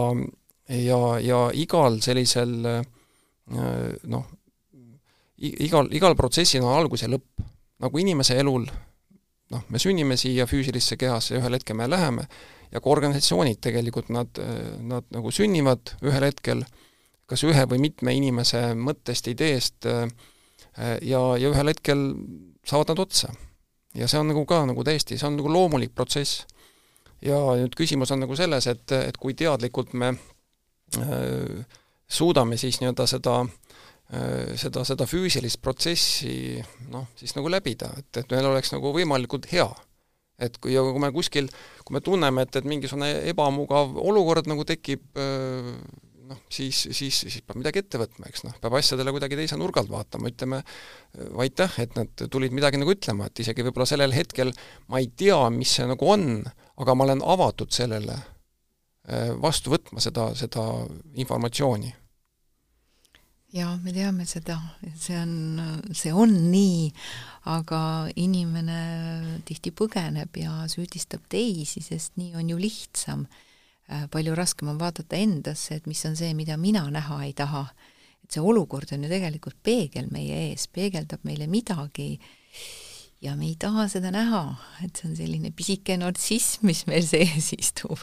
ja, 0.67 0.99
ja 1.19 1.39
igal 1.53 2.01
sellisel 2.01 2.83
noh, 4.03 4.25
igal, 5.41 5.89
igal 5.93 6.15
protsessil 6.17 6.63
on 6.63 6.75
algus 6.75 7.05
ja 7.05 7.09
lõpp. 7.11 7.47
nagu 7.81 7.97
inimese 7.97 8.35
elul, 8.37 8.67
noh, 9.49 9.61
me 9.73 9.79
sünnime 9.81 10.13
siia 10.17 10.45
füüsilisse 10.45 10.99
kehasse 11.01 11.33
ja 11.33 11.39
ühel 11.41 11.57
hetkel 11.57 11.75
me 11.75 11.87
läheme, 11.89 12.27
ja 12.71 12.79
ka 12.79 12.91
organisatsioonid 12.91 13.57
tegelikult, 13.57 14.11
nad, 14.13 14.37
nad 14.85 15.07
nagu 15.09 15.31
sünnivad 15.33 15.95
ühel 16.05 16.27
hetkel 16.27 16.61
kas 17.31 17.41
ühe 17.47 17.63
või 17.71 17.79
mitme 17.81 18.13
inimese 18.13 18.75
mõttest, 18.75 19.31
ideest 19.31 19.87
ja, 19.87 21.21
ja 21.39 21.49
ühel 21.49 21.71
hetkel 21.71 22.03
saavad 22.67 22.93
nad 22.93 23.01
otsa. 23.07 23.31
ja 23.95 24.07
see 24.07 24.19
on 24.19 24.29
nagu 24.31 24.45
ka 24.45 24.61
nagu 24.67 24.83
täiesti, 24.83 25.17
see 25.17 25.27
on 25.27 25.39
nagu 25.39 25.49
loomulik 25.49 25.95
protsess. 25.95 26.45
ja 27.21 27.39
nüüd 27.57 27.73
küsimus 27.75 28.11
on 28.11 28.21
nagu 28.21 28.35
selles, 28.35 28.67
et, 28.67 28.91
et 28.91 29.17
kui 29.17 29.33
teadlikult 29.33 29.93
me 29.93 30.13
äh, 30.13 31.65
suudame 32.07 32.57
siis 32.57 32.77
nii-öelda 32.81 33.07
seda 33.07 33.39
äh, 33.41 33.60
seda, 34.59 34.83
seda 34.87 35.07
füüsilist 35.07 35.61
protsessi 35.63 36.59
noh, 36.91 37.07
siis 37.19 37.31
nagu 37.37 37.51
läbida, 37.51 37.91
et, 37.99 38.09
et 38.19 38.33
meil 38.33 38.49
oleks 38.49 38.73
nagu 38.73 38.91
võimalikult 38.95 39.47
hea. 39.53 39.69
et 40.41 40.57
kui, 40.57 40.73
kui 40.73 40.99
me 40.99 41.11
kuskil, 41.13 41.47
kui 41.85 41.95
me 41.95 42.01
tunneme, 42.01 42.43
et, 42.47 42.55
et 42.57 42.65
mingisugune 42.67 43.11
ebamugav 43.29 43.93
olukord 44.01 44.49
nagu 44.49 44.65
tekib, 44.65 45.03
noh, 46.31 46.39
siis, 46.49 46.79
siis, 46.97 47.21
siis 47.21 47.43
peab 47.45 47.59
midagi 47.61 47.83
ette 47.83 48.01
võtma, 48.01 48.25
eks 48.27 48.43
noh, 48.47 48.55
peab 48.63 48.75
asjadele 48.79 49.13
kuidagi 49.13 49.37
teise 49.37 49.59
nurga 49.61 49.83
alt 49.83 49.93
vaatama, 49.93 50.31
ütleme 50.33 50.63
aitäh, 51.45 51.77
et 51.85 51.95
nad 51.99 52.25
tulid 52.33 52.57
midagi 52.57 52.81
nagu 52.81 52.95
ütlema, 52.95 53.29
et 53.29 53.43
isegi 53.45 53.63
võib-olla 53.67 53.87
sellel 53.93 54.17
hetkel 54.17 54.51
ma 54.89 54.99
ei 54.99 55.11
tea, 55.13 55.39
mis 55.53 55.77
see 55.77 55.87
nagu 55.87 56.09
on, 56.09 56.41
aga 56.81 56.97
ma 56.97 57.07
olen 57.07 57.23
avatud 57.37 57.71
sellele 57.71 58.17
vastu 59.41 59.71
võtma 59.73 60.01
seda, 60.03 60.29
seda 60.37 60.65
informatsiooni 61.21 61.93
jaa, 63.55 63.71
me 63.83 63.93
teame 63.95 64.25
seda, 64.29 64.57
see 64.99 65.17
on, 65.19 65.33
see 65.95 66.11
on 66.15 66.33
nii, 66.51 66.89
aga 67.51 67.81
inimene 68.21 68.81
tihti 69.47 69.73
põgeneb 69.75 70.37
ja 70.39 70.61
süüdistab 70.71 71.25
teisi, 71.31 71.83
sest 71.83 72.19
nii 72.21 72.35
on 72.39 72.51
ju 72.53 72.59
lihtsam. 72.61 73.25
Äh, 73.91 74.05
palju 74.11 74.35
raskem 74.37 74.71
on 74.71 74.79
vaadata 74.79 75.19
endasse, 75.19 75.79
et 75.79 75.89
mis 75.89 76.03
on 76.07 76.15
see, 76.15 76.31
mida 76.37 76.57
mina 76.57 76.85
näha 76.91 77.23
ei 77.25 77.33
taha. 77.37 77.67
et 78.23 78.37
see 78.37 78.41
olukord 78.41 78.91
on 78.93 79.03
ju 79.03 79.09
tegelikult 79.09 79.57
peegel 79.63 80.07
meie 80.13 80.51
ees, 80.51 80.67
peegeldab 80.71 81.25
meile 81.27 81.47
midagi 81.51 82.19
ja 83.21 83.35
me 83.35 83.47
ei 83.49 83.55
taha 83.59 83.87
seda 83.91 84.11
näha, 84.13 84.41
et 84.85 84.97
see 84.97 85.09
on 85.09 85.15
selline 85.17 85.51
pisike 85.55 85.97
nartsism, 85.99 86.65
mis 86.69 86.85
meil 86.89 87.05
sees 87.05 87.51
istub. 87.57 88.01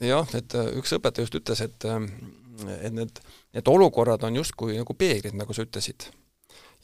jah, 0.00 0.34
et 0.38 0.54
äh, 0.56 0.70
üks 0.80 0.94
õpetaja 0.96 1.26
just 1.26 1.36
ütles, 1.38 1.62
et, 1.66 1.86
äh, 1.86 2.06
et 2.80 2.92
need 2.94 3.20
Need 3.50 3.66
olukorrad 3.66 4.22
on 4.22 4.36
justkui 4.38 4.76
nagu 4.78 4.94
peeglid, 4.94 5.34
nagu 5.34 5.54
sa 5.54 5.64
ütlesid. 5.66 6.06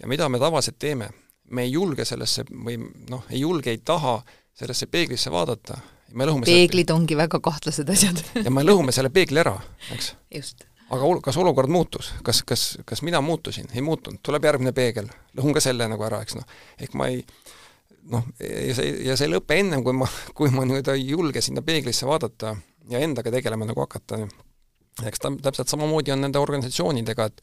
ja 0.01 0.09
mida 0.11 0.29
me 0.29 0.39
tavaliselt 0.39 0.79
teeme? 0.79 1.11
me 1.51 1.63
ei 1.63 1.73
julge 1.73 2.05
sellesse 2.05 2.43
või 2.51 2.79
noh, 3.11 3.23
ei 3.31 3.41
julge, 3.41 3.71
ei 3.71 3.79
taha 3.79 4.19
sellesse 4.55 4.87
peeglisse 4.87 5.31
vaadata. 5.31 5.79
peeglid 6.45 6.89
selle... 6.89 6.97
ongi 6.97 7.17
väga 7.17 7.41
kahtlased 7.41 7.91
asjad 7.91 8.23
ja 8.45 8.51
me 8.51 8.65
lõhume 8.65 8.93
selle 8.93 9.11
peegli 9.15 9.39
ära, 9.39 9.55
eks. 9.95 10.15
aga 10.91 11.03
ol-, 11.03 11.21
kas 11.23 11.39
olukord 11.39 11.71
muutus, 11.71 12.13
kas, 12.27 12.43
kas, 12.43 12.79
kas 12.85 13.03
mina 13.03 13.21
muutusin? 13.21 13.71
ei 13.75 13.83
muutunud, 13.83 14.19
tuleb 14.23 14.45
järgmine 14.45 14.73
peegel, 14.75 15.11
lõhun 15.39 15.55
ka 15.55 15.63
selle 15.63 15.87
nagu 15.89 16.03
ära, 16.09 16.25
eks 16.27 16.41
noh. 16.41 16.59
ehk 16.83 16.99
ma 16.99 17.07
ei 17.13 17.23
noh, 18.11 18.27
ja 18.43 18.75
see, 18.75 18.91
ja 19.07 19.15
see 19.15 19.31
ei 19.31 19.37
lõpe 19.37 19.61
ennem, 19.61 19.87
kui 19.87 19.95
ma, 19.95 20.11
kui 20.35 20.51
ma 20.51 20.67
nii-öelda 20.67 20.99
ei 20.99 21.07
julge 21.13 21.45
sinna 21.45 21.63
peeglisse 21.63 22.11
vaadata 22.11 22.57
ja 22.91 23.07
endaga 23.07 23.31
tegelema 23.35 23.71
nagu 23.71 23.87
hakata 23.87 24.25
eks 25.05 25.21
ta 25.21 25.31
täpselt 25.43 25.69
samamoodi 25.69 26.13
on 26.15 26.23
nende 26.25 26.41
organisatsioonidega, 26.41 27.27
et 27.29 27.43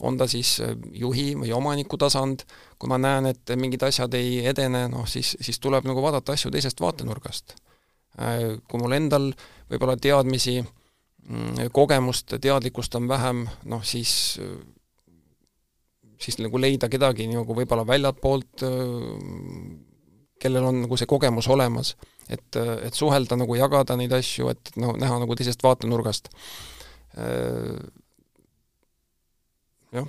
on 0.00 0.16
ta 0.18 0.28
siis 0.30 0.56
äh, 0.64 0.72
juhi 0.96 1.32
või 1.36 1.52
omaniku 1.52 1.98
tasand, 2.00 2.46
kui 2.80 2.88
ma 2.88 2.98
näen, 3.00 3.28
et 3.28 3.54
mingid 3.60 3.84
asjad 3.84 4.14
ei 4.16 4.40
edene, 4.48 4.86
noh 4.92 5.08
siis, 5.08 5.34
siis 5.40 5.60
tuleb 5.60 5.84
nagu 5.88 6.02
vaadata 6.02 6.32
asju 6.32 6.52
teisest 6.54 6.80
vaatenurgast. 6.80 7.56
Äh, 8.20 8.56
kui 8.68 8.80
mul 8.80 8.96
endal 8.96 9.30
võib-olla 9.70 9.98
teadmisi, 10.00 10.62
mm, 11.28 11.68
kogemust, 11.76 12.38
teadlikkust 12.40 12.96
on 12.96 13.10
vähem, 13.10 13.44
noh 13.68 13.84
siis 13.84 14.34
siis 16.24 16.38
nagu 16.40 16.56
leida 16.56 16.88
kedagi 16.88 17.26
nagu 17.28 17.56
võib-olla 17.56 17.84
väljapoolt, 17.84 18.64
äh, 18.64 19.72
kellel 20.40 20.64
on 20.70 20.84
nagu 20.86 20.96
see 20.96 21.08
kogemus 21.08 21.46
olemas, 21.52 21.96
et, 22.28 22.56
et 22.56 22.96
suhelda 22.96 23.36
nagu, 23.36 23.54
jagada 23.56 23.96
neid 23.96 24.12
asju, 24.12 24.48
et 24.52 24.72
no 24.80 24.96
näha 24.96 25.20
nagu 25.20 25.36
teisest 25.36 25.62
vaatenurgast 25.64 26.32
Äh, 26.32 26.73
jah 29.94 30.08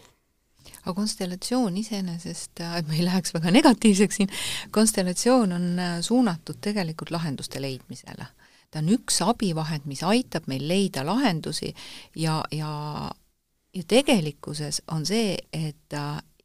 aga 0.86 0.94
konstellatsioon 0.94 1.78
iseenesest, 1.78 2.60
äh, 2.62 2.78
et 2.78 2.88
me 2.88 3.00
ei 3.00 3.06
läheks 3.06 3.34
väga 3.34 3.52
negatiivseks 3.52 4.22
siin, 4.22 4.34
konstellatsioon 4.72 5.54
on 5.58 5.80
äh, 5.80 5.96
suunatud 6.02 6.62
tegelikult 6.62 7.12
lahenduste 7.12 7.62
leidmisele. 7.62 8.28
ta 8.72 8.82
on 8.82 8.90
üks 8.92 9.22
abivahend, 9.24 9.86
mis 9.86 10.04
aitab 10.04 10.50
meil 10.52 10.68
leida 10.68 11.06
lahendusi 11.06 11.74
ja, 12.16 12.44
ja 12.52 13.12
ja 13.76 13.84
tegelikkuses 13.88 14.82
on 14.92 15.06
see, 15.06 15.36
et 15.54 15.96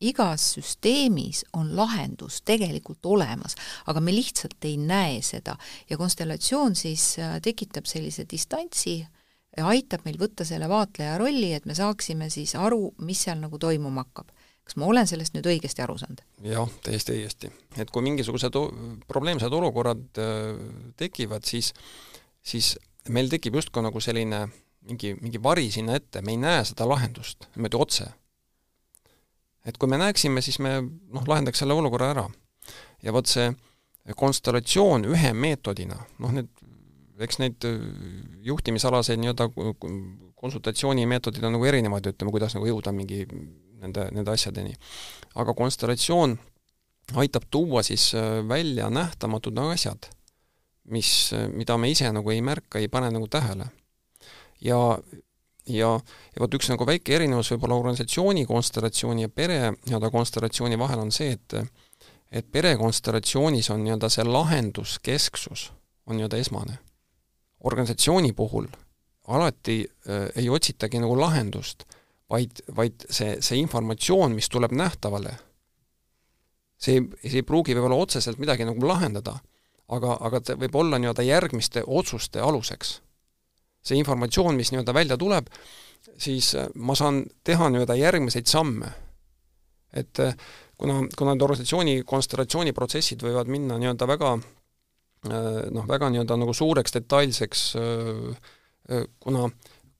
igas 0.00 0.46
süsteemis 0.54 1.44
on 1.52 1.76
lahendus 1.76 2.40
tegelikult 2.42 3.06
olemas, 3.06 3.54
aga 3.86 4.00
me 4.00 4.14
lihtsalt 4.14 4.64
ei 4.64 4.76
näe 4.76 5.20
seda 5.22 5.56
ja 5.90 5.98
konstellatsioon 5.98 6.74
siis 6.76 7.16
tekitab 7.42 7.86
sellise 7.86 8.26
distantsi 8.30 8.96
äh, 9.02 9.19
ja 9.56 9.66
aitab 9.70 10.04
meil 10.06 10.18
võtta 10.20 10.46
selle 10.46 10.68
vaatleja 10.70 11.16
rolli, 11.20 11.52
et 11.56 11.66
me 11.66 11.74
saaksime 11.76 12.30
siis 12.30 12.54
aru, 12.58 12.92
mis 13.06 13.24
seal 13.26 13.40
nagu 13.42 13.58
toimuma 13.58 14.04
hakkab. 14.06 14.30
kas 14.64 14.76
ma 14.78 14.86
olen 14.86 15.08
sellest 15.08 15.34
nüüd 15.34 15.48
õigesti 15.50 15.82
aru 15.82 15.96
saanud? 15.98 16.22
jah, 16.46 16.70
täiesti 16.84 17.16
õigesti. 17.16 17.50
et 17.76 17.90
kui 17.90 18.04
mingisugused 18.06 18.56
probleemsed 19.08 19.52
olukorrad 19.52 20.22
äh, 20.22 20.94
tekivad, 20.96 21.44
siis, 21.44 21.72
siis 22.42 22.76
meil 23.08 23.30
tekib 23.32 23.58
justkui 23.58 23.82
nagu 23.82 24.00
selline 24.00 24.46
mingi, 24.86 25.14
mingi 25.20 25.42
vari 25.42 25.70
sinna 25.70 25.96
ette, 25.98 26.22
me 26.22 26.34
ei 26.36 26.40
näe 26.40 26.64
seda 26.64 26.86
lahendust 26.88 27.50
niimoodi 27.56 27.80
otse. 27.80 28.06
et 29.66 29.76
kui 29.76 29.88
me 29.90 29.98
näeksime, 30.00 30.40
siis 30.40 30.58
me 30.58 30.78
noh, 30.80 31.26
lahendaks 31.26 31.58
selle 31.58 31.74
olukorra 31.74 32.14
ära. 32.14 32.28
ja 33.02 33.12
vot 33.12 33.26
see 33.26 33.50
konstellatsioon 34.16 35.04
ühe 35.10 35.32
meetodina, 35.36 35.98
noh 36.18 36.32
need 36.34 36.48
eks 37.24 37.40
neid 37.42 37.66
äh, 37.68 37.80
juhtimisalaseid 38.46 39.20
nii-öelda 39.20 39.48
konsultatsioonimeetodid 40.40 41.44
on 41.44 41.56
nagu 41.56 41.66
erinevad, 41.68 42.06
ütleme, 42.12 42.32
kuidas 42.32 42.56
nagu 42.56 42.68
jõuda 42.68 42.92
mingi 42.96 43.24
nende, 43.80 44.08
nende 44.14 44.32
asjadeni. 44.32 44.74
aga 45.34 45.54
konstellatsioon 45.54 46.38
aitab 47.20 47.48
tuua 47.50 47.82
siis 47.82 48.14
äh, 48.14 48.40
välja 48.48 48.90
nähtamatud 48.90 49.58
asjad, 49.58 50.10
mis, 50.84 51.32
äh, 51.32 51.48
mida 51.48 51.76
me 51.78 51.90
ise 51.90 52.12
nagu 52.12 52.30
ei 52.30 52.42
märka, 52.42 52.78
ei 52.78 52.88
pane 52.88 53.10
nagu 53.10 53.28
tähele. 53.28 53.70
ja, 54.60 54.98
ja, 55.66 55.90
ja 56.34 56.40
vot 56.40 56.54
üks 56.54 56.68
nagu 56.72 56.86
väike 56.86 57.14
erinevus 57.16 57.52
võib-olla 57.52 57.78
organisatsiooni 57.80 58.46
konstellatsiooni 58.46 59.22
ja 59.22 59.28
pere 59.28 59.60
nii-öelda 59.72 60.10
konstellatsiooni 60.10 60.78
vahel 60.78 61.06
on 61.06 61.12
see, 61.12 61.32
et 61.32 61.60
et 62.30 62.46
perekonstellatsioonis 62.52 63.70
on 63.74 63.82
nii-öelda 63.82 64.08
see 64.08 64.24
lahenduskesksus 64.24 65.72
on 66.06 66.16
nii-öelda 66.16 66.38
esmane 66.38 66.78
organisatsiooni 67.64 68.32
puhul 68.32 68.66
alati 69.30 69.84
äh, 70.08 70.28
ei 70.36 70.48
otsitagi 70.48 70.98
nagu 70.98 71.16
lahendust, 71.18 71.84
vaid, 72.30 72.62
vaid 72.76 73.06
see, 73.10 73.36
see 73.42 73.60
informatsioon, 73.62 74.34
mis 74.34 74.48
tuleb 74.50 74.74
nähtavale, 74.76 75.36
see, 76.80 77.02
see 77.22 77.40
ei 77.42 77.46
pruugi 77.46 77.76
võib-olla 77.76 78.00
otseselt 78.00 78.40
midagi 78.42 78.66
nagu 78.66 78.86
lahendada, 78.86 79.36
aga, 79.90 80.16
aga 80.26 80.40
ta 80.40 80.56
võib 80.58 80.80
olla 80.82 80.98
nii-öelda 80.98 81.26
järgmiste 81.26 81.84
otsuste 81.86 82.42
aluseks. 82.42 83.00
see 83.80 83.96
informatsioon, 83.96 84.56
mis 84.56 84.72
nii-öelda 84.72 84.92
välja 84.94 85.16
tuleb, 85.16 85.46
siis 86.18 86.54
äh, 86.54 86.68
ma 86.74 86.94
saan 86.94 87.24
teha 87.44 87.70
nii-öelda 87.70 87.94
järgmiseid 87.94 88.46
samme. 88.46 88.92
et 89.92 90.18
äh, 90.20 90.34
kuna, 90.78 91.06
kuna 91.18 91.34
need 91.34 91.42
organisatsiooni 91.42 92.02
konstellatsiooniprotsessid 92.06 93.22
võivad 93.22 93.48
minna 93.50 93.78
nii-öelda 93.78 94.06
väga 94.06 94.38
noh, 95.28 95.84
väga 95.88 96.08
nii-öelda 96.12 96.38
nagu 96.40 96.54
suureks 96.56 96.94
detailseks, 96.96 97.66
äh, 97.76 98.54
äh, 98.90 99.04
kuna 99.20 99.50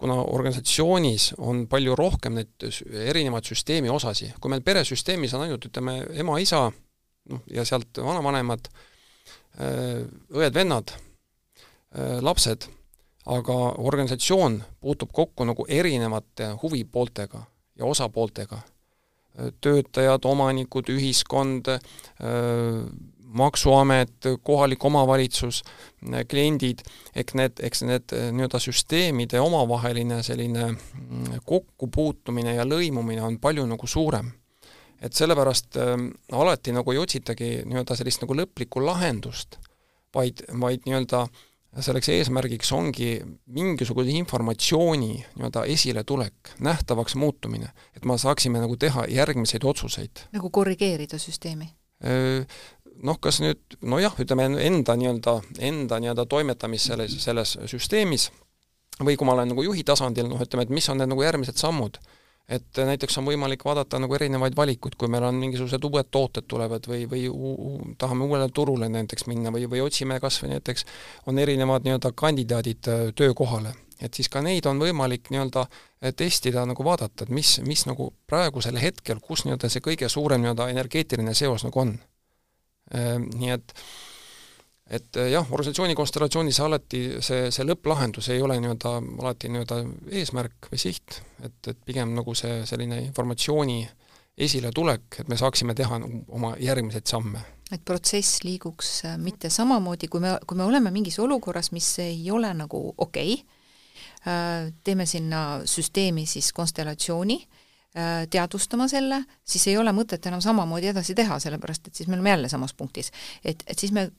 kuna 0.01 0.15
organisatsioonis 0.33 1.35
on 1.45 1.67
palju 1.69 1.93
rohkem 1.93 2.39
neid 2.39 2.65
erinevaid 3.05 3.45
süsteemi 3.45 3.91
osasi, 3.93 4.31
kui 4.41 4.49
meil 4.49 4.63
peresüsteemis 4.65 5.35
on 5.37 5.45
ainult 5.45 5.67
ütleme, 5.69 5.99
ema-isa, 6.23 6.63
noh, 7.29 7.43
ja 7.53 7.67
sealt 7.69 8.01
vanavanemad, 8.01 8.71
õed-vennad, 9.61 10.95
lapsed, 12.25 12.65
aga 13.29 13.59
organisatsioon 13.85 14.57
puutub 14.81 15.13
kokku 15.13 15.45
nagu 15.45 15.69
erinevate 15.69 16.55
huvipooltega 16.63 17.45
ja 17.77 17.85
osapooltega. 17.85 18.63
töötajad, 19.61 20.25
omanikud, 20.25 20.89
ühiskond, 20.97 21.69
Maksuamet, 23.31 24.27
kohalik 24.43 24.85
omavalitsus, 24.85 25.63
kliendid, 26.29 26.83
eks 27.15 27.37
need, 27.39 27.61
eks 27.63 27.85
need 27.87 28.15
eh, 28.17 28.29
nii-öelda 28.35 28.59
süsteemide 28.63 29.41
omavaheline 29.41 30.23
selline 30.27 30.71
mm, 30.73 31.41
kokkupuutumine 31.47 32.57
ja 32.57 32.67
lõimumine 32.67 33.23
on 33.27 33.39
palju 33.43 33.67
nagu 33.71 33.87
suurem. 33.87 34.33
et 35.01 35.17
sellepärast 35.17 35.77
äh, 35.81 35.95
alati 36.37 36.75
nagu 36.77 36.93
ei 36.93 36.99
otsitagi 37.01 37.63
nii-öelda 37.65 37.97
sellist 37.97 38.21
nagu 38.21 38.35
lõplikku 38.37 38.83
lahendust, 38.85 39.57
vaid, 40.15 40.43
vaid 40.61 40.85
nii-öelda 40.85 41.23
selleks 41.79 42.09
eesmärgiks 42.11 42.73
ongi 42.75 43.13
mingisuguse 43.55 44.11
informatsiooni 44.19 45.13
nii-öelda 45.15 45.65
esiletulek, 45.71 46.55
nähtavaks 46.61 47.15
muutumine, 47.15 47.71
et 47.97 48.05
me 48.05 48.19
saaksime 48.19 48.63
nagu 48.63 48.77
teha 48.77 49.07
järgmiseid 49.09 49.65
otsuseid. 49.65 50.27
nagu 50.33 50.51
korrigeerida 50.51 51.19
süsteemi? 51.19 51.71
Noh, 53.03 53.19
kas 53.23 53.41
nüüd 53.45 53.79
nojah, 53.83 54.15
ütleme 54.21 54.49
enda 54.67 54.97
nii-öelda, 54.99 55.41
enda 55.71 56.01
nii-öelda 56.03 56.27
toimetamist 56.31 56.91
selles, 56.93 57.17
selles 57.23 57.57
süsteemis 57.71 58.31
või 59.05 59.17
kui 59.17 59.29
ma 59.29 59.35
olen 59.37 59.53
nagu 59.55 59.65
juhi 59.65 59.85
tasandil, 59.87 60.29
noh 60.29 60.41
ütleme, 60.45 60.67
et 60.67 60.75
mis 60.75 60.89
on 60.93 61.01
need 61.01 61.11
nagu 61.11 61.25
järgmised 61.25 61.57
sammud, 61.61 61.97
et 62.51 62.81
näiteks 62.87 63.19
on 63.21 63.29
võimalik 63.29 63.63
vaadata 63.65 64.01
nagu 64.03 64.17
erinevaid 64.17 64.57
valikuid, 64.59 64.97
kui 64.99 65.11
meil 65.13 65.25
on 65.29 65.39
mingisugused 65.41 65.85
uued 65.87 66.11
tooted 66.11 66.49
tulevad 66.51 66.89
või, 66.91 67.05
või 67.11 67.29
u-, 67.31 67.95
tahame 67.99 68.27
uuele 68.27 68.51
turule 68.55 68.91
näiteks 68.91 69.29
minna 69.31 69.53
või, 69.55 69.69
või 69.71 69.85
otsime 69.85 70.19
kas 70.21 70.41
või 70.43 70.57
näiteks, 70.57 70.85
on 71.31 71.39
erinevad 71.39 71.87
nii-öelda 71.87 72.13
kandidaadid 72.13 72.91
äh, 72.91 73.07
töökohale, 73.17 73.75
et 74.03 74.19
siis 74.19 74.29
ka 74.33 74.43
neid 74.45 74.67
on 74.67 74.83
võimalik 74.83 75.31
nii-öelda 75.31 75.65
äh, 75.65 76.13
testida, 76.17 76.67
nagu 76.69 76.85
vaadata, 76.85 77.25
et 77.25 77.35
mis, 77.35 77.59
mis 77.67 77.87
nagu 77.87 78.11
praegusel 78.29 78.81
hetkel, 78.83 79.23
kus 79.23 79.47
nii-öelda 79.47 79.71
see 79.71 79.85
kõige 79.85 80.11
suurem 80.11 80.43
nii-öelda 80.43 80.69
energeetiline 80.75 81.35
seos 81.39 81.65
nagu 81.69 81.87
on. 81.87 81.95
Äh, 82.95 83.19
nii 83.19 83.53
et 83.55 83.75
et 84.91 85.17
eh, 85.17 85.31
jah, 85.31 85.47
organisatsiooni 85.47 85.95
konstellatsioonis 85.99 86.59
alati 86.65 87.03
see, 87.23 87.49
see 87.55 87.67
lõpplahendus 87.67 88.31
ei 88.35 88.43
ole 88.43 88.57
nii-öelda 88.61 88.97
alati 89.23 89.51
nii-öelda 89.53 89.79
eesmärk 90.19 90.71
või 90.73 90.83
siht, 90.83 91.21
et, 91.45 91.59
et 91.71 91.79
pigem 91.87 92.15
nagu 92.17 92.35
see 92.35 92.65
selline 92.67 92.99
informatsiooni 93.07 93.85
esiletulek, 94.41 95.21
et 95.23 95.31
me 95.31 95.39
saaksime 95.39 95.77
teha 95.79 96.01
nagu 96.03 96.25
oma 96.35 96.55
järgmiseid 96.59 97.07
samme. 97.07 97.45
et 97.71 97.85
protsess 97.87 98.43
liiguks 98.43 99.05
äh, 99.07 99.17
mitte 99.19 99.51
samamoodi, 99.51 100.11
kui 100.11 100.21
me, 100.21 100.35
kui 100.47 100.59
me 100.59 100.67
oleme 100.67 100.91
mingis 100.91 101.21
olukorras, 101.23 101.71
mis 101.73 101.93
ei 102.03 102.31
ole 102.31 102.51
nagu 102.55 102.83
okei 102.99 103.35
okay,, 103.39 103.45
äh, 104.27 104.73
teeme 104.85 105.07
sinna 105.07 105.61
süsteemi 105.65 106.27
siis 106.27 106.53
konstellatsiooni, 106.53 107.39
äh, 107.39 107.60
teadvustama 108.31 108.87
selle, 108.89 109.17
siis 109.43 109.65
ei 109.67 109.75
ole 109.79 109.91
mõtet 109.91 110.27
enam 110.31 110.39
samamoodi 110.41 110.93
edasi 110.93 111.15
teha, 111.19 111.41
sellepärast 111.43 111.89
et 111.89 111.99
siis 111.99 112.07
me 112.07 112.15
oleme 112.15 112.31
jälle 112.31 112.49
samas 112.49 112.75
punktis. 112.75 113.11
et, 113.45 113.65
et 113.67 113.79
siis 113.79 113.91
me 113.93 114.11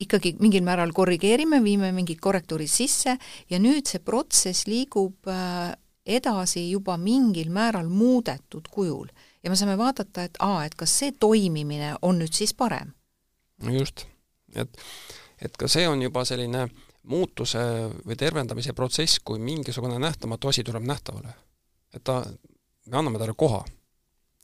ikkagi 0.00 0.34
mingil 0.40 0.64
määral 0.66 0.92
korrigeerime, 0.94 1.62
viime 1.64 1.90
mingid 1.96 2.20
korrektuurid 2.22 2.70
sisse 2.70 3.16
ja 3.50 3.60
nüüd 3.62 3.88
see 3.88 4.02
protsess 4.04 4.66
liigub 4.68 5.28
äh, 5.32 5.72
edasi 6.06 6.68
juba 6.70 6.96
mingil 7.00 7.50
määral 7.50 7.88
muudetud 7.90 8.68
kujul. 8.70 9.08
ja 9.42 9.50
me 9.50 9.56
saame 9.56 9.78
vaadata, 9.78 10.26
et 10.26 10.38
aa, 10.42 10.64
et 10.66 10.74
kas 10.74 10.92
see 10.98 11.12
toimimine 11.12 11.94
on 12.02 12.18
nüüd 12.20 12.34
siis 12.34 12.54
parem. 12.54 12.92
no 13.62 13.72
just, 13.72 14.06
et, 14.54 14.82
et 15.42 15.56
ka 15.56 15.68
see 15.68 15.88
on 15.88 16.02
juba 16.02 16.24
selline 16.24 16.68
muutuse 17.06 17.62
või 18.06 18.16
tervendamise 18.18 18.74
protsess, 18.74 19.20
kui 19.24 19.38
mingisugune 19.38 19.98
nähtamatu 19.98 20.48
asi 20.48 20.64
tuleb 20.64 20.86
nähtavale. 20.86 21.34
et 21.94 22.04
ta, 22.04 22.22
anname 22.92 23.18
talle 23.18 23.34
koha. 23.36 23.64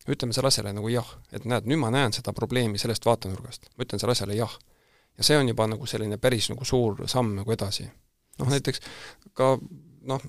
ütleme 0.08 0.34
selle 0.34 0.48
asjale 0.50 0.72
nagu 0.74 0.88
jah, 0.90 1.06
et 1.30 1.44
näed, 1.46 1.68
nüüd 1.70 1.78
ma 1.78 1.90
näen 1.94 2.12
seda 2.12 2.32
probleemi 2.32 2.78
sellest 2.78 3.06
vaatenurgast. 3.06 3.70
ma 3.76 3.84
ütlen 3.86 4.02
selle 4.02 4.16
asjale 4.16 4.34
jah 4.34 4.58
ja 5.18 5.26
see 5.26 5.38
on 5.38 5.48
juba 5.48 5.66
nagu 5.70 5.86
selline 5.86 6.18
päris 6.18 6.48
nagu 6.52 6.64
suur 6.64 7.04
samm 7.06 7.36
nagu 7.40 7.52
edasi. 7.52 7.86
noh, 8.40 8.48
näiteks 8.48 8.80
ka 9.36 9.54
noh, 10.08 10.22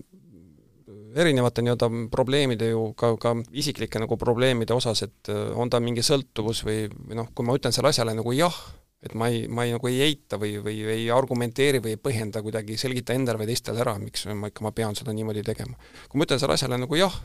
erinevate 1.16 1.64
nii-öelda 1.64 1.90
probleemide 2.12 2.70
ju 2.74 2.86
ka, 2.98 3.14
ka 3.18 3.36
isiklike 3.52 4.02
nagu 4.02 4.18
probleemide 4.20 4.76
osas, 4.76 5.06
et 5.06 5.32
äh, 5.32 5.52
on 5.56 5.70
ta 5.70 5.80
mingi 5.80 6.04
sõltuvus 6.06 6.64
või, 6.68 6.88
või 6.92 7.20
noh, 7.22 7.30
kui 7.36 7.48
ma 7.48 7.56
ütlen 7.58 7.76
selle 7.76 7.94
asjale 7.94 8.16
nagu 8.18 8.34
jah, 8.36 8.58
et 9.04 9.16
ma 9.20 9.30
ei, 9.32 9.46
ma 9.48 9.66
ei 9.68 9.76
nagu 9.76 9.90
ei 9.90 10.02
eita 10.04 10.40
või, 10.42 10.58
või 10.64 10.82
ei 10.94 11.08
argumenteeri 11.12 11.82
või 11.84 11.96
ei 11.96 12.02
põhjenda 12.02 12.44
kuidagi, 12.44 12.78
selgita 12.80 13.16
endale 13.16 13.42
või 13.42 13.50
teistele 13.52 13.84
ära, 13.84 13.96
miks 14.02 14.28
ma 14.32 14.52
ikka, 14.52 14.66
ma 14.66 14.74
pean 14.76 14.98
seda 15.00 15.16
niimoodi 15.16 15.46
tegema. 15.46 15.78
kui 16.10 16.20
ma 16.20 16.28
ütlen 16.28 16.42
selle 16.44 16.58
asjale 16.58 16.80
nagu 16.82 17.00
jah, 17.00 17.16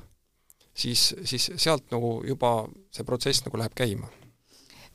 siis, 0.78 1.10
siis 1.24 1.50
sealt 1.56 1.90
nagu 1.94 2.18
juba 2.26 2.52
see 2.94 3.06
protsess 3.06 3.44
nagu 3.46 3.60
läheb 3.60 3.74
käima 3.78 4.10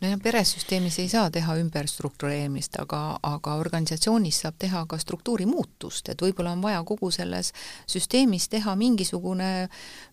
nojah, 0.04 0.20
peresüsteemis 0.24 1.00
ei 1.00 1.10
saa 1.10 1.32
teha 1.32 1.56
ümberstruktureerimist, 1.62 2.76
aga, 2.82 3.00
aga 3.24 3.56
organisatsioonis 3.62 4.42
saab 4.44 4.58
teha 4.60 4.84
ka 4.90 4.98
struktuuri 5.00 5.46
muutust, 5.48 6.10
et 6.12 6.22
võib-olla 6.22 6.54
on 6.56 6.64
vaja 6.64 6.82
kogu 6.88 7.12
selles 7.14 7.54
süsteemis 7.90 8.50
teha 8.52 8.76
mingisugune 8.80 9.50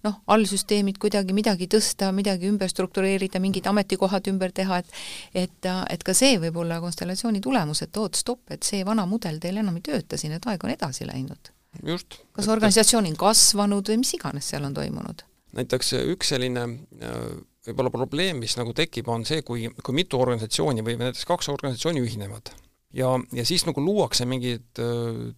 noh, 0.06 0.18
allsüsteemid 0.30 1.00
kuidagi 1.02 1.34
midagi 1.36 1.68
tõsta, 1.70 2.10
midagi 2.16 2.50
ümber 2.50 2.70
struktureerida, 2.70 3.42
mingid 3.42 3.66
ametikohad 3.70 4.30
ümber 4.32 4.54
teha, 4.54 4.82
et 4.82 4.94
et, 5.34 5.70
et 5.90 6.02
ka 6.04 6.14
see 6.14 6.38
võib 6.42 6.60
olla 6.62 6.80
konstellatsiooni 6.82 7.40
tulemus, 7.40 7.82
et 7.82 7.96
oot, 7.96 8.18
stopp, 8.18 8.50
et 8.50 8.66
see 8.66 8.84
vana 8.86 9.06
mudel 9.06 9.40
teil 9.42 9.60
enam 9.62 9.80
ei 9.80 9.86
tööta 9.90 10.18
siin, 10.20 10.36
et 10.36 10.46
aeg 10.46 10.64
on 10.64 10.74
edasi 10.74 11.06
läinud. 11.08 11.52
just. 11.86 12.20
kas 12.32 12.48
organisatsioon 12.48 13.10
on 13.10 13.16
kasvanud 13.16 13.92
või 13.92 14.02
mis 14.04 14.14
iganes 14.18 14.54
seal 14.54 14.64
on 14.66 14.74
toimunud? 14.74 15.29
Näiteks 15.56 15.94
üks 16.12 16.32
selline 16.34 16.64
äh, 16.66 17.20
võib-olla 17.68 17.92
probleem, 17.92 18.40
mis 18.42 18.56
nagu 18.58 18.72
tekib, 18.76 19.08
on 19.12 19.26
see, 19.28 19.44
kui, 19.46 19.66
kui 19.84 19.96
mitu 19.96 20.20
organisatsiooni 20.20 20.84
või 20.86 20.96
näiteks 21.00 21.26
kaks 21.28 21.50
organisatsiooni 21.52 22.02
ühinevad. 22.02 22.54
ja, 22.96 23.12
ja 23.36 23.44
siis 23.44 23.66
nagu 23.68 23.82
luuakse 23.84 24.24
mingeid 24.26 24.80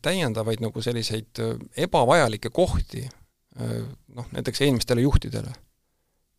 täiendavaid 0.02 0.62
nagu 0.62 0.82
selliseid 0.82 1.42
ebavajalikke 1.76 2.52
kohti 2.54 3.02
noh, 3.58 4.28
näiteks 4.32 4.62
eelmistele 4.62 5.02
juhtidele. 5.02 5.50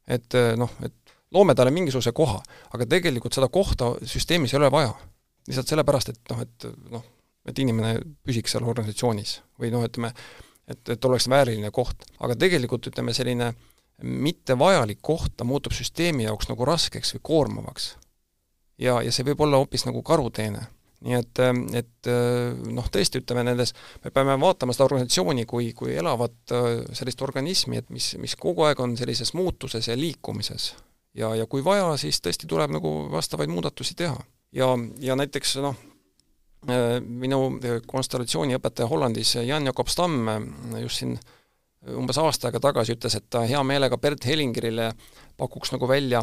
et 0.08 0.40
noh, 0.58 0.72
et 0.88 0.96
loome 1.34 1.56
talle 1.56 1.74
mingisuguse 1.74 2.14
koha, 2.16 2.40
aga 2.74 2.88
tegelikult 2.90 3.36
seda 3.36 3.50
kohta 3.54 3.94
süsteemis 4.08 4.54
ei 4.54 4.62
ole 4.62 4.72
vaja. 4.72 4.94
lihtsalt 5.48 5.74
sellepärast, 5.74 6.14
et 6.14 6.32
noh, 6.32 6.42
et 6.46 6.66
noh, 6.94 7.06
et 7.50 7.60
inimene 7.60 7.98
püsiks 8.24 8.54
seal 8.54 8.64
organisatsioonis 8.64 9.42
või 9.60 9.74
noh, 9.74 9.84
ütleme, 9.84 10.14
et, 10.68 10.90
et 10.90 11.06
oleks 11.06 11.28
vääriline 11.30 11.72
koht, 11.72 12.06
aga 12.24 12.36
tegelikult 12.40 12.88
ütleme, 12.92 13.14
selline 13.16 13.54
mittevajalik 14.04 15.02
koht, 15.02 15.36
ta 15.38 15.46
muutub 15.48 15.76
süsteemi 15.76 16.26
jaoks 16.28 16.50
nagu 16.50 16.66
raskeks 16.66 17.16
või 17.16 17.26
koormavaks. 17.30 17.94
ja, 18.82 19.02
ja 19.02 19.12
see 19.12 19.26
võib 19.28 19.44
olla 19.46 19.60
hoopis 19.62 19.86
nagu 19.86 20.02
karuteene. 20.04 20.66
nii 21.04 21.18
et, 21.20 21.40
et 21.76 22.10
noh, 22.72 22.88
tõesti 22.88 23.20
ütleme 23.20 23.44
nendes, 23.44 23.74
me 24.06 24.12
peame 24.12 24.38
vaatama 24.40 24.74
seda 24.74 24.86
organisatsiooni 24.88 25.46
kui, 25.46 25.74
kui 25.76 25.96
elavat 26.00 26.56
sellist 26.96 27.22
organismi, 27.22 27.78
et 27.78 27.90
mis, 27.90 28.14
mis 28.18 28.36
kogu 28.40 28.64
aeg 28.64 28.80
on 28.80 28.96
sellises 28.98 29.34
muutuses 29.34 29.88
ja 29.88 29.98
liikumises. 30.00 30.74
ja, 31.14 31.36
ja 31.36 31.46
kui 31.46 31.64
vaja, 31.64 31.98
siis 31.98 32.22
tõesti 32.22 32.48
tuleb 32.48 32.72
nagu 32.72 32.94
vastavaid 33.12 33.50
muudatusi 33.50 33.96
teha. 33.96 34.18
ja, 34.52 34.78
ja 35.00 35.16
näiteks 35.16 35.58
noh, 35.62 35.76
minu 37.04 37.40
konstellatsiooniõpetaja 37.88 38.88
Hollandis, 38.88 39.36
Jan-Jakob 39.44 39.90
Stamm, 39.92 40.30
just 40.82 41.02
siin 41.02 41.18
umbes 41.92 42.18
aasta 42.22 42.48
aega 42.48 42.62
tagasi 42.64 42.96
ütles, 42.96 43.16
et 43.18 43.26
ta 43.30 43.44
hea 43.48 43.60
meelega 43.68 43.98
Bert 44.00 44.26
Hellingerile 44.26 44.92
pakuks 45.38 45.74
nagu 45.74 45.88
välja 45.90 46.22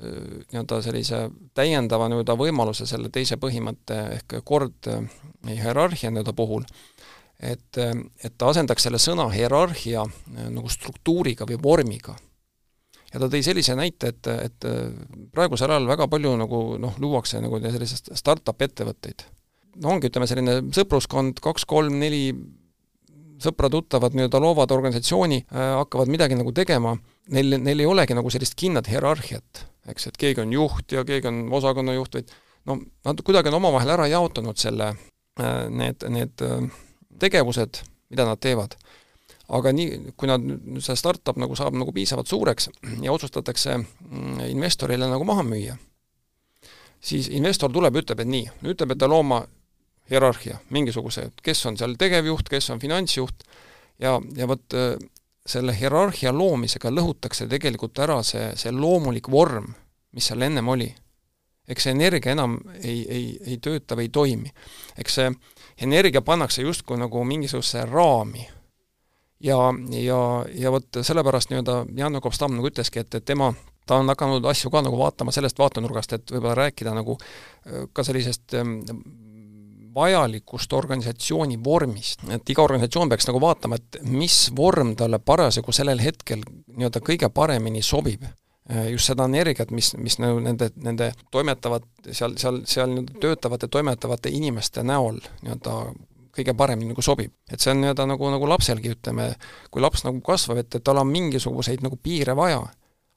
nii-öelda 0.00 0.78
sellise 0.84 1.26
täiendava 1.54 2.08
nii-öelda 2.08 2.36
võimaluse 2.38 2.86
selle 2.88 3.10
teise 3.12 3.36
põhimõtte 3.40 3.98
ehk 4.16 4.38
kord 4.48 4.88
hierarhia 5.48 6.10
nii-öelda 6.10 6.32
puhul, 6.36 6.64
et, 7.42 7.80
et 8.24 8.38
ta 8.38 8.48
asendaks 8.52 8.88
selle 8.88 9.00
sõna 9.02 9.28
hierarhia 9.34 10.06
nagu 10.48 10.72
struktuuriga 10.72 11.48
või 11.50 11.60
vormiga. 11.62 12.16
ja 13.12 13.20
ta 13.20 13.28
tõi 13.28 13.42
sellise 13.44 13.76
näite, 13.76 14.14
et, 14.14 14.32
et 14.32 14.68
praegusel 15.34 15.70
ajal 15.70 15.90
väga 15.92 16.08
palju 16.08 16.36
nagu 16.40 16.62
noh, 16.80 16.96
luuakse 16.98 17.40
nagu 17.44 17.60
selliseid 17.60 18.14
startup 18.16 18.62
ettevõtteid. 18.62 19.28
No 19.80 19.94
ongi, 19.94 20.10
ütleme 20.10 20.28
selline 20.28 20.58
sõpruskond, 20.74 21.40
kaks-kolm-neli 21.44 22.24
sõprad-tuttavad 23.42 24.14
nii-öelda 24.16 24.40
loovad 24.42 24.70
organisatsiooni, 24.74 25.42
äh, 25.50 25.74
hakkavad 25.80 26.10
midagi 26.12 26.38
nagu 26.38 26.52
tegema, 26.54 26.94
neil, 27.34 27.58
neil 27.62 27.82
ei 27.82 27.88
olegi 27.88 28.16
nagu 28.16 28.30
sellist 28.30 28.56
kindlat 28.58 28.90
hierarhiat, 28.92 29.64
eks, 29.90 30.10
et 30.10 30.18
keegi 30.20 30.44
on 30.44 30.54
juht 30.54 30.94
ja 30.94 31.04
keegi 31.08 31.30
on 31.30 31.44
osakonnajuht, 31.58 32.18
vaid 32.18 32.32
no 32.70 32.78
nad 33.04 33.22
kuidagi 33.26 33.50
on 33.50 33.58
omavahel 33.58 33.94
ära 33.96 34.08
jaotanud 34.12 34.58
selle, 34.60 34.92
äh, 35.40 35.62
need, 35.70 36.06
need 36.14 36.44
äh, 36.46 36.66
tegevused, 37.22 37.82
mida 38.12 38.28
nad 38.28 38.42
teevad. 38.42 38.76
aga 39.52 39.72
nii, 39.74 40.12
kui 40.16 40.28
nad, 40.30 40.44
see 40.80 40.94
startup 40.96 41.36
nagu 41.36 41.56
saab 41.58 41.74
nagu 41.76 41.92
piisavalt 41.92 42.30
suureks 42.30 42.70
ja 43.02 43.12
otsustatakse 43.12 43.74
mm, 43.76 44.38
investorile 44.48 45.08
nagu 45.10 45.26
maha 45.28 45.42
müüa, 45.44 45.74
siis 47.02 47.28
investor 47.28 47.72
tuleb 47.72 47.98
ütleb, 48.00 48.22
et 48.22 48.30
nii, 48.30 48.46
nüüd 48.62 48.78
te 48.78 48.86
peate 48.88 49.10
looma 49.10 49.42
hierarhia, 50.12 50.60
mingisuguse, 50.70 51.28
et 51.30 51.44
kes 51.44 51.66
on 51.70 51.78
seal 51.80 51.96
tegevjuht, 51.98 52.50
kes 52.52 52.70
on 52.74 52.80
finantsjuht 52.82 53.46
ja, 54.02 54.18
ja 54.36 54.48
vot 54.50 54.76
äh, 54.76 54.96
selle 55.46 55.74
hierarhia 55.74 56.32
loomisega 56.34 56.92
lõhutakse 56.92 57.48
tegelikult 57.50 57.98
ära 58.02 58.20
see, 58.26 58.52
see 58.58 58.72
loomulik 58.74 59.30
vorm, 59.32 59.72
mis 60.14 60.28
seal 60.30 60.44
ennem 60.46 60.68
oli. 60.68 60.92
eks 61.68 61.86
see 61.86 61.94
energia 61.94 62.32
enam 62.34 62.56
ei, 62.82 63.04
ei, 63.08 63.26
ei 63.46 63.56
tööta 63.62 63.96
või 63.96 64.08
ei 64.08 64.12
toimi. 64.12 64.52
eks 64.98 65.14
see 65.14 65.30
energia 65.82 66.22
pannakse 66.22 66.62
justkui 66.62 66.98
nagu 66.98 67.24
mingisugusesse 67.24 67.86
raami. 67.90 68.46
ja, 69.40 69.58
ja, 69.90 70.22
ja 70.54 70.70
vot 70.70 71.02
sellepärast 71.02 71.50
nii-öelda 71.50 71.84
Jan 71.96 72.14
Jakob 72.14 72.32
Stamm 72.32 72.58
nagu 72.58 72.70
ütleski, 72.70 73.00
et, 73.00 73.14
et 73.14 73.24
tema 73.24 73.52
ta 73.86 73.98
on 73.98 74.08
hakanud 74.08 74.44
asju 74.46 74.70
ka 74.70 74.82
nagu 74.82 74.98
vaatama 74.98 75.32
sellest 75.34 75.58
vaatenurgast, 75.58 76.12
et 76.12 76.30
võib-olla 76.30 76.54
rääkida 76.54 76.94
nagu 76.94 77.18
äh, 77.18 77.88
ka 77.92 78.04
sellisest 78.06 78.54
ähm, 78.54 78.78
vajalikust 79.94 80.72
organisatsiooni 80.72 81.58
vormist, 81.64 82.24
et 82.30 82.50
iga 82.50 82.62
organisatsioon 82.64 83.10
peaks 83.12 83.28
nagu 83.28 83.40
vaatama, 83.42 83.78
et 83.78 83.98
mis 84.08 84.36
vorm 84.56 84.94
talle 84.96 85.18
parasjagu 85.18 85.72
sellel 85.74 86.00
hetkel 86.02 86.44
nii-öelda 86.76 87.02
kõige 87.04 87.28
paremini 87.34 87.82
sobib. 87.82 88.24
just 88.88 89.10
seda 89.10 89.24
energiat, 89.26 89.72
mis, 89.74 89.90
mis 89.98 90.20
nagu 90.22 90.38
nende, 90.40 90.68
nende 90.76 91.08
toimetavad, 91.34 91.82
seal, 92.10 92.36
seal, 92.38 92.60
seal 92.64 92.94
töötavate, 93.20 93.68
toimetavate 93.68 94.30
inimeste 94.30 94.84
näol 94.86 95.18
nii-öelda 95.42 95.74
kõige 96.32 96.54
paremini 96.56 96.92
nagu 96.94 97.02
sobib. 97.02 97.32
et 97.50 97.60
see 97.60 97.72
on 97.74 97.82
nii-öelda 97.82 98.06
nagu, 98.06 98.30
nagu 98.30 98.48
lapselgi, 98.48 98.94
ütleme, 98.96 99.32
kui 99.70 99.82
laps 99.82 100.06
nagu 100.06 100.20
kasvab, 100.24 100.62
et, 100.62 100.74
et 100.74 100.84
tal 100.84 101.02
on 101.02 101.10
mingisuguseid 101.10 101.82
nagu 101.82 101.96
piire 101.96 102.36
vaja 102.38 102.62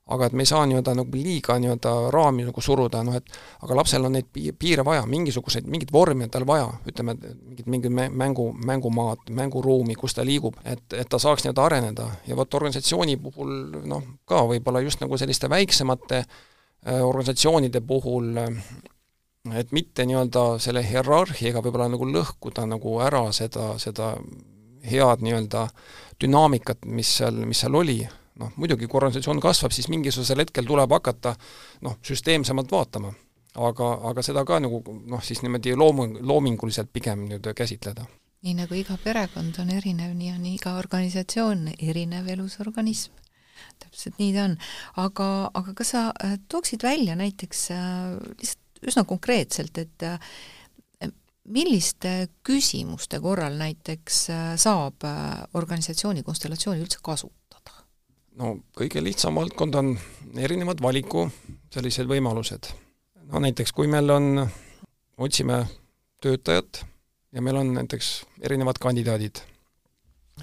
aga 0.05 0.27
et 0.27 0.33
me 0.37 0.43
ei 0.45 0.49
saa 0.49 0.65
nii-öelda 0.69 0.93
nagu 0.99 1.17
liiga 1.17 1.55
nii-öelda 1.57 1.91
raami 2.13 2.45
nagu 2.45 2.61
suruda, 2.61 3.01
noh 3.03 3.15
et 3.17 3.37
aga 3.65 3.77
lapsel 3.79 4.05
on 4.05 4.13
neid 4.13 4.27
piire 4.31 4.85
vaja, 4.85 5.05
mingisuguseid, 5.09 5.65
mingit 5.71 5.93
vormi 5.93 6.27
on 6.27 6.33
tal 6.33 6.45
vaja, 6.45 6.67
ütleme, 6.85 7.15
mingit, 7.17 7.65
mingit 7.65 7.93
mängu, 7.93 8.51
mängumaad, 8.69 9.23
mänguruumi, 9.33 9.95
kus 9.97 10.13
ta 10.13 10.25
liigub, 10.25 10.59
et, 10.63 10.83
et 10.93 11.09
ta 11.09 11.19
saaks 11.21 11.45
nii-öelda 11.45 11.63
areneda. 11.65 12.09
Ja 12.27 12.37
vot 12.37 12.53
organisatsiooni 12.53 13.17
puhul 13.17 13.55
noh, 13.89 14.03
ka 14.29 14.43
võib-olla 14.51 14.83
just 14.85 15.01
nagu 15.01 15.17
selliste 15.17 15.49
väiksemate 15.49 16.19
äh, 16.21 17.01
organisatsioonide 17.01 17.81
puhul 17.81 18.37
äh, 18.43 18.59
et 19.53 19.73
mitte 19.73 20.05
nii-öelda 20.05 20.59
selle 20.61 20.83
hierarhiaga 20.85 21.63
võib-olla 21.65 21.89
nagu 21.95 22.05
lõhkuda 22.09 22.67
nagu 22.69 22.99
ära 23.01 23.25
seda, 23.33 23.73
seda 23.81 24.13
head 24.85 25.25
nii-öelda 25.25 25.65
dünaamikat, 26.21 26.85
mis 26.85 27.09
seal, 27.17 27.41
mis 27.49 27.65
seal 27.65 27.81
oli 27.81 28.03
noh, 28.39 28.51
muidugi 28.59 28.88
kui 28.88 28.99
organisatsioon 28.99 29.39
kasvab, 29.43 29.73
siis 29.75 29.88
mingisugusel 29.91 30.43
hetkel 30.43 30.67
tuleb 30.67 30.91
hakata 30.97 31.36
noh, 31.86 31.99
süsteemsemalt 32.05 32.71
vaatama. 32.71 33.13
aga, 33.55 33.86
aga 34.09 34.21
seda 34.25 34.43
ka 34.43 34.59
nagu 34.59 34.81
noh, 35.07 35.21
siis 35.23 35.39
niimoodi 35.43 35.75
loomu-, 35.79 36.19
loominguliselt 36.19 36.89
pigem 36.93 37.27
nüüd 37.29 37.47
käsitleda. 37.55 38.07
nii 38.45 38.55
nagu 38.57 38.75
iga 38.75 38.97
perekond 39.03 39.59
on 39.59 39.69
erinev, 39.73 40.11
nii 40.13 40.33
on 40.33 40.49
iga 40.49 40.75
organisatsioon 40.79 41.69
erinev 41.79 42.27
elusorganism. 42.27 43.13
täpselt 43.79 44.19
nii 44.19 44.33
ta 44.36 44.49
on. 44.49 44.57
aga, 45.05 45.29
aga 45.53 45.73
kas 45.73 45.95
sa 45.95 46.11
äh, 46.23 46.38
tooksid 46.47 46.83
välja 46.83 47.15
näiteks 47.15 47.71
äh, 47.71 48.11
lihtsalt 48.41 48.61
üsna 48.86 49.05
konkreetselt, 49.07 49.77
et 49.77 50.03
äh, 50.03 50.19
milliste 51.45 52.27
küsimuste 52.43 53.19
korral 53.21 53.55
näiteks 53.57 54.27
saab 54.57 55.05
organisatsiooni 55.53 56.23
konstellatsiooni 56.25 56.81
üldse 56.81 56.99
kasutada? 57.01 57.44
No 58.39 58.55
kõige 58.75 59.03
lihtsam 59.03 59.38
valdkond 59.39 59.77
on 59.79 59.93
erinevad 60.41 60.81
valiku 60.83 61.25
sellised 61.73 62.07
võimalused. 62.09 62.69
no 63.31 63.41
näiteks, 63.43 63.73
kui 63.75 63.88
meil 63.91 64.09
on, 64.13 64.45
otsime 65.17 65.63
töötajat 66.23 66.83
ja 67.36 67.43
meil 67.43 67.59
on 67.61 67.73
näiteks 67.77 68.11
erinevad 68.43 68.79
kandidaadid, 68.81 69.41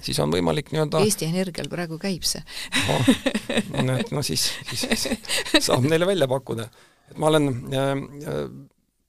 siis 0.01 0.19
on 0.23 0.33
võimalik 0.33 0.73
nii-öelda 0.73 1.03
Eesti 1.05 1.29
Energial 1.29 1.69
praegu 1.71 1.99
käib 2.01 2.25
see 2.27 2.43
no, 2.87 2.99
no 3.77 3.87
näed, 3.91 4.11
no 4.15 4.25
siis, 4.25 4.49
siis 4.73 5.07
saab 5.67 5.85
neile 5.85 6.09
välja 6.09 6.27
pakkuda. 6.29 6.69
et 7.11 7.17
ma 7.17 7.31
olen 7.33 7.49
äh, 7.73 7.95
äh 7.97 8.45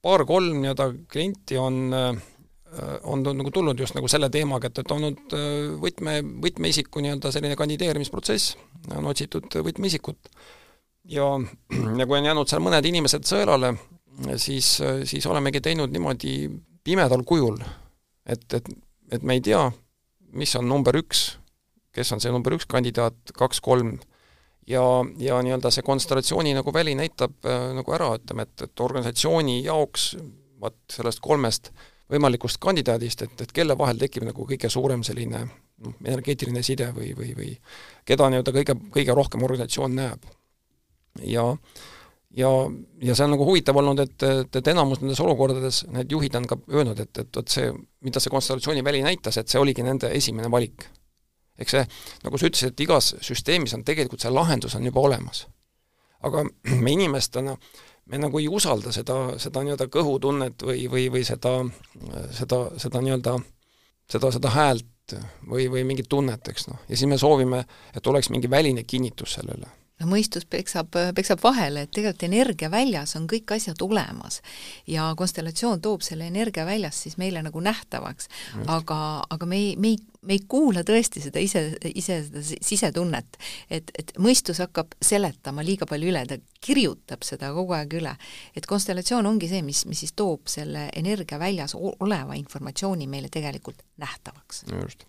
paar-kolm 0.05 0.59
nii-öelda 0.61 0.91
klienti 1.09 1.57
on 1.57 1.93
äh, 1.93 2.09
Äh, 2.13 2.34
on 3.03 3.23
nagu 3.23 3.51
tulnud 3.51 3.79
just 3.79 3.95
nagu 3.95 4.07
selle 4.11 4.29
teemaga, 4.33 4.69
et, 4.69 4.79
et 4.81 4.91
olnud 4.91 5.35
äh, 5.37 5.47
võtme, 5.81 6.17
võtmeisiku 6.43 7.03
nii-öelda 7.03 7.31
selline 7.33 7.57
kandideerimisprotsess, 7.59 8.55
on 8.95 9.09
otsitud 9.11 9.59
võtmeisikut. 9.65 10.31
ja, 11.11 11.27
ja 11.99 12.05
kui 12.07 12.17
on 12.19 12.29
jäänud 12.31 12.51
seal 12.51 12.63
mõned 12.65 12.85
inimesed 12.89 13.27
sõelale, 13.27 13.75
siis, 14.41 14.77
siis 15.03 15.25
olemegi 15.27 15.61
teinud 15.61 15.93
niimoodi 15.93 16.49
pimedal 16.83 17.23
kujul, 17.27 17.59
et, 18.25 18.45
et, 18.53 18.69
et 19.11 19.23
me 19.23 19.37
ei 19.37 19.43
tea, 19.43 19.67
mis 20.35 20.55
on 20.59 20.67
number 20.69 20.95
üks, 20.99 21.35
kes 21.95 22.11
on 22.11 22.21
see 22.23 22.33
number 22.33 22.55
üks 22.55 22.67
kandidaat, 22.67 23.17
kaks-kolm, 23.37 23.95
ja, 24.67 24.83
ja 25.21 25.41
nii-öelda 25.45 25.71
see 25.71 25.85
konstellatsiooni 25.85 26.55
nagu 26.57 26.73
väli 26.73 26.95
näitab 26.97 27.45
äh, 27.45 27.69
nagu 27.77 27.95
ära, 27.95 28.15
ütleme, 28.19 28.49
et, 28.49 28.67
et 28.67 28.87
organisatsiooni 28.87 29.61
jaoks 29.63 30.15
vaat 30.59 30.79
sellest 30.97 31.21
kolmest 31.23 31.69
äh, 31.69 31.91
võimalikust 32.11 32.59
kandidaadist, 32.61 33.25
et, 33.25 33.41
et 33.41 33.51
kelle 33.55 33.77
vahel 33.77 33.99
tekib 34.01 34.27
nagu 34.27 34.45
kõige 34.45 34.69
suurem 34.69 35.03
selline 35.03 35.45
noh, 35.45 35.97
energeetiline 36.05 36.63
side 36.63 36.91
või, 36.95 37.11
või, 37.17 37.33
või 37.37 37.51
keda 38.05 38.29
nii-öelda 38.29 38.53
kõige, 38.59 38.77
kõige 38.93 39.17
rohkem 39.17 39.43
organisatsioon 39.47 39.95
näeb. 39.97 40.31
ja 41.25 41.49
ja, 42.35 42.49
ja 43.01 43.15
see 43.15 43.25
on 43.25 43.33
nagu 43.35 43.47
huvitav 43.47 43.77
olnud, 43.79 43.99
et, 44.03 44.15
et, 44.23 44.59
et 44.59 44.67
enamus 44.67 45.01
nendes 45.01 45.21
olukordades 45.23 45.83
need 45.95 46.11
juhid 46.11 46.35
on 46.35 46.47
ka 46.49 46.59
öelnud, 46.73 46.99
et, 46.99 47.23
et 47.23 47.39
vot 47.39 47.51
see, 47.51 47.71
mida 48.05 48.21
see 48.21 48.33
konstellatsiooniväli 48.33 49.03
näitas, 49.05 49.39
et 49.39 49.51
see 49.51 49.61
oligi 49.61 49.85
nende 49.85 50.11
esimene 50.13 50.51
valik. 50.51 50.87
eks 51.59 51.71
see, 51.71 51.83
nagu 52.25 52.37
sa 52.37 52.49
ütlesid, 52.49 52.73
et 52.73 52.81
igas 52.83 53.13
süsteemis 53.23 53.73
on 53.77 53.85
tegelikult 53.87 54.21
see 54.21 54.33
lahendus 54.33 54.75
on 54.75 54.85
juba 54.85 54.99
olemas. 55.07 55.45
aga 56.21 56.43
me 56.83 56.91
inimestena 56.91 57.55
me 58.05 58.19
nagu 58.21 58.39
ei 58.39 58.49
usalda 58.51 58.91
seda, 58.95 59.15
seda 59.41 59.63
nii-öelda 59.65 59.87
kõhutunnet 59.93 60.65
või, 60.67 60.85
või, 60.91 61.07
või 61.13 61.23
seda, 61.27 61.57
seda, 62.37 62.59
seda 62.81 63.01
nii-öelda, 63.01 63.37
seda, 64.11 64.31
seda 64.35 64.51
häält 64.53 65.17
või, 65.49 65.69
või 65.71 65.85
mingit 65.87 66.09
tunnet, 66.09 66.47
eks 66.51 66.69
noh, 66.69 66.83
ja 66.89 66.97
siis 66.97 67.09
me 67.09 67.17
soovime, 67.21 67.63
et 67.95 68.07
oleks 68.07 68.29
mingi 68.33 68.49
väline 68.49 68.83
kinnitus 68.83 69.37
sellele 69.39 69.69
no 69.99 70.07
mõistus 70.09 70.43
peksab, 70.49 70.95
peksab 71.15 71.41
vahele, 71.43 71.85
et 71.85 71.91
tegelikult 71.95 72.25
energia 72.27 72.69
väljas 72.71 73.15
on 73.19 73.27
kõik 73.31 73.53
asjad 73.55 73.79
olemas 73.85 74.41
ja 74.91 75.07
konstellatsioon 75.17 75.81
toob 75.83 76.03
selle 76.05 76.27
energia 76.27 76.65
väljas 76.67 76.99
siis 77.05 77.15
meile 77.21 77.43
nagu 77.45 77.61
nähtavaks. 77.63 78.27
aga, 78.67 78.99
aga 79.29 79.45
me 79.45 79.59
ei, 79.61 79.75
me 79.79 79.93
ei, 79.93 79.99
me 80.21 80.35
ei 80.35 80.43
kuula 80.47 80.83
tõesti 80.87 81.23
seda 81.23 81.39
ise, 81.39 81.63
ise 81.93 82.19
seda 82.27 82.43
sisetunnet, 82.43 83.39
et, 83.69 83.91
et 83.97 84.13
mõistus 84.19 84.59
hakkab 84.63 84.97
seletama 85.01 85.63
liiga 85.63 85.87
palju 85.87 86.11
üle, 86.11 86.25
ta 86.27 86.39
kirjutab 86.65 87.23
seda 87.23 87.53
kogu 87.55 87.77
aeg 87.77 87.95
üle. 88.01 88.15
et 88.55 88.67
konstellatsioon 88.67 89.25
ongi 89.31 89.49
see, 89.51 89.63
mis, 89.63 89.85
mis 89.85 90.03
siis 90.03 90.15
toob 90.15 90.49
selle 90.51 90.89
energia 90.95 91.39
väljas 91.39 91.75
oleva 91.75 92.35
informatsiooni 92.35 93.07
meile 93.07 93.31
tegelikult 93.31 93.85
nähtavaks. 94.01 94.65
just 94.81 95.07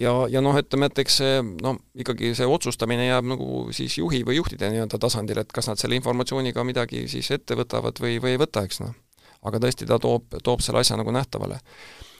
ja, 0.00 0.12
ja 0.30 0.42
noh, 0.44 0.56
ütleme, 0.58 0.88
et 0.90 1.02
eks 1.02 1.18
see 1.20 1.42
no 1.64 1.74
ikkagi 1.98 2.32
see 2.38 2.48
otsustamine 2.48 3.08
jääb 3.08 3.28
nagu 3.34 3.66
siis 3.76 3.98
juhi 3.98 4.22
või 4.26 4.38
juhtide 4.38 4.70
nii-öelda 4.72 5.00
tasandil, 5.02 5.42
et 5.42 5.52
kas 5.54 5.70
nad 5.70 5.80
selle 5.80 5.98
informatsiooniga 5.98 6.64
midagi 6.66 7.06
siis 7.10 7.30
ette 7.34 7.58
võtavad 7.58 8.00
või, 8.02 8.18
või 8.22 8.36
ei 8.36 8.40
võta, 8.40 8.64
eks 8.66 8.82
noh. 8.84 8.94
aga 9.48 9.60
tõesti, 9.62 9.88
ta 9.88 10.00
toob, 10.02 10.38
toob 10.44 10.64
selle 10.64 10.82
asja 10.82 10.98
nagu 10.98 11.14
nähtavale. 11.14 11.60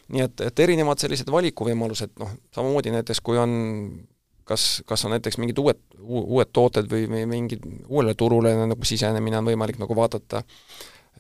nii 0.09 0.25
et, 0.25 0.41
et 0.51 0.61
erinevad 0.65 1.01
sellised 1.01 1.31
valikuvõimalused, 1.31 2.15
noh, 2.21 2.31
samamoodi 2.55 2.95
näiteks 2.95 3.21
kui 3.21 3.39
on 3.39 3.53
kas, 4.49 4.83
kas 4.89 5.05
on 5.05 5.13
näiteks 5.15 5.39
mingid 5.39 5.59
uued, 5.61 5.81
uued 6.01 6.53
tooted 6.53 6.89
või, 6.91 7.07
või 7.11 7.25
mingid 7.29 7.65
uuele 7.87 8.15
turule 8.19 8.55
nagu 8.57 8.89
sisenemine 8.89 9.41
on 9.41 9.51
võimalik 9.51 9.81
nagu 9.81 9.97
vaadata, 9.97 10.43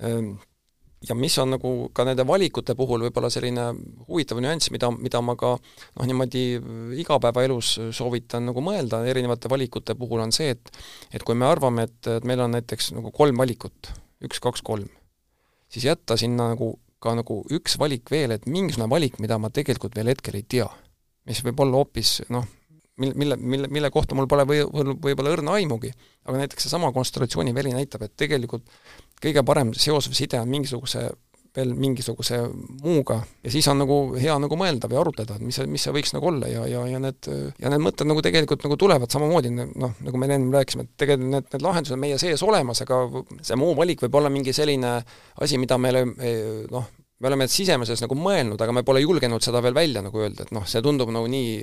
ehm, 0.00 0.36
ja 1.06 1.14
mis 1.14 1.36
on 1.38 1.52
nagu 1.54 1.72
ka 1.94 2.04
nende 2.06 2.24
valikute 2.26 2.74
puhul 2.78 3.04
võib-olla 3.06 3.30
selline 3.30 3.68
huvitav 4.08 4.40
nüanss, 4.42 4.72
mida, 4.74 4.90
mida 4.94 5.20
ma 5.22 5.36
ka 5.38 5.54
noh, 5.58 6.08
niimoodi 6.08 6.44
igapäevaelus 6.98 7.74
soovitan 7.94 8.48
nagu 8.50 8.62
mõelda 8.64 9.04
erinevate 9.06 9.50
valikute 9.50 9.94
puhul, 9.98 10.24
on 10.26 10.34
see, 10.34 10.56
et 10.56 10.72
et 11.14 11.24
kui 11.24 11.38
me 11.38 11.46
arvame, 11.46 11.86
et, 11.88 12.10
et 12.18 12.26
meil 12.28 12.42
on 12.42 12.56
näiteks 12.56 12.92
nagu 12.96 13.12
kolm 13.14 13.38
valikut, 13.38 13.92
üks, 14.26 14.42
kaks, 14.42 14.64
kolm, 14.66 14.88
siis 15.70 15.86
jätta 15.86 16.18
sinna 16.18 16.50
nagu 16.54 16.74
ka 16.98 17.14
nagu 17.14 17.44
üks 17.54 17.78
valik 17.78 18.10
veel, 18.10 18.34
et 18.34 18.46
mingisugune 18.50 18.90
valik, 18.90 19.20
mida 19.22 19.38
ma 19.38 19.52
tegelikult 19.54 19.94
veel 19.94 20.10
hetkel 20.10 20.40
ei 20.40 20.46
tea, 20.50 20.66
mis 21.30 21.44
võib 21.46 21.62
olla 21.62 21.78
hoopis 21.78 22.18
noh, 22.34 22.46
mil-, 22.98 23.14
mille, 23.18 23.38
mille, 23.40 23.70
mille 23.72 23.90
kohta 23.94 24.18
mul 24.18 24.28
pole 24.30 24.46
või, 24.48 24.64
võib-olla 24.68 25.36
õrna 25.36 25.56
aimugi, 25.58 25.92
aga 26.26 26.42
näiteks 26.42 26.68
seesama 26.68 26.92
konstellatsiooniväli 26.96 27.74
näitab, 27.76 28.04
et 28.06 28.16
tegelikult 28.18 28.66
kõige 29.22 29.44
parem 29.46 29.72
seos 29.74 30.10
või 30.10 30.20
side 30.20 30.40
on 30.42 30.52
mingisuguse 30.52 31.08
veel 31.56 31.72
mingisuguse 31.74 32.38
muuga 32.82 33.18
ja 33.44 33.50
siis 33.52 33.66
on 33.70 33.80
nagu 33.82 33.96
hea 34.20 34.34
nagu 34.40 34.58
mõelda 34.58 34.90
või 34.90 35.00
arutleda, 35.00 35.38
et 35.38 35.44
mis 35.44 35.56
see, 35.58 35.66
mis 35.70 35.84
see 35.84 35.94
võiks 35.94 36.12
nagu 36.14 36.30
olla 36.30 36.50
ja, 36.50 36.64
ja, 36.70 36.84
ja 36.92 37.00
need, 37.02 37.28
ja 37.58 37.72
need 37.72 37.82
mõtted 37.82 38.08
nagu 38.08 38.22
tegelikult 38.24 38.64
nagu 38.66 38.76
tulevad 38.80 39.12
samamoodi, 39.12 39.52
noh, 39.56 39.96
nagu 40.04 40.20
me 40.20 40.28
ennem 40.28 40.52
rääkisime, 40.54 40.86
et 40.86 40.94
tegelikult 41.04 41.32
need, 41.32 41.50
need 41.54 41.66
lahendused 41.66 41.96
on 41.96 42.02
meie 42.04 42.20
sees 42.20 42.44
olemas, 42.46 42.84
aga 42.84 43.00
see 43.40 43.58
muu 43.58 43.74
valik 43.78 44.04
võib 44.04 44.20
olla 44.20 44.32
mingi 44.32 44.54
selline 44.56 44.98
asi, 45.40 45.60
mida 45.60 45.80
meile 45.80 46.04
noh, 46.70 46.90
me 47.18 47.30
oleme 47.30 47.48
sisemises 47.50 48.02
nagu 48.04 48.16
mõelnud, 48.18 48.60
aga 48.62 48.74
me 48.74 48.84
pole 48.86 49.02
julgenud 49.02 49.42
seda 49.44 49.62
veel 49.64 49.76
välja 49.76 50.02
nagu 50.04 50.22
öelda, 50.22 50.46
et 50.46 50.52
noh, 50.54 50.66
see 50.68 50.82
tundub 50.84 51.10
nagu 51.14 51.30
nii, 51.30 51.54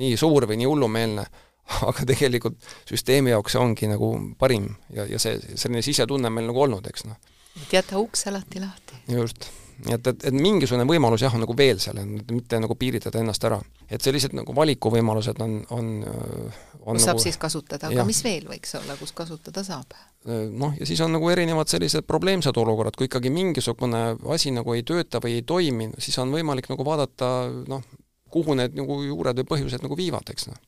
nii 0.00 0.18
suur 0.20 0.48
või 0.48 0.60
nii 0.60 0.68
hullumeelne, 0.68 1.24
aga 1.88 2.08
tegelikult 2.08 2.58
süsteemi 2.88 3.32
jaoks 3.34 3.56
see 3.56 3.62
ongi 3.62 3.90
nagu 3.90 4.12
parim 4.40 4.70
ja, 4.94 5.06
ja 5.08 5.20
see, 5.22 5.38
selline 5.54 5.84
sisetunne 5.84 6.30
on 6.30 6.38
meil 6.38 6.50
nagu 6.50 6.66
olnud, 6.66 6.90
eks 6.90 7.08
noh. 7.08 7.18
et 7.62 7.78
jäta 7.80 8.00
uks 8.00 8.26
alati 8.30 8.62
lahti. 8.64 9.02
just. 9.12 9.50
Nii 9.86 9.94
et, 9.94 10.06
et, 10.10 10.24
et 10.30 10.34
mingisugune 10.34 10.86
võimalus 10.88 11.22
jah, 11.22 11.34
on 11.34 11.44
nagu 11.44 11.54
veel 11.56 11.78
seal, 11.82 12.00
mitte 12.32 12.58
nagu 12.58 12.74
piiritleda 12.78 13.20
ennast 13.22 13.44
ära. 13.46 13.60
et 13.90 14.02
sellised 14.02 14.34
nagu 14.34 14.54
valikuvõimalused 14.54 15.38
on, 15.44 15.54
on, 15.74 15.90
on 16.02 16.96
kus 16.96 17.04
nagu, 17.04 17.04
saab 17.04 17.20
siis 17.22 17.38
kasutada, 17.38 17.90
aga 17.92 18.06
mis 18.08 18.20
veel 18.24 18.48
võiks 18.50 18.74
olla, 18.80 18.96
kus 18.98 19.14
kasutada 19.14 19.62
saab? 19.66 19.94
noh, 20.26 20.74
ja 20.80 20.88
siis 20.88 21.00
on 21.04 21.14
nagu 21.14 21.30
erinevad 21.30 21.70
sellised 21.70 22.08
probleemsed 22.10 22.58
olukorrad, 22.58 22.98
kui 22.98 23.06
ikkagi 23.06 23.30
mingisugune 23.30 24.02
asi 24.34 24.50
nagu 24.54 24.74
ei 24.74 24.82
tööta 24.82 25.22
või 25.22 25.38
ei 25.38 25.46
toimi, 25.46 25.92
siis 26.02 26.18
on 26.18 26.34
võimalik 26.34 26.70
nagu 26.72 26.86
vaadata 26.86 27.30
noh, 27.70 27.86
kuhu 28.34 28.58
need 28.58 28.74
nagu 28.76 28.98
juured 29.04 29.38
või 29.38 29.52
põhjused 29.54 29.86
nagu 29.86 29.96
viivad, 29.96 30.26
eks 30.34 30.50
noh. 30.50 30.58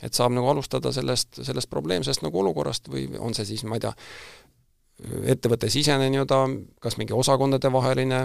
et 0.00 0.16
saab 0.16 0.32
nagu 0.32 0.48
alustada 0.48 0.94
sellest, 0.96 1.42
sellest 1.44 1.70
probleemsest 1.70 2.24
nagu 2.24 2.40
olukorrast 2.40 2.88
või 2.88 3.10
on 3.20 3.36
see 3.36 3.52
siis, 3.52 3.68
ma 3.68 3.76
ei 3.76 3.84
tea, 3.84 3.92
ettevõtte 5.36 5.68
sisene 5.68 6.08
nii-öelda 6.08 6.40
kas 6.80 6.96
mingi 6.96 7.12
osakondadevaheline 7.12 8.24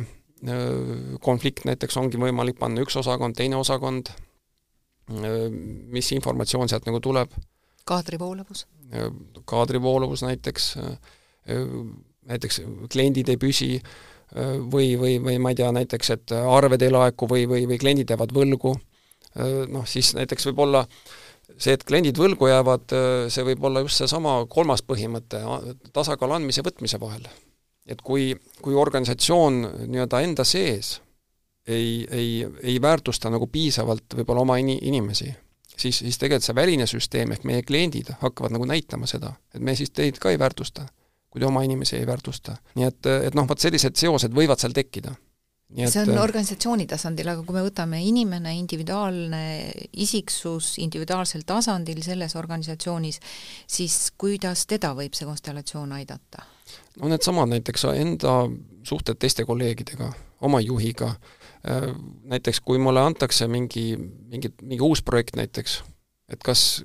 konflikt 1.22 1.66
näiteks 1.70 1.98
ongi 2.02 2.20
võimalik 2.22 2.58
panna 2.60 2.82
üks 2.82 2.98
osakond, 2.98 3.38
teine 3.38 3.60
osakond, 3.60 4.10
mis 5.92 6.12
informatsioon 6.16 6.70
sealt 6.72 6.88
nagu 6.90 7.00
tuleb. 7.00 7.34
kaadrivoolavus? 7.86 8.66
kaadrivoolavus 9.46 10.24
näiteks, 10.26 10.76
näiteks 12.28 12.62
kliendid 12.92 13.30
ei 13.30 13.38
püsi 13.38 13.76
või, 14.72 14.96
või, 15.00 15.18
või 15.24 15.38
ma 15.40 15.52
ei 15.52 15.60
tea, 15.60 15.72
näiteks 15.72 16.10
et 16.16 16.34
arved 16.38 16.82
ei 16.82 16.92
laeku 16.92 17.28
või, 17.30 17.46
või, 17.48 17.68
või 17.70 17.80
kliendid 17.80 18.12
jäävad 18.12 18.34
võlgu, 18.36 18.74
noh 19.72 19.88
siis 19.88 20.14
näiteks 20.18 20.50
võib 20.50 20.66
olla 20.66 20.86
see, 21.58 21.76
et 21.76 21.86
kliendid 21.88 22.20
võlgu 22.20 22.50
jäävad, 22.50 22.98
see 23.32 23.46
võib 23.48 23.64
olla 23.70 23.86
just 23.86 24.02
seesama 24.02 24.42
kolmas 24.50 24.84
põhimõte, 24.84 25.44
tasakaalu 25.94 26.40
andmise 26.40 26.64
ja 26.64 26.68
võtmise 26.68 27.00
vahel 27.00 27.30
et 27.86 28.02
kui, 28.06 28.32
kui 28.62 28.76
organisatsioon 28.78 29.62
nii-öelda 29.88 30.22
enda 30.26 30.46
sees 30.48 31.00
ei, 31.68 32.08
ei, 32.12 32.48
ei 32.64 32.82
väärtusta 32.82 33.30
nagu 33.30 33.48
piisavalt 33.48 34.18
võib-olla 34.18 34.46
oma 34.46 34.58
ini-, 34.62 34.80
inimesi, 34.90 35.32
siis, 35.78 36.02
siis 36.02 36.18
tegelikult 36.22 36.48
see 36.48 36.58
väline 36.58 36.88
süsteem 36.90 37.36
ehk 37.36 37.46
meie 37.48 37.66
kliendid 37.66 38.14
hakkavad 38.22 38.54
nagu 38.56 38.68
näitama 38.70 39.10
seda, 39.10 39.34
et 39.54 39.62
me 39.62 39.76
siis 39.78 39.94
teid 39.94 40.20
ka 40.22 40.34
ei 40.34 40.40
väärtusta, 40.42 40.88
kui 41.30 41.42
te 41.42 41.50
oma 41.50 41.64
inimesi 41.66 41.98
ei 41.98 42.08
väärtusta. 42.08 42.58
nii 42.76 42.88
et, 42.88 43.12
et 43.32 43.38
noh, 43.38 43.50
vot 43.50 43.60
sellised 43.60 43.98
seosed 43.98 44.34
võivad 44.36 44.62
seal 44.62 44.76
tekkida. 44.78 45.14
Nii 45.72 45.88
see 45.88 46.02
on 46.04 46.18
organisatsiooni 46.20 46.84
tasandil, 46.92 47.30
aga 47.32 47.46
kui 47.48 47.56
me 47.56 47.62
võtame 47.64 48.02
inimene, 48.04 48.52
individuaalne 48.60 49.44
isiksus 50.04 50.74
individuaalsel 50.84 51.46
tasandil 51.48 52.02
selles 52.04 52.36
organisatsioonis, 52.36 53.22
siis 53.72 53.96
kuidas 54.20 54.66
teda 54.68 54.92
võib 54.98 55.16
see 55.16 55.30
konstellatsioon 55.30 55.96
aidata? 55.96 56.44
No 57.00 57.12
needsamad 57.12 57.52
näiteks 57.52 57.86
enda 57.94 58.36
suhted 58.88 59.20
teiste 59.22 59.46
kolleegidega, 59.46 60.12
oma 60.42 60.62
juhiga, 60.62 61.14
äh, 61.68 61.92
näiteks 62.34 62.62
kui 62.66 62.82
mulle 62.82 63.04
antakse 63.06 63.48
mingi, 63.48 63.96
mingi, 63.98 64.54
mingi 64.62 64.84
uus 64.84 65.04
projekt 65.06 65.38
näiteks, 65.40 65.82
et 66.34 66.44
kas, 66.44 66.84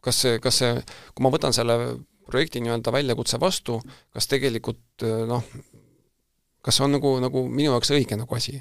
kas 0.00 0.24
see, 0.24 0.40
kas 0.42 0.62
see, 0.62 0.74
kui 1.14 1.26
ma 1.26 1.32
võtan 1.34 1.54
selle 1.56 1.78
projekti 2.26 2.62
nii-öelda 2.64 2.92
väljakutse 2.94 3.40
vastu, 3.40 3.80
kas 4.14 4.30
tegelikult 4.30 5.06
äh, 5.06 5.24
noh, 5.28 5.44
kas 6.62 6.78
see 6.78 6.86
on 6.86 6.96
nagu, 6.96 7.16
nagu 7.22 7.46
minu 7.50 7.74
jaoks 7.74 7.92
õige 7.94 8.18
nagu 8.18 8.38
asi 8.38 8.60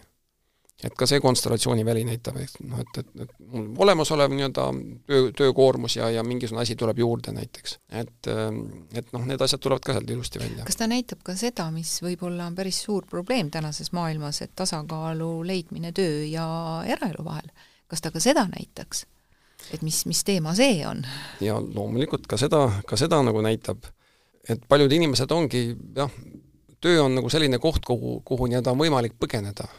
et 0.84 0.96
ka 0.98 1.06
see 1.10 1.22
konstellatsiooniväli 1.22 2.04
näitab, 2.08 2.38
et 2.42 2.56
noh, 2.66 2.82
et, 2.82 3.00
et, 3.02 3.10
et 3.26 3.34
mul 3.54 3.86
olemasolev 3.86 4.34
nii-öelda 4.34 4.66
töö, 5.08 5.30
töökoormus 5.38 5.98
ja, 6.00 6.10
ja 6.10 6.24
mingisugune 6.26 6.64
asi 6.64 6.76
tuleb 6.80 7.00
juurde 7.04 7.34
näiteks. 7.36 7.78
et, 8.02 8.30
et 8.98 9.14
noh, 9.14 9.26
need 9.30 9.42
asjad 9.42 9.62
tulevad 9.62 9.86
ka 9.86 9.96
sealt 9.98 10.10
ilusti 10.10 10.42
välja. 10.42 10.66
kas 10.66 10.80
ta 10.80 10.90
näitab 10.90 11.22
ka 11.26 11.36
seda, 11.38 11.70
mis 11.74 11.94
võib-olla 12.04 12.50
on 12.50 12.58
päris 12.58 12.82
suur 12.88 13.06
probleem 13.10 13.52
tänases 13.54 13.92
maailmas, 13.94 14.42
et 14.42 14.56
tasakaalu 14.56 15.32
leidmine 15.48 15.94
töö 15.96 16.26
ja 16.26 16.46
eraelu 16.88 17.26
vahel, 17.26 17.54
kas 17.92 18.02
ta 18.02 18.14
ka 18.14 18.24
seda 18.24 18.48
näitaks? 18.50 19.06
et 19.74 19.82
mis, 19.86 20.06
mis 20.10 20.24
teema 20.26 20.56
see 20.58 20.82
on? 20.88 21.06
ja 21.42 21.60
loomulikult 21.62 22.26
ka 22.28 22.42
seda, 22.42 22.66
ka 22.88 22.98
seda 22.98 23.22
nagu 23.26 23.44
näitab, 23.46 23.86
et 24.50 24.66
paljud 24.68 24.92
inimesed 24.98 25.32
ongi 25.32 25.68
jah, 25.96 26.10
töö 26.82 27.06
on 27.06 27.16
nagu 27.20 27.30
selline 27.30 27.62
koht, 27.62 27.86
kuhu, 27.86 28.20
kuhu 28.26 28.50
nii-öelda 28.50 28.74
on 28.74 28.82
võimalik 28.82 29.20
põgeneda 29.22 29.70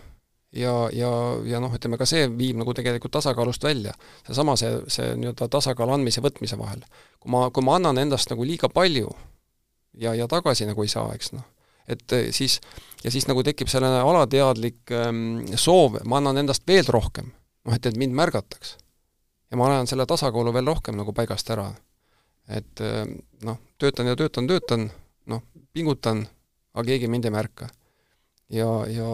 ja, 0.52 0.88
ja, 0.92 1.10
ja 1.44 1.60
noh, 1.60 1.72
ütleme 1.74 1.98
ka 2.00 2.06
see 2.08 2.26
viib 2.36 2.58
nagu 2.60 2.74
tegelikult 2.76 3.14
tasakaalust 3.16 3.64
välja. 3.64 3.94
seesama, 4.26 4.56
see, 4.60 4.72
see, 4.86 4.94
see 4.96 5.16
nii-öelda 5.20 5.48
tasakaalu 5.52 5.96
andmise 5.96 6.20
ja 6.20 6.26
võtmise 6.26 6.58
vahel. 6.60 6.84
kui 7.20 7.32
ma, 7.32 7.48
kui 7.50 7.64
ma 7.64 7.76
annan 7.80 7.98
endast 7.98 8.30
nagu 8.30 8.44
liiga 8.44 8.68
palju 8.68 9.10
ja, 9.98 10.14
ja 10.14 10.28
tagasi 10.28 10.68
nagu 10.68 10.84
ei 10.84 10.92
saa, 10.92 11.12
eks 11.16 11.32
noh, 11.36 11.44
et 11.88 12.12
eh, 12.12 12.28
siis, 12.32 12.60
ja 13.04 13.10
siis 13.10 13.28
nagu 13.30 13.42
tekib 13.42 13.70
selline 13.72 14.02
alateadlik 14.04 14.92
ähm, 14.96 15.42
soov, 15.56 16.02
ma 16.04 16.20
annan 16.20 16.44
endast 16.44 16.66
veel 16.68 16.86
rohkem, 16.88 17.32
noh 17.66 17.76
et, 17.76 17.86
et 17.86 17.96
mind 17.96 18.16
märgataks. 18.18 18.76
ja 19.50 19.60
ma 19.60 19.68
ajan 19.70 19.88
selle 19.88 20.06
tasakaalu 20.06 20.52
veel 20.52 20.68
rohkem 20.68 20.96
nagu 21.00 21.12
paigast 21.16 21.50
ära. 21.50 21.70
et 22.48 22.80
äh, 22.80 23.06
noh, 23.42 23.60
töötan 23.78 24.06
ja 24.06 24.16
töötan, 24.16 24.46
töötan, 24.46 24.90
noh, 25.26 25.42
pingutan, 25.72 26.26
aga 26.74 26.92
keegi 26.92 27.08
mind 27.08 27.24
ei 27.24 27.40
märka 27.40 27.68
ja, 28.52 28.70
ja, 28.92 29.08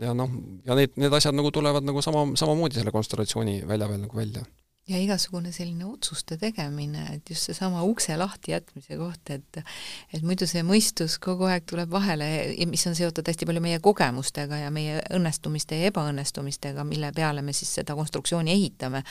ja 0.00 0.14
noh, 0.16 0.30
ja 0.66 0.78
need, 0.78 0.96
need 1.00 1.14
asjad 1.14 1.36
nagu 1.36 1.52
tulevad 1.54 1.86
nagu 1.86 2.02
sama, 2.04 2.24
samamoodi 2.38 2.80
selle 2.80 2.94
konstellatsiooni 2.94 3.60
välja 3.68 3.88
peal 3.90 4.02
nagu 4.06 4.16
välja 4.16 4.44
ja 4.88 4.98
igasugune 5.00 5.52
selline 5.52 5.84
otsuste 5.88 6.38
tegemine, 6.40 7.04
et 7.12 7.30
just 7.30 7.48
seesama 7.48 7.82
ukse 7.86 8.16
lahti 8.16 8.54
jätmise 8.54 8.96
koht, 8.96 9.32
et 9.34 9.60
et 10.14 10.24
muidu 10.24 10.48
see 10.48 10.62
mõistus 10.66 11.18
kogu 11.22 11.48
aeg 11.48 11.66
tuleb 11.68 11.90
vahele, 11.92 12.28
mis 12.70 12.86
on 12.88 12.96
seotud 12.96 13.28
hästi 13.28 13.48
palju 13.48 13.62
meie 13.64 13.82
kogemustega 13.84 14.62
ja 14.62 14.72
meie 14.74 15.02
õnnestumiste 15.14 15.78
ja 15.78 15.92
ebaõnnestumistega, 15.92 16.86
mille 16.88 17.12
peale 17.16 17.44
me 17.44 17.52
siis 17.56 17.74
seda 17.80 17.96
konstruktsiooni 17.98 18.54
ehitame. 18.54 19.04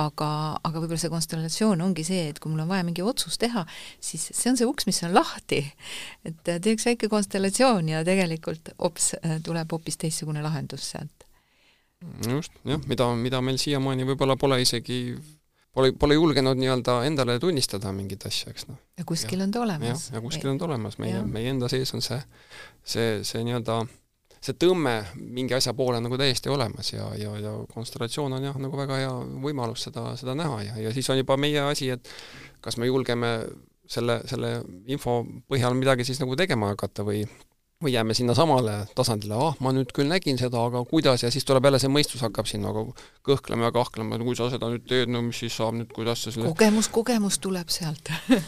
aga, 0.00 0.26
aga 0.62 0.78
võib-olla 0.78 1.00
see 1.02 1.10
konstellatsioon 1.10 1.80
ongi 1.82 2.04
see, 2.06 2.28
et 2.30 2.38
kui 2.38 2.52
mul 2.52 2.62
on 2.62 2.68
vaja 2.70 2.84
mingi 2.86 3.02
otsus 3.02 3.38
teha, 3.42 3.64
siis 4.00 4.28
see 4.30 4.50
on 4.52 4.56
see 4.60 4.68
uks, 4.68 4.86
mis 4.86 5.02
on 5.02 5.14
lahti. 5.14 5.64
et 6.24 6.54
teeks 6.62 6.86
väike 6.86 7.08
konstellatsioon 7.12 7.88
ja 7.88 8.04
tegelikult 8.06 8.72
hops, 8.78 9.14
tuleb 9.44 9.72
hoopis 9.72 9.98
teistsugune 10.00 10.42
lahendus 10.42 10.92
sealt 10.94 11.19
just, 12.28 12.52
jah, 12.64 12.80
mida, 12.88 13.10
mida 13.16 13.42
meil 13.44 13.60
siiamaani 13.60 14.06
võib-olla 14.08 14.36
pole 14.40 14.60
isegi, 14.62 15.00
pole, 15.74 15.92
pole 16.00 16.16
julgenud 16.16 16.58
nii-öelda 16.60 17.00
endale 17.08 17.38
tunnistada 17.42 17.92
mingit 17.96 18.26
asja, 18.28 18.52
eks 18.54 18.68
noh. 18.70 18.78
ja 18.98 19.06
kuskil 19.08 19.40
ja, 19.40 19.46
on 19.46 19.54
ta 19.54 19.64
olemas. 19.64 20.10
ja 20.14 20.22
kuskil 20.24 20.52
on 20.52 20.60
ta 20.60 20.68
olemas, 20.68 20.98
meie, 21.02 21.22
meie 21.26 21.52
enda 21.52 21.68
sees 21.72 21.92
on 21.96 22.04
see, 22.04 22.20
see, 22.84 23.10
see 23.26 23.44
nii-öelda 23.46 23.82
see 24.40 24.56
tõmme 24.56 24.94
mingi 25.20 25.52
asja 25.56 25.74
poole 25.76 26.00
nagu 26.00 26.16
täiesti 26.16 26.48
olemas 26.52 26.94
ja, 26.94 27.10
ja, 27.20 27.34
ja 27.44 27.52
konstellatsioon 27.74 28.38
on 28.38 28.46
jah, 28.48 28.56
nagu 28.60 28.78
väga 28.78 29.00
hea 29.02 29.10
võimalus 29.44 29.84
seda, 29.88 30.14
seda 30.20 30.34
näha 30.38 30.62
ja, 30.64 30.78
ja 30.86 30.94
siis 30.96 31.10
on 31.12 31.20
juba 31.20 31.36
meie 31.40 31.60
asi, 31.66 31.90
et 31.92 32.08
kas 32.64 32.80
me 32.80 32.88
julgeme 32.88 33.34
selle, 33.90 34.20
selle 34.30 34.54
info 34.88 35.20
põhjal 35.50 35.76
midagi 35.76 36.06
siis 36.08 36.22
nagu 36.22 36.38
tegema 36.40 36.72
hakata 36.72 37.04
või 37.04 37.26
või 37.80 37.94
jääme 37.94 38.14
sinnasamale 38.14 38.74
tasandile, 38.94 39.36
ah, 39.40 39.54
ma 39.64 39.72
nüüd 39.72 39.92
küll 39.96 40.10
nägin 40.10 40.36
seda, 40.38 40.60
aga 40.68 40.82
kuidas, 40.88 41.22
ja 41.24 41.30
siis 41.32 41.46
tuleb 41.48 41.64
jälle 41.64 41.78
see 41.80 41.88
mõistus 41.92 42.20
hakkab 42.20 42.48
siin 42.48 42.60
nagu 42.66 42.90
kõhklema 43.26 43.70
ja 43.70 43.72
kahklema, 43.72 44.18
et 44.18 44.24
kui 44.26 44.36
sa 44.36 44.50
seda 44.52 44.68
nüüd 44.68 44.84
teed, 44.88 45.08
no 45.08 45.22
mis 45.24 45.40
siis 45.40 45.56
saab 45.56 45.78
nüüd, 45.78 45.88
kuidas 45.96 46.26
sa 46.26 46.32
selle 46.34 46.50
kogemus, 46.52 46.90
kogemus 46.92 47.40
tuleb 47.40 47.72
sealt. 47.72 48.12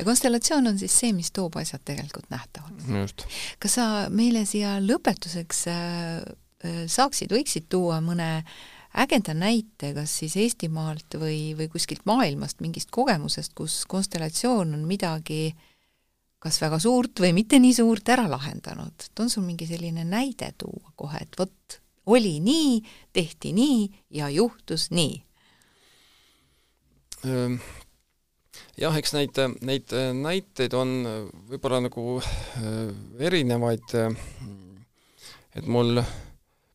Ja 0.00 0.04
konstellatsioon 0.04 0.68
on 0.70 0.78
siis 0.80 0.94
see, 0.96 1.10
mis 1.12 1.28
toob 1.32 1.56
asjad 1.60 1.82
tegelikult 1.84 2.28
nähtavaks. 2.32 3.24
kas 3.60 3.74
sa 3.76 3.86
meile 4.12 4.46
siia 4.48 4.78
lõpetuseks 4.80 5.64
äh, 5.68 6.20
äh, 6.64 6.78
saaksid, 6.88 7.32
võiksid 7.32 7.68
tuua 7.72 7.98
mõne 8.04 8.30
ägeda 9.00 9.34
näite, 9.36 9.92
kas 9.96 10.18
siis 10.22 10.36
Eestimaalt 10.40 11.16
või, 11.20 11.52
või 11.56 11.68
kuskilt 11.72 12.04
maailmast, 12.08 12.60
mingist 12.64 12.92
kogemusest, 12.92 13.52
kus 13.56 13.82
konstellatsioon 13.88 14.76
on 14.76 14.86
midagi 14.88 15.42
äh, 15.52 15.69
kas 16.40 16.60
väga 16.62 16.78
suurt 16.80 17.20
või 17.20 17.34
mitte 17.36 17.60
nii 17.60 17.74
suurt 17.76 18.08
ära 18.12 18.26
lahendanud, 18.30 18.96
et 18.96 19.22
on 19.22 19.28
sul 19.32 19.44
mingi 19.44 19.68
selline 19.68 20.06
näide 20.08 20.52
tuua 20.58 20.94
kohe, 20.96 21.20
et 21.20 21.36
vot 21.38 21.80
oli 22.10 22.38
nii, 22.44 22.80
tehti 23.12 23.52
nii 23.56 23.82
ja 24.16 24.30
juhtus 24.32 24.88
nii? 24.96 25.18
Ehm, 27.28 27.58
jah, 28.80 28.96
eks 28.96 29.12
neid, 29.18 29.42
neid 29.68 29.92
näiteid 30.16 30.74
on 30.78 30.96
võib-olla 31.50 31.82
nagu 31.84 32.16
äh, 32.22 32.88
erinevaid, 33.28 33.94
et 35.54 35.68
mul 35.68 36.00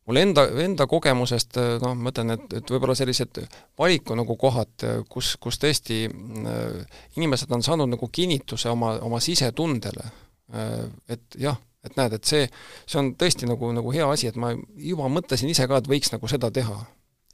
mul 0.06 0.20
enda, 0.22 0.45
enda 0.64 0.88
kogemusest 0.89 1.58
noh, 1.82 1.95
ma 1.97 2.12
ütlen, 2.14 2.36
et, 2.36 2.45
et 2.60 2.74
võib-olla 2.74 2.95
sellised 2.97 3.39
valiku 3.80 4.18
nagu 4.18 4.38
kohad, 4.39 4.86
kus, 5.10 5.36
kus 5.41 5.60
tõesti 5.62 6.03
äh, 6.08 6.99
inimesed 7.18 7.51
on 7.56 7.66
saanud 7.66 7.91
nagu 7.95 8.10
kinnituse 8.14 8.70
oma, 8.74 8.95
oma 9.06 9.22
sisetundele 9.24 10.06
äh,, 10.06 10.84
et 11.10 11.39
jah, 11.41 11.58
et 11.86 11.97
näed, 11.99 12.18
et 12.18 12.30
see, 12.30 12.45
see 12.86 13.01
on 13.01 13.14
tõesti 13.20 13.49
nagu, 13.49 13.72
nagu 13.76 13.93
hea 13.93 14.08
asi, 14.10 14.30
et 14.30 14.39
ma 14.41 14.53
juba 14.82 15.10
mõtlesin 15.12 15.51
ise 15.51 15.68
ka, 15.70 15.82
et 15.82 15.89
võiks 15.89 16.14
nagu 16.14 16.30
seda 16.32 16.51
teha. 16.53 16.80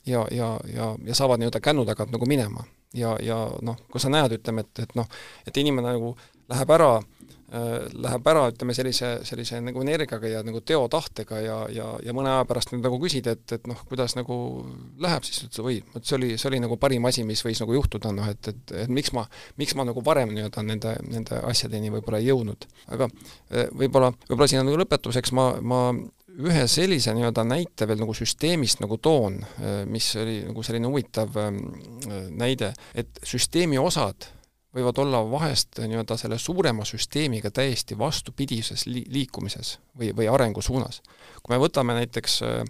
ja, 0.06 0.26
ja, 0.32 0.54
ja, 0.74 0.94
ja 1.06 1.16
saavad 1.16 1.40
nii-öelda 1.40 1.60
kännu 1.62 1.86
tagant 1.86 2.12
nagu 2.12 2.26
minema. 2.26 2.66
ja, 2.94 3.16
ja 3.24 3.46
noh, 3.62 3.78
kui 3.92 4.02
sa 4.02 4.10
näed, 4.10 4.40
ütleme, 4.40 4.66
et, 4.66 4.88
et 4.88 4.96
noh, 4.96 5.08
et 5.48 5.58
inimene 5.58 5.96
nagu 5.96 6.16
läheb 6.52 6.72
ära 6.76 6.96
äh, 6.98 7.21
Äh, 7.21 7.21
läheb 7.52 8.28
ära, 8.32 8.46
ütleme 8.54 8.74
sellise, 8.76 9.10
sellise 9.28 9.60
nagu 9.64 9.82
energiaga 9.84 10.30
ja 10.30 10.44
nagu 10.46 10.62
teotahtega 10.64 11.42
ja, 11.44 11.58
ja, 11.74 11.88
ja 12.00 12.16
mõne 12.16 12.32
aja 12.32 12.46
pärast 12.48 12.72
nüüd 12.72 12.86
nagu 12.86 13.00
küsid, 13.02 13.28
et, 13.28 13.44
et 13.58 13.68
noh, 13.68 13.82
kuidas 13.90 14.16
nagu 14.16 14.38
läheb, 15.04 15.28
siis 15.28 15.44
ütles, 15.50 15.60
oi, 15.60 15.82
vot 15.92 16.08
see 16.08 16.16
oli, 16.16 16.32
see 16.40 16.48
oli 16.52 16.62
nagu 16.64 16.80
parim 16.80 17.10
asi, 17.10 17.26
mis 17.28 17.44
võis 17.44 17.60
nagu 17.60 17.76
juhtuda, 17.76 18.14
noh 18.16 18.32
et, 18.32 18.54
et, 18.54 18.76
et 18.86 18.94
miks 18.94 19.12
ma, 19.18 19.26
miks 19.60 19.76
ma 19.76 19.88
nagu 19.88 20.04
varem 20.06 20.32
nii-öelda 20.32 20.64
nende, 20.64 20.96
nende 21.12 21.44
asjadeni 21.52 21.92
võib-olla 21.98 22.24
ei 22.24 22.32
jõudnud. 22.32 22.68
aga 22.96 23.12
äh, 23.12 23.68
võib-olla, 23.84 24.14
võib-olla 24.30 24.52
siin 24.52 24.64
nagu 24.64 24.80
lõpetuseks 24.86 25.36
ma, 25.36 25.52
ma 25.60 25.84
ühe 26.40 26.68
sellise 26.72 27.12
nii-öelda 27.16 27.44
näite 27.44 27.88
veel 27.90 28.00
nagu 28.00 28.16
süsteemist 28.16 28.80
nagu 28.84 28.96
toon, 29.04 29.42
äh, 29.44 29.82
mis 29.92 30.14
oli 30.22 30.42
nagu 30.48 30.64
selline 30.64 30.88
huvitav 30.88 31.36
ähm, 31.42 31.66
näide, 32.32 32.72
et 32.96 33.20
süsteemi 33.28 33.82
osad 33.82 34.32
võivad 34.76 35.00
olla 35.04 35.20
vahest 35.32 35.80
nii-öelda 35.84 36.18
selle 36.18 36.38
suurema 36.40 36.86
süsteemiga 36.88 37.52
täiesti 37.52 37.98
vastupidises 37.98 38.86
li-, 38.88 39.06
liikumises 39.08 39.78
või, 39.98 40.12
või 40.16 40.30
arengusuunas. 40.32 41.02
kui 41.44 41.56
me 41.56 41.60
võtame 41.60 41.96
näiteks 41.98 42.42
äh, 42.48 42.64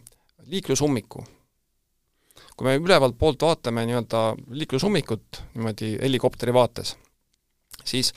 liiklusummiku, 0.49 1.23
kui 2.57 2.67
me 2.67 2.75
ülevalt 2.75 3.17
poolt 3.17 3.41
vaatame 3.41 3.85
nii-öelda 3.85 4.23
liiklusummikut 4.49 5.43
niimoodi 5.53 5.97
helikopteri 6.01 6.53
vaates, 6.53 6.95
siis 7.85 8.13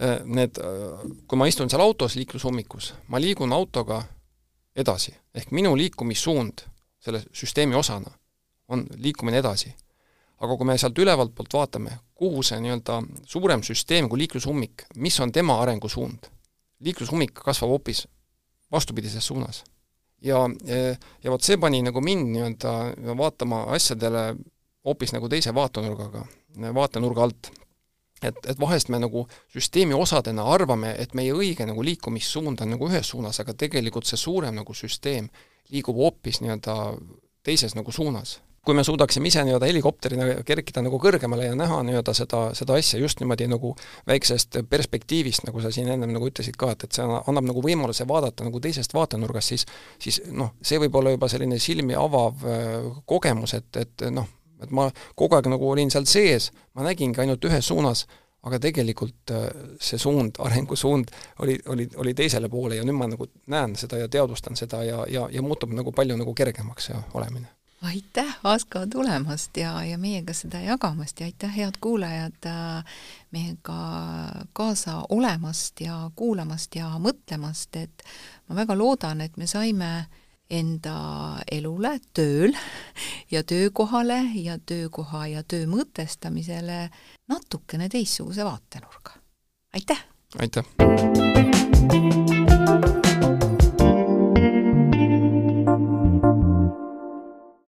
äh, 0.00 0.24
need, 0.24 0.58
äh, 0.58 1.04
kui 1.28 1.38
ma 1.38 1.46
istun 1.46 1.70
seal 1.70 1.84
autos 1.84 2.16
liiklusummikus, 2.16 2.94
ma 3.08 3.20
liigun 3.20 3.52
autoga 3.52 4.02
edasi, 4.76 5.12
ehk 5.34 5.52
minu 5.52 5.76
liikumissuund 5.76 6.64
selle 6.98 7.22
süsteemi 7.32 7.74
osana 7.74 8.10
on 8.68 8.86
liikumine 8.96 9.38
edasi 9.38 9.74
aga 10.38 10.56
kui 10.56 10.66
me 10.68 10.76
sealt 10.78 10.98
ülevalt 10.98 11.34
poolt 11.34 11.54
vaatame, 11.54 11.98
kuhu 12.18 12.42
see 12.46 12.60
nii-öelda 12.62 13.00
suurem 13.26 13.64
süsteem 13.66 14.08
kui 14.10 14.22
liiklusummik, 14.22 14.86
mis 15.02 15.18
on 15.20 15.32
tema 15.34 15.58
arengusuund, 15.62 16.30
liiklusummik 16.84 17.34
kasvab 17.42 17.74
hoopis 17.74 18.06
vastupidises 18.72 19.26
suunas. 19.26 19.64
ja, 20.22 20.38
ja 21.22 21.30
vot 21.30 21.42
see 21.42 21.56
pani 21.56 21.82
nagu 21.82 22.00
mind 22.00 22.30
nii-öelda 22.34 22.72
vaatama 23.18 23.64
asjadele 23.74 24.34
hoopis 24.84 25.12
nagu 25.14 25.28
teise 25.28 25.54
vaatenurgaga, 25.54 26.24
vaatenurga 26.74 27.22
alt. 27.22 27.50
et, 28.22 28.38
et 28.46 28.58
vahest 28.60 28.88
me 28.88 28.98
nagu 28.98 29.28
süsteemi 29.54 29.94
osadena 29.94 30.42
arvame, 30.42 30.94
et 30.98 31.14
meie 31.14 31.34
õige 31.34 31.66
nagu 31.66 31.82
liikumissuund 31.82 32.60
on 32.60 32.74
nagu 32.74 32.88
ühes 32.90 33.10
suunas, 33.10 33.38
aga 33.40 33.54
tegelikult 33.54 34.06
see 34.06 34.18
suurem 34.18 34.54
nagu 34.58 34.74
süsteem 34.74 35.28
liigub 35.70 35.96
hoopis 35.96 36.40
nii-öelda 36.42 36.74
teises 37.46 37.74
nagu 37.78 37.92
suunas 37.92 38.38
kui 38.68 38.76
me 38.76 38.84
suudaksime 38.84 39.30
ise 39.30 39.40
nii-öelda 39.48 39.68
helikopterina 39.70 40.24
kerkida 40.44 40.82
nagu 40.84 40.98
kõrgemale 41.00 41.46
ja 41.46 41.54
näha 41.56 41.80
nii-öelda 41.88 42.12
seda, 42.16 42.42
seda 42.58 42.76
asja 42.76 43.00
just 43.00 43.22
niimoodi 43.22 43.46
nagu 43.48 43.70
väiksest 44.08 44.60
perspektiivist, 44.68 45.46
nagu 45.48 45.62
sa 45.64 45.72
siin 45.72 45.88
ennem 45.94 46.12
nagu 46.12 46.28
ütlesid 46.28 46.58
ka, 46.60 46.74
et, 46.76 46.84
et 46.84 46.98
see 46.98 47.06
annab 47.06 47.48
nagu 47.48 47.64
võimaluse 47.64 48.04
vaadata 48.08 48.44
nagu 48.44 48.60
teisest 48.60 48.92
vaatenurgast, 48.92 49.54
siis 49.54 49.64
siis 49.98 50.20
noh, 50.32 50.52
see 50.62 50.78
võib 50.82 51.00
olla 51.00 51.14
juba 51.14 51.28
selline 51.32 51.58
silmi 51.62 51.96
avav 51.96 52.44
äh, 52.44 52.70
kogemus, 53.08 53.56
et, 53.56 53.68
et 53.80 54.08
noh, 54.12 54.28
et 54.62 54.70
ma 54.74 54.88
kogu 55.16 55.38
aeg 55.38 55.50
nagu 55.50 55.70
olin 55.72 55.90
seal 55.92 56.06
sees, 56.10 56.50
ma 56.76 56.86
nägingi 56.86 57.24
ainult 57.24 57.44
ühes 57.48 57.72
suunas, 57.72 58.04
aga 58.44 58.60
tegelikult 58.62 59.32
äh, 59.34 59.46
see 59.80 60.00
suund, 60.00 60.38
arengusuund 60.46 61.12
oli, 61.44 61.58
oli, 61.72 61.88
oli 61.96 62.16
teisele 62.18 62.52
poole 62.52 62.78
ja 62.78 62.86
nüüd 62.86 63.00
ma 63.00 63.10
nagu 63.10 63.30
näen 63.48 63.76
seda 63.80 64.04
ja 64.04 64.12
teadvustan 64.12 64.60
seda 64.60 64.84
ja, 64.86 65.04
ja, 65.08 65.28
ja 65.32 65.44
muutub 65.44 65.72
nagu 65.76 65.94
palju 65.96 66.20
nagu 66.20 66.36
kergemaks 66.36 66.92
see 66.92 67.06
olemine 67.18 67.57
aitäh, 67.82 68.38
Asko, 68.44 68.86
tulemast 68.90 69.56
ja, 69.56 69.84
ja 69.84 69.98
meiega 69.98 70.32
seda 70.34 70.60
jagamast 70.60 71.20
ja 71.20 71.26
aitäh, 71.26 71.56
head 71.56 71.74
kuulajad, 71.80 72.46
äh, 72.46 72.84
meiega 73.30 73.78
kaasa 74.52 75.02
olemast 75.08 75.80
ja 75.80 76.10
kuulamast 76.16 76.74
ja 76.74 76.90
mõtlemast, 76.98 77.76
et 77.76 78.02
ma 78.48 78.56
väga 78.62 78.78
loodan, 78.78 79.20
et 79.20 79.36
me 79.36 79.46
saime 79.46 80.06
enda 80.50 80.96
elule 81.52 81.98
tööl 82.16 82.56
ja 83.30 83.42
töökohale 83.44 84.22
ja 84.34 84.58
töökoha 84.58 85.26
ja 85.26 85.42
töö 85.42 85.66
mõtestamisele 85.68 86.88
natukene 87.28 87.88
teistsuguse 87.88 88.44
vaatenurga. 88.44 89.10
aitäh! 89.74 90.04
aitäh! 90.40 90.64